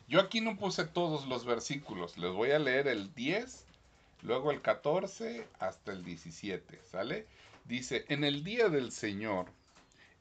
yo 0.08 0.20
aquí 0.20 0.42
no 0.42 0.58
puse 0.58 0.84
todos 0.86 1.28
los 1.28 1.46
versículos, 1.46 2.18
les 2.18 2.32
voy 2.32 2.50
a 2.50 2.58
leer 2.58 2.88
el 2.88 3.14
10, 3.14 3.68
luego 4.24 4.50
el 4.50 4.64
14 4.64 5.46
hasta 5.60 5.92
el 5.92 6.04
17, 6.04 6.80
¿sale? 6.90 7.28
Dice, 7.66 8.06
en 8.10 8.24
el 8.24 8.44
día 8.44 8.70
del 8.70 8.92
Señor, 8.92 9.46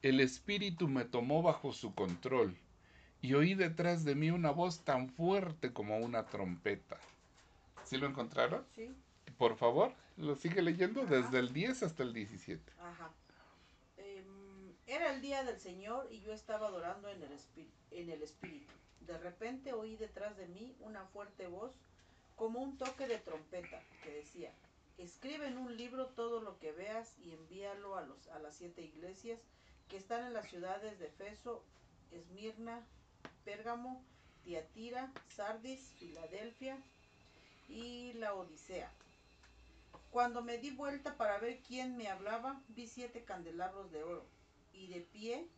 el 0.03 0.21
Espíritu 0.21 0.87
me 0.87 1.07
tomó 1.07 1.41
bajo 1.43 1.73
su 1.73 1.95
control 1.95 2.59
y 3.23 3.33
oí 3.33 3.55
detrás 3.55 4.05
de 4.05 4.17
mí 4.17 4.31
una 4.31 4.51
voz 4.51 4.85
tan 4.85 5.09
fuerte 5.09 5.73
como 5.73 5.97
una 5.97 6.27
trompeta. 6.27 6.99
¿Sí 7.93 7.99
lo 7.99 8.07
encontraron? 8.07 8.65
Sí. 8.75 8.91
Por 9.37 9.55
favor, 9.55 9.93
lo 10.17 10.35
sigue 10.35 10.63
leyendo 10.63 11.05
desde 11.05 11.39
el 11.39 11.53
10 11.53 11.83
hasta 11.83 12.03
el 12.03 12.15
17. 12.15 12.73
Ajá. 12.81 13.13
Em, 13.99 14.73
era 14.87 15.13
el 15.15 15.21
día 15.21 15.45
del 15.45 15.61
Señor 15.61 16.09
y 16.11 16.23
yo 16.23 16.33
estaba 16.33 16.69
adorando 16.69 17.11
en 17.11 17.23
el, 17.23 17.39
en 17.91 18.09
el 18.09 18.23
Espíritu. 18.23 18.73
De 19.01 19.19
repente 19.19 19.75
oí 19.75 19.97
detrás 19.97 20.39
de 20.39 20.47
mí 20.47 20.75
una 20.81 21.05
fuerte 21.05 21.49
voz 21.49 21.75
como 22.35 22.63
un 22.63 22.79
toque 22.79 23.07
de 23.07 23.19
trompeta 23.19 23.83
que 24.03 24.11
decía, 24.11 24.51
escribe 24.97 25.47
en 25.47 25.59
un 25.59 25.77
libro 25.77 26.07
todo 26.07 26.41
lo 26.41 26.59
que 26.61 26.73
veas 26.73 27.19
y 27.19 27.33
envíalo 27.33 27.99
a, 27.99 28.01
los, 28.07 28.27
a 28.29 28.39
las 28.39 28.57
siete 28.57 28.81
iglesias 28.81 29.39
que 29.91 29.99
están 29.99 30.25
en 30.25 30.33
las 30.33 30.49
ciudades 30.49 30.99
de 30.99 31.09
Efeso, 31.09 31.63
Esmirna, 32.11 32.87
Pérgamo, 33.45 34.03
Tiatira, 34.45 35.13
Sardis, 35.29 35.93
Filadelfia 35.99 36.83
y 37.73 38.13
la 38.15 38.35
Odisea. 38.35 38.93
Cuando 40.11 40.43
me 40.43 40.59
di 40.59 40.71
vuelta 40.71 41.17
para 41.17 41.39
ver 41.39 41.63
quién 41.63 41.97
me 41.97 42.09
hablaba, 42.09 42.61
vi 42.69 42.87
siete 42.87 43.25
candelabros 43.25 43.91
de 43.91 44.03
oro, 44.03 44.27
y 44.75 44.89
de 44.89 45.01
pie, 45.01 45.49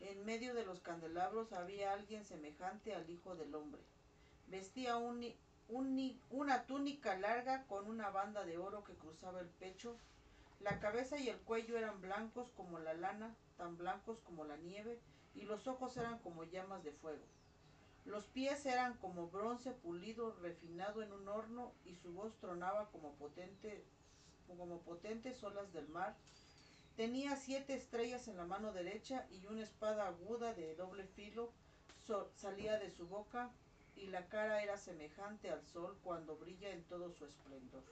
en 0.00 0.24
medio 0.24 0.54
de 0.54 0.64
los 0.64 0.80
candelabros, 0.80 1.52
había 1.52 1.92
alguien 1.92 2.24
semejante 2.24 2.94
al 2.94 3.08
Hijo 3.10 3.36
del 3.36 3.54
Hombre. 3.54 3.82
Vestía 4.48 4.96
una 4.96 6.66
túnica 6.66 7.18
larga 7.18 7.66
con 7.66 7.86
una 7.86 8.08
banda 8.08 8.44
de 8.44 8.56
oro 8.56 8.82
que 8.82 8.94
cruzaba 8.94 9.40
el 9.40 9.48
pecho. 9.48 9.96
La 10.60 10.80
cabeza 10.80 11.18
y 11.18 11.28
el 11.28 11.38
cuello 11.40 11.76
eran 11.76 12.00
blancos 12.00 12.50
como 12.56 12.78
la 12.78 12.94
lana, 12.94 13.36
tan 13.58 13.76
blancos 13.76 14.20
como 14.20 14.44
la 14.44 14.56
nieve, 14.56 14.98
y 15.34 15.42
los 15.42 15.66
ojos 15.66 15.96
eran 15.98 16.18
como 16.20 16.44
llamas 16.44 16.82
de 16.82 16.92
fuego. 16.92 17.24
Los 18.04 18.24
pies 18.26 18.66
eran 18.66 18.94
como 18.98 19.28
bronce 19.28 19.70
pulido, 19.70 20.34
refinado 20.42 21.02
en 21.02 21.12
un 21.12 21.28
horno, 21.28 21.72
y 21.84 21.94
su 21.94 22.12
voz 22.12 22.36
tronaba 22.38 22.90
como 22.90 23.12
potente, 23.14 23.84
como 24.46 24.80
potentes 24.80 25.42
olas 25.44 25.72
del 25.72 25.88
mar. 25.88 26.16
Tenía 26.96 27.36
siete 27.36 27.74
estrellas 27.74 28.28
en 28.28 28.36
la 28.36 28.44
mano 28.44 28.72
derecha 28.72 29.26
y 29.30 29.46
una 29.46 29.62
espada 29.62 30.08
aguda 30.08 30.52
de 30.52 30.74
doble 30.74 31.06
filo 31.06 31.52
salía 32.34 32.78
de 32.78 32.90
su 32.90 33.06
boca, 33.06 33.50
y 33.96 34.06
la 34.06 34.26
cara 34.26 34.62
era 34.62 34.76
semejante 34.76 35.50
al 35.50 35.64
sol 35.66 35.96
cuando 36.02 36.36
brilla 36.36 36.70
en 36.70 36.82
todo 36.84 37.12
su 37.12 37.24
esplendor. 37.24 37.82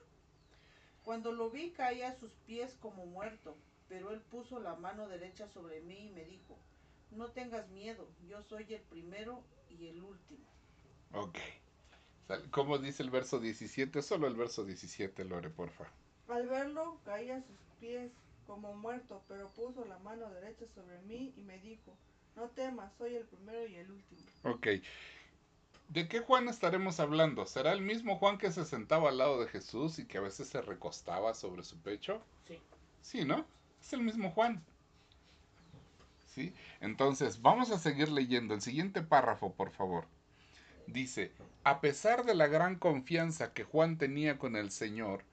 Cuando 1.04 1.32
lo 1.32 1.50
vi 1.50 1.70
caí 1.70 2.02
a 2.02 2.18
sus 2.18 2.32
pies 2.46 2.76
como 2.80 3.06
muerto, 3.06 3.56
pero 3.88 4.10
él 4.10 4.20
puso 4.20 4.60
la 4.60 4.74
mano 4.74 5.08
derecha 5.08 5.48
sobre 5.48 5.80
mí 5.82 6.06
y 6.06 6.10
me 6.10 6.24
dijo, 6.24 6.58
no 7.12 7.28
tengas 7.28 7.68
miedo, 7.70 8.08
yo 8.28 8.42
soy 8.42 8.66
el 8.74 8.82
primero 8.82 9.42
y 9.68 9.88
el 9.88 10.02
último. 10.02 10.46
Ok. 11.12 11.38
¿Cómo 12.50 12.78
dice 12.78 13.02
el 13.02 13.10
verso 13.10 13.40
17? 13.40 14.02
Solo 14.02 14.28
el 14.28 14.34
verso 14.34 14.64
17, 14.64 15.24
Lore, 15.24 15.50
porfa. 15.50 15.90
Al 16.28 16.46
verlo, 16.48 17.00
caí 17.04 17.30
a 17.30 17.42
sus 17.42 17.58
pies 17.80 18.12
como 18.46 18.74
muerto, 18.74 19.22
pero 19.26 19.48
puso 19.50 19.84
la 19.84 19.98
mano 19.98 20.30
derecha 20.30 20.64
sobre 20.74 20.98
mí 21.02 21.32
y 21.36 21.40
me 21.42 21.58
dijo, 21.58 21.96
no 22.36 22.48
temas, 22.50 22.92
soy 22.98 23.16
el 23.16 23.26
primero 23.26 23.66
y 23.66 23.76
el 23.76 23.90
último. 23.90 24.20
Ok. 24.44 24.66
¿De 25.88 26.06
qué 26.06 26.20
Juan 26.20 26.48
estaremos 26.48 27.00
hablando? 27.00 27.46
¿Será 27.46 27.72
el 27.72 27.82
mismo 27.82 28.16
Juan 28.18 28.38
que 28.38 28.52
se 28.52 28.64
sentaba 28.64 29.08
al 29.08 29.18
lado 29.18 29.40
de 29.40 29.48
Jesús 29.48 29.98
y 29.98 30.06
que 30.06 30.18
a 30.18 30.20
veces 30.20 30.48
se 30.48 30.62
recostaba 30.62 31.34
sobre 31.34 31.64
su 31.64 31.76
pecho? 31.78 32.22
Sí. 32.46 32.60
Sí, 33.02 33.24
¿no? 33.24 33.44
Es 33.80 33.92
el 33.92 34.02
mismo 34.02 34.30
Juan. 34.30 34.64
Entonces, 36.80 37.42
vamos 37.42 37.70
a 37.70 37.78
seguir 37.78 38.10
leyendo. 38.10 38.54
El 38.54 38.60
siguiente 38.60 39.02
párrafo, 39.02 39.52
por 39.52 39.70
favor. 39.70 40.06
Dice, 40.86 41.32
a 41.64 41.80
pesar 41.80 42.24
de 42.24 42.34
la 42.34 42.46
gran 42.46 42.76
confianza 42.76 43.52
que 43.52 43.64
Juan 43.64 43.98
tenía 43.98 44.38
con 44.38 44.56
el 44.56 44.70
Señor, 44.70 45.24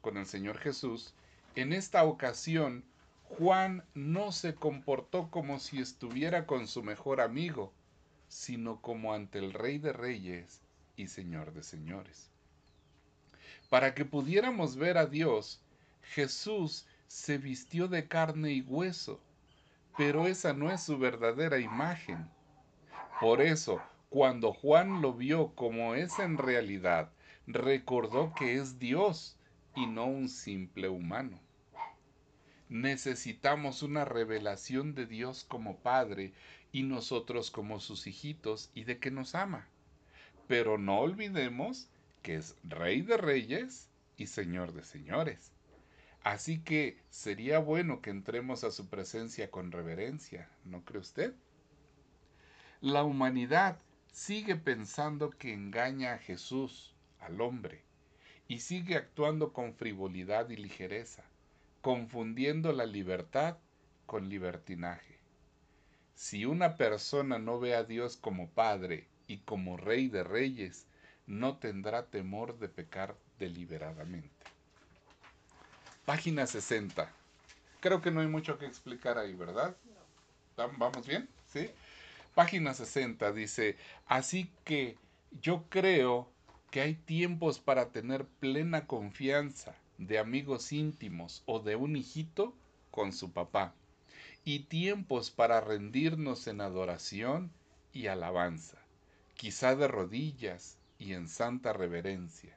con 0.00 0.16
el 0.16 0.26
Señor 0.26 0.58
Jesús, 0.58 1.14
en 1.54 1.72
esta 1.72 2.04
ocasión 2.04 2.84
Juan 3.38 3.84
no 3.94 4.30
se 4.30 4.54
comportó 4.54 5.30
como 5.30 5.58
si 5.58 5.80
estuviera 5.80 6.46
con 6.46 6.68
su 6.68 6.82
mejor 6.82 7.20
amigo, 7.20 7.72
sino 8.28 8.80
como 8.80 9.14
ante 9.14 9.38
el 9.38 9.52
Rey 9.52 9.78
de 9.78 9.92
Reyes 9.92 10.60
y 10.96 11.08
Señor 11.08 11.52
de 11.52 11.62
Señores. 11.62 12.30
Para 13.68 13.94
que 13.94 14.04
pudiéramos 14.04 14.76
ver 14.76 14.96
a 14.96 15.06
Dios, 15.06 15.60
Jesús 16.02 16.86
se 17.08 17.38
vistió 17.38 17.88
de 17.88 18.06
carne 18.06 18.52
y 18.52 18.62
hueso, 18.62 19.20
pero 19.96 20.26
esa 20.26 20.52
no 20.52 20.70
es 20.70 20.82
su 20.82 20.98
verdadera 20.98 21.58
imagen. 21.58 22.28
Por 23.20 23.40
eso, 23.40 23.80
cuando 24.10 24.52
Juan 24.52 25.00
lo 25.00 25.14
vio 25.14 25.54
como 25.54 25.94
es 25.94 26.18
en 26.18 26.36
realidad, 26.36 27.10
recordó 27.46 28.34
que 28.34 28.56
es 28.56 28.78
Dios 28.78 29.36
y 29.74 29.86
no 29.86 30.06
un 30.06 30.28
simple 30.28 30.88
humano. 30.88 31.40
Necesitamos 32.68 33.82
una 33.82 34.04
revelación 34.04 34.94
de 34.94 35.06
Dios 35.06 35.44
como 35.44 35.76
Padre 35.78 36.32
y 36.72 36.82
nosotros 36.82 37.50
como 37.50 37.80
sus 37.80 38.06
hijitos 38.06 38.70
y 38.74 38.84
de 38.84 38.98
que 38.98 39.10
nos 39.10 39.34
ama. 39.34 39.68
Pero 40.46 40.76
no 40.76 40.98
olvidemos 40.98 41.88
que 42.22 42.34
es 42.34 42.56
Rey 42.64 43.02
de 43.02 43.16
Reyes 43.16 43.88
y 44.16 44.26
Señor 44.26 44.72
de 44.72 44.82
Señores. 44.82 45.55
Así 46.26 46.58
que 46.58 46.98
sería 47.08 47.60
bueno 47.60 48.02
que 48.02 48.10
entremos 48.10 48.64
a 48.64 48.72
su 48.72 48.88
presencia 48.88 49.48
con 49.48 49.70
reverencia, 49.70 50.50
¿no 50.64 50.84
cree 50.84 51.00
usted? 51.00 51.34
La 52.80 53.04
humanidad 53.04 53.78
sigue 54.10 54.56
pensando 54.56 55.30
que 55.30 55.54
engaña 55.54 56.14
a 56.14 56.18
Jesús, 56.18 56.96
al 57.20 57.40
hombre, 57.40 57.84
y 58.48 58.58
sigue 58.58 58.96
actuando 58.96 59.52
con 59.52 59.74
frivolidad 59.74 60.50
y 60.50 60.56
ligereza, 60.56 61.22
confundiendo 61.80 62.72
la 62.72 62.86
libertad 62.86 63.58
con 64.04 64.28
libertinaje. 64.28 65.20
Si 66.16 66.44
una 66.44 66.76
persona 66.76 67.38
no 67.38 67.60
ve 67.60 67.76
a 67.76 67.84
Dios 67.84 68.16
como 68.16 68.50
Padre 68.50 69.06
y 69.28 69.38
como 69.38 69.76
Rey 69.76 70.08
de 70.08 70.24
Reyes, 70.24 70.88
no 71.28 71.58
tendrá 71.58 72.06
temor 72.06 72.58
de 72.58 72.68
pecar 72.68 73.16
deliberadamente. 73.38 74.55
Página 76.06 76.46
60. 76.46 77.10
Creo 77.80 78.00
que 78.00 78.10
no 78.10 78.20
hay 78.20 78.28
mucho 78.28 78.58
que 78.58 78.64
explicar 78.66 79.18
ahí, 79.18 79.34
¿verdad? 79.34 79.76
¿Vam- 80.56 80.78
¿Vamos 80.78 81.06
bien? 81.06 81.28
¿Sí? 81.52 81.68
Página 82.34 82.72
60 82.74 83.32
dice, 83.32 83.76
así 84.06 84.50
que 84.64 84.96
yo 85.42 85.64
creo 85.68 86.28
que 86.70 86.80
hay 86.80 86.94
tiempos 86.94 87.58
para 87.58 87.90
tener 87.90 88.24
plena 88.40 88.86
confianza 88.86 89.74
de 89.98 90.18
amigos 90.18 90.72
íntimos 90.72 91.42
o 91.46 91.60
de 91.60 91.76
un 91.76 91.96
hijito 91.96 92.54
con 92.90 93.12
su 93.12 93.32
papá 93.32 93.74
y 94.44 94.60
tiempos 94.60 95.30
para 95.30 95.60
rendirnos 95.60 96.46
en 96.46 96.60
adoración 96.60 97.50
y 97.92 98.06
alabanza, 98.06 98.78
quizá 99.36 99.74
de 99.74 99.88
rodillas 99.88 100.78
y 100.98 101.14
en 101.14 101.28
santa 101.28 101.72
reverencia. 101.72 102.56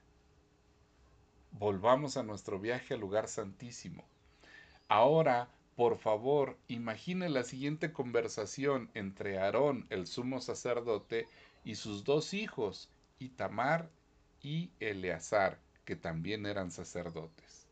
Volvamos 1.51 2.17
a 2.17 2.23
nuestro 2.23 2.59
viaje 2.59 2.93
al 2.93 2.99
lugar 2.99 3.27
santísimo. 3.27 4.05
Ahora, 4.87 5.49
por 5.75 5.97
favor, 5.97 6.57
imagine 6.67 7.29
la 7.29 7.43
siguiente 7.43 7.91
conversación 7.91 8.89
entre 8.93 9.39
Aarón, 9.39 9.85
el 9.89 10.07
sumo 10.07 10.41
sacerdote, 10.41 11.27
y 11.63 11.75
sus 11.75 12.03
dos 12.03 12.33
hijos, 12.33 12.89
Itamar 13.19 13.89
y 14.41 14.71
Eleazar, 14.79 15.59
que 15.85 15.95
también 15.95 16.45
eran 16.45 16.71
sacerdotes. 16.71 17.67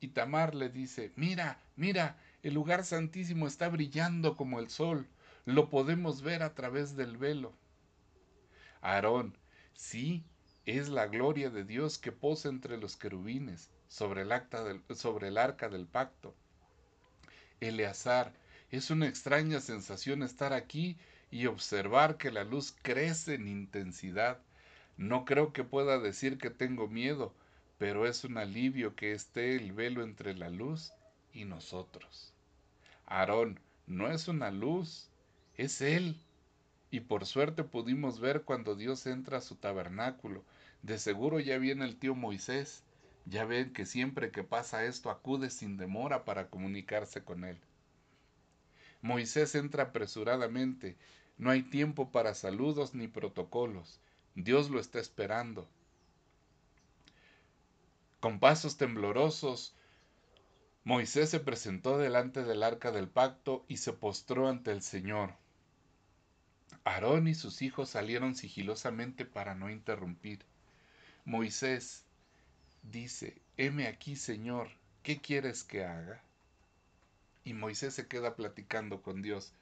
Y 0.00 0.08
Tamar 0.08 0.54
le 0.54 0.68
dice, 0.68 1.12
mira, 1.14 1.62
mira, 1.76 2.18
el 2.42 2.54
lugar 2.54 2.84
santísimo 2.84 3.46
está 3.46 3.68
brillando 3.68 4.36
como 4.36 4.58
el 4.58 4.68
sol, 4.68 5.06
lo 5.44 5.70
podemos 5.70 6.22
ver 6.22 6.42
a 6.42 6.54
través 6.54 6.96
del 6.96 7.16
velo. 7.16 7.52
Aarón, 8.80 9.38
sí, 9.74 10.24
es 10.66 10.88
la 10.88 11.06
gloria 11.06 11.50
de 11.50 11.64
Dios 11.64 11.98
que 11.98 12.12
posa 12.12 12.48
entre 12.48 12.76
los 12.76 12.96
querubines 12.96 13.70
sobre 13.88 14.22
el, 14.22 14.32
arca 14.32 14.62
del 15.68 15.86
pacto. 15.86 16.34
Eleazar, 17.60 18.32
es 18.70 18.90
una 18.90 19.08
extraña 19.08 19.60
sensación 19.60 20.22
estar 20.22 20.52
aquí 20.52 20.96
y 21.30 21.46
observar 21.46 22.16
que 22.16 22.30
la 22.30 22.44
luz 22.44 22.74
crece 22.82 23.34
en 23.34 23.48
intensidad. 23.48 24.38
No 24.96 25.24
creo 25.24 25.52
que 25.52 25.64
pueda 25.64 25.98
decir 25.98 26.38
que 26.38 26.50
tengo 26.50 26.86
miedo, 26.86 27.34
pero 27.78 28.06
es 28.06 28.24
un 28.24 28.38
alivio 28.38 28.94
que 28.94 29.12
esté 29.12 29.56
el 29.56 29.72
velo 29.72 30.02
entre 30.02 30.34
la 30.34 30.48
luz 30.48 30.92
y 31.32 31.44
nosotros. 31.44 32.32
Aarón, 33.06 33.58
no 33.86 34.10
es 34.10 34.28
una 34.28 34.50
luz, 34.50 35.08
es 35.56 35.80
Él. 35.80 36.16
Y 36.92 37.00
por 37.00 37.24
suerte 37.24 37.64
pudimos 37.64 38.20
ver 38.20 38.42
cuando 38.42 38.76
Dios 38.76 39.06
entra 39.06 39.38
a 39.38 39.40
su 39.40 39.56
tabernáculo. 39.56 40.44
De 40.82 40.98
seguro 40.98 41.40
ya 41.40 41.56
viene 41.56 41.86
el 41.86 41.96
tío 41.96 42.14
Moisés. 42.14 42.84
Ya 43.24 43.46
ven 43.46 43.72
que 43.72 43.86
siempre 43.86 44.30
que 44.30 44.44
pasa 44.44 44.84
esto 44.84 45.10
acude 45.10 45.48
sin 45.48 45.78
demora 45.78 46.26
para 46.26 46.50
comunicarse 46.50 47.24
con 47.24 47.44
Él. 47.44 47.58
Moisés 49.00 49.54
entra 49.54 49.84
apresuradamente. 49.84 50.98
No 51.38 51.50
hay 51.50 51.62
tiempo 51.62 52.12
para 52.12 52.34
saludos 52.34 52.92
ni 52.92 53.08
protocolos. 53.08 53.98
Dios 54.34 54.68
lo 54.68 54.78
está 54.78 55.00
esperando. 55.00 55.66
Con 58.20 58.38
pasos 58.38 58.76
temblorosos, 58.76 59.74
Moisés 60.84 61.30
se 61.30 61.40
presentó 61.40 61.96
delante 61.96 62.44
del 62.44 62.62
arca 62.62 62.92
del 62.92 63.08
pacto 63.08 63.64
y 63.66 63.78
se 63.78 63.94
postró 63.94 64.46
ante 64.46 64.72
el 64.72 64.82
Señor. 64.82 65.40
Aarón 66.84 67.28
y 67.28 67.34
sus 67.34 67.62
hijos 67.62 67.90
salieron 67.90 68.34
sigilosamente 68.34 69.24
para 69.24 69.54
no 69.54 69.70
interrumpir. 69.70 70.44
Moisés 71.24 72.04
dice, 72.82 73.40
heme 73.56 73.86
aquí, 73.86 74.16
Señor, 74.16 74.68
¿qué 75.02 75.20
quieres 75.20 75.64
que 75.64 75.84
haga? 75.84 76.22
Y 77.44 77.54
Moisés 77.54 77.94
se 77.94 78.06
queda 78.06 78.34
platicando 78.34 79.02
con 79.02 79.22
Dios. 79.22 79.52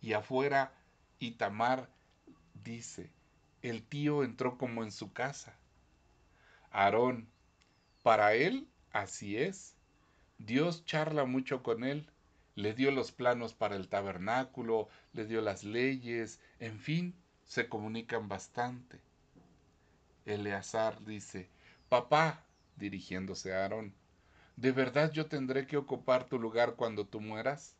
Y 0.00 0.12
afuera, 0.12 0.72
Itamar 1.18 1.88
dice, 2.64 3.10
el 3.62 3.82
tío 3.82 4.24
entró 4.24 4.58
como 4.58 4.84
en 4.84 4.92
su 4.92 5.12
casa. 5.12 5.56
Aarón, 6.70 7.28
para 8.02 8.34
él 8.34 8.68
así 8.92 9.36
es. 9.36 9.74
Dios 10.38 10.84
charla 10.84 11.24
mucho 11.24 11.62
con 11.62 11.82
él, 11.82 12.08
le 12.58 12.74
dio 12.74 12.90
los 12.90 13.12
planos 13.12 13.54
para 13.54 13.76
el 13.76 13.86
tabernáculo, 13.86 14.88
le 15.12 15.26
dio 15.26 15.40
las 15.40 15.62
leyes, 15.62 16.40
en 16.58 16.80
fin, 16.80 17.14
se 17.44 17.68
comunican 17.68 18.26
bastante. 18.26 19.00
Eleazar 20.26 21.04
dice, 21.04 21.48
Papá, 21.88 22.44
dirigiéndose 22.74 23.54
a 23.54 23.62
Aarón, 23.62 23.94
¿de 24.56 24.72
verdad 24.72 25.12
yo 25.12 25.26
tendré 25.26 25.68
que 25.68 25.76
ocupar 25.76 26.24
tu 26.24 26.40
lugar 26.40 26.74
cuando 26.74 27.06
tú 27.06 27.20
mueras? 27.20 27.76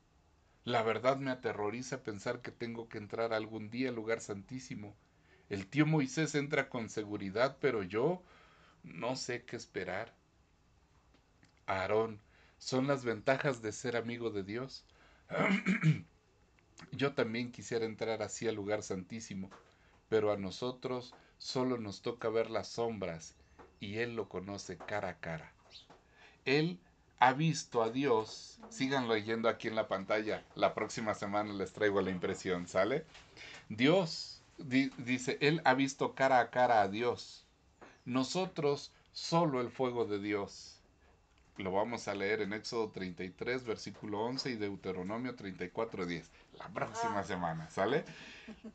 La 0.63 0.85
verdad 0.85 1.17
me 1.17 1.33
aterroriza 1.33 2.05
pensar 2.05 2.41
que 2.41 2.53
tengo 2.53 2.89
que 2.89 2.99
entrar 2.99 3.33
algún 3.33 3.71
día 3.71 3.89
al 3.89 3.97
lugar 3.97 4.21
santísimo. 4.21 4.95
El 5.49 5.67
tío 5.67 5.87
Moisés 5.87 6.37
entra 6.37 6.69
con 6.69 6.89
seguridad, 6.89 7.57
pero 7.61 7.83
yo 7.83 8.23
no 8.85 9.17
sé 9.17 9.45
qué 9.45 9.57
esperar. 9.57 10.15
Aarón, 11.67 12.21
son 12.59 12.87
las 12.87 13.05
ventajas 13.05 13.63
de 13.63 13.73
ser 13.73 13.97
amigo 13.97 14.31
de 14.31 14.43
Dios. 14.43 14.85
Yo 16.93 17.15
también 17.15 17.51
quisiera 17.51 17.85
entrar 17.85 18.23
así 18.23 18.49
al 18.49 18.57
lugar 18.57 18.83
santísimo, 18.83 19.51
pero 20.09 20.33
a 20.33 20.37
nosotros 20.37 21.15
solo 21.39 21.79
nos 21.79 22.03
toca 22.03 22.29
ver 22.29 22.51
las 22.51 22.69
sombras 22.69 23.35
y 23.81 23.99
Él 23.99 24.17
lo 24.17 24.29
conoce 24.29 24.77
cara 24.77 25.11
a 25.11 25.19
cara. 25.19 25.53
Él 26.45 26.79
ha 27.21 27.33
visto 27.33 27.83
a 27.83 27.91
Dios, 27.91 28.59
sigan 28.69 29.09
leyendo 29.09 29.49
aquí 29.49 29.69
en 29.69 29.75
la 29.75 29.89
pantalla, 29.89 30.45
la 30.55 30.75
próxima 30.75 31.15
semana 31.15 31.53
les 31.53 31.73
traigo 31.73 32.01
la 32.01 32.11
impresión, 32.11 32.69
¿sale? 32.69 33.05
Dios, 33.69 34.43
dice, 34.57 35.39
Él 35.41 35.61
ha 35.65 35.75
visto 35.75 36.15
cara 36.15 36.41
a 36.41 36.51
cara 36.51 36.83
a 36.83 36.89
Dios. 36.89 37.45
Nosotros 38.05 38.93
solo 39.13 39.61
el 39.61 39.71
fuego 39.71 40.05
de 40.05 40.21
Dios 40.21 40.78
lo 41.59 41.73
vamos 41.73 42.09
a 42.09 42.15
leer 42.15 42.41
en 42.43 42.53
Éxodo 42.53 42.91
33, 42.91 43.65
versículo 43.65 44.21
11 44.21 44.51
y 44.51 44.57
Deuteronomio 44.57 45.35
34, 45.35 46.07
10. 46.07 46.31
La 46.59 46.69
próxima 46.69 47.21
ah. 47.21 47.25
semana, 47.25 47.71
¿sale? 47.71 48.05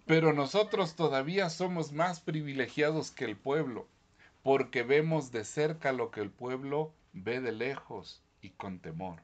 Pero 0.05 0.33
nosotros 0.33 0.95
todavía 0.95 1.49
somos 1.49 1.93
más 1.93 2.19
privilegiados 2.19 3.11
que 3.11 3.25
el 3.25 3.37
pueblo, 3.37 3.87
porque 4.43 4.83
vemos 4.83 5.31
de 5.31 5.45
cerca 5.45 5.93
lo 5.93 6.11
que 6.11 6.21
el 6.21 6.29
pueblo 6.29 6.93
ve 7.13 7.39
de 7.39 7.53
lejos 7.53 8.21
y 8.41 8.49
con 8.49 8.79
temor. 8.79 9.21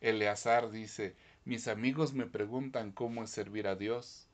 Eleazar 0.00 0.70
dice, 0.70 1.14
mis 1.44 1.68
amigos 1.68 2.12
me 2.12 2.26
preguntan 2.26 2.92
cómo 2.92 3.22
es 3.24 3.30
servir 3.30 3.68
a 3.68 3.76
Dios, 3.76 4.26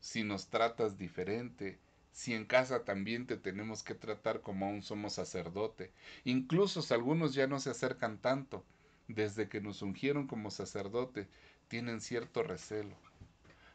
si 0.00 0.22
nos 0.22 0.48
tratas 0.48 0.98
diferente, 0.98 1.78
si 2.18 2.34
en 2.34 2.46
casa 2.46 2.82
también 2.82 3.28
te 3.28 3.36
tenemos 3.36 3.84
que 3.84 3.94
tratar 3.94 4.40
como 4.40 4.66
a 4.66 4.70
un 4.70 4.82
somos 4.82 5.12
sacerdote. 5.12 5.92
Incluso 6.24 6.82
algunos 6.92 7.32
ya 7.32 7.46
no 7.46 7.60
se 7.60 7.70
acercan 7.70 8.18
tanto, 8.18 8.64
desde 9.06 9.48
que 9.48 9.60
nos 9.60 9.82
ungieron 9.82 10.26
como 10.26 10.50
sacerdote, 10.50 11.28
tienen 11.68 12.00
cierto 12.00 12.42
recelo. 12.42 12.96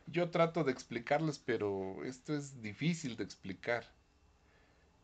Yo 0.08 0.30
trato 0.30 0.66
de 0.66 0.74
explicarles, 0.74 1.40
pero 1.40 2.04
esto 2.04 2.36
es 2.36 2.62
difícil 2.62 3.16
de 3.16 3.24
explicar. 3.24 3.90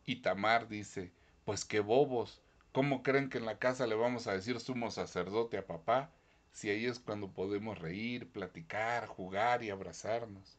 Y 0.04 0.16
Tamar 0.16 0.68
dice, 0.68 1.10
pues 1.46 1.64
qué 1.64 1.80
bobos, 1.80 2.42
¿cómo 2.72 3.02
creen 3.02 3.30
que 3.30 3.38
en 3.38 3.46
la 3.46 3.58
casa 3.58 3.86
le 3.86 3.94
vamos 3.94 4.26
a 4.26 4.34
decir 4.34 4.60
sumo 4.60 4.90
sacerdote 4.90 5.56
a 5.56 5.66
papá? 5.66 6.10
Si 6.52 6.68
ahí 6.68 6.84
es 6.84 6.98
cuando 6.98 7.32
podemos 7.32 7.78
reír, 7.78 8.28
platicar, 8.28 9.06
jugar 9.06 9.62
y 9.62 9.70
abrazarnos. 9.70 10.58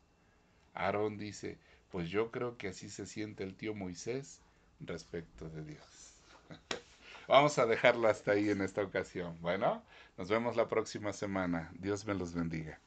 Aarón 0.73 1.17
dice, 1.17 1.59
pues 1.91 2.09
yo 2.09 2.31
creo 2.31 2.57
que 2.57 2.69
así 2.69 2.89
se 2.89 3.05
siente 3.05 3.43
el 3.43 3.55
tío 3.55 3.75
Moisés 3.75 4.39
respecto 4.79 5.49
de 5.49 5.63
Dios. 5.63 6.15
Vamos 7.27 7.57
a 7.59 7.65
dejarlo 7.65 8.07
hasta 8.07 8.31
ahí 8.31 8.49
en 8.49 8.61
esta 8.61 8.81
ocasión. 8.81 9.37
Bueno, 9.41 9.83
nos 10.17 10.29
vemos 10.29 10.55
la 10.55 10.67
próxima 10.67 11.13
semana. 11.13 11.71
Dios 11.75 12.05
me 12.05 12.13
los 12.13 12.33
bendiga. 12.33 12.79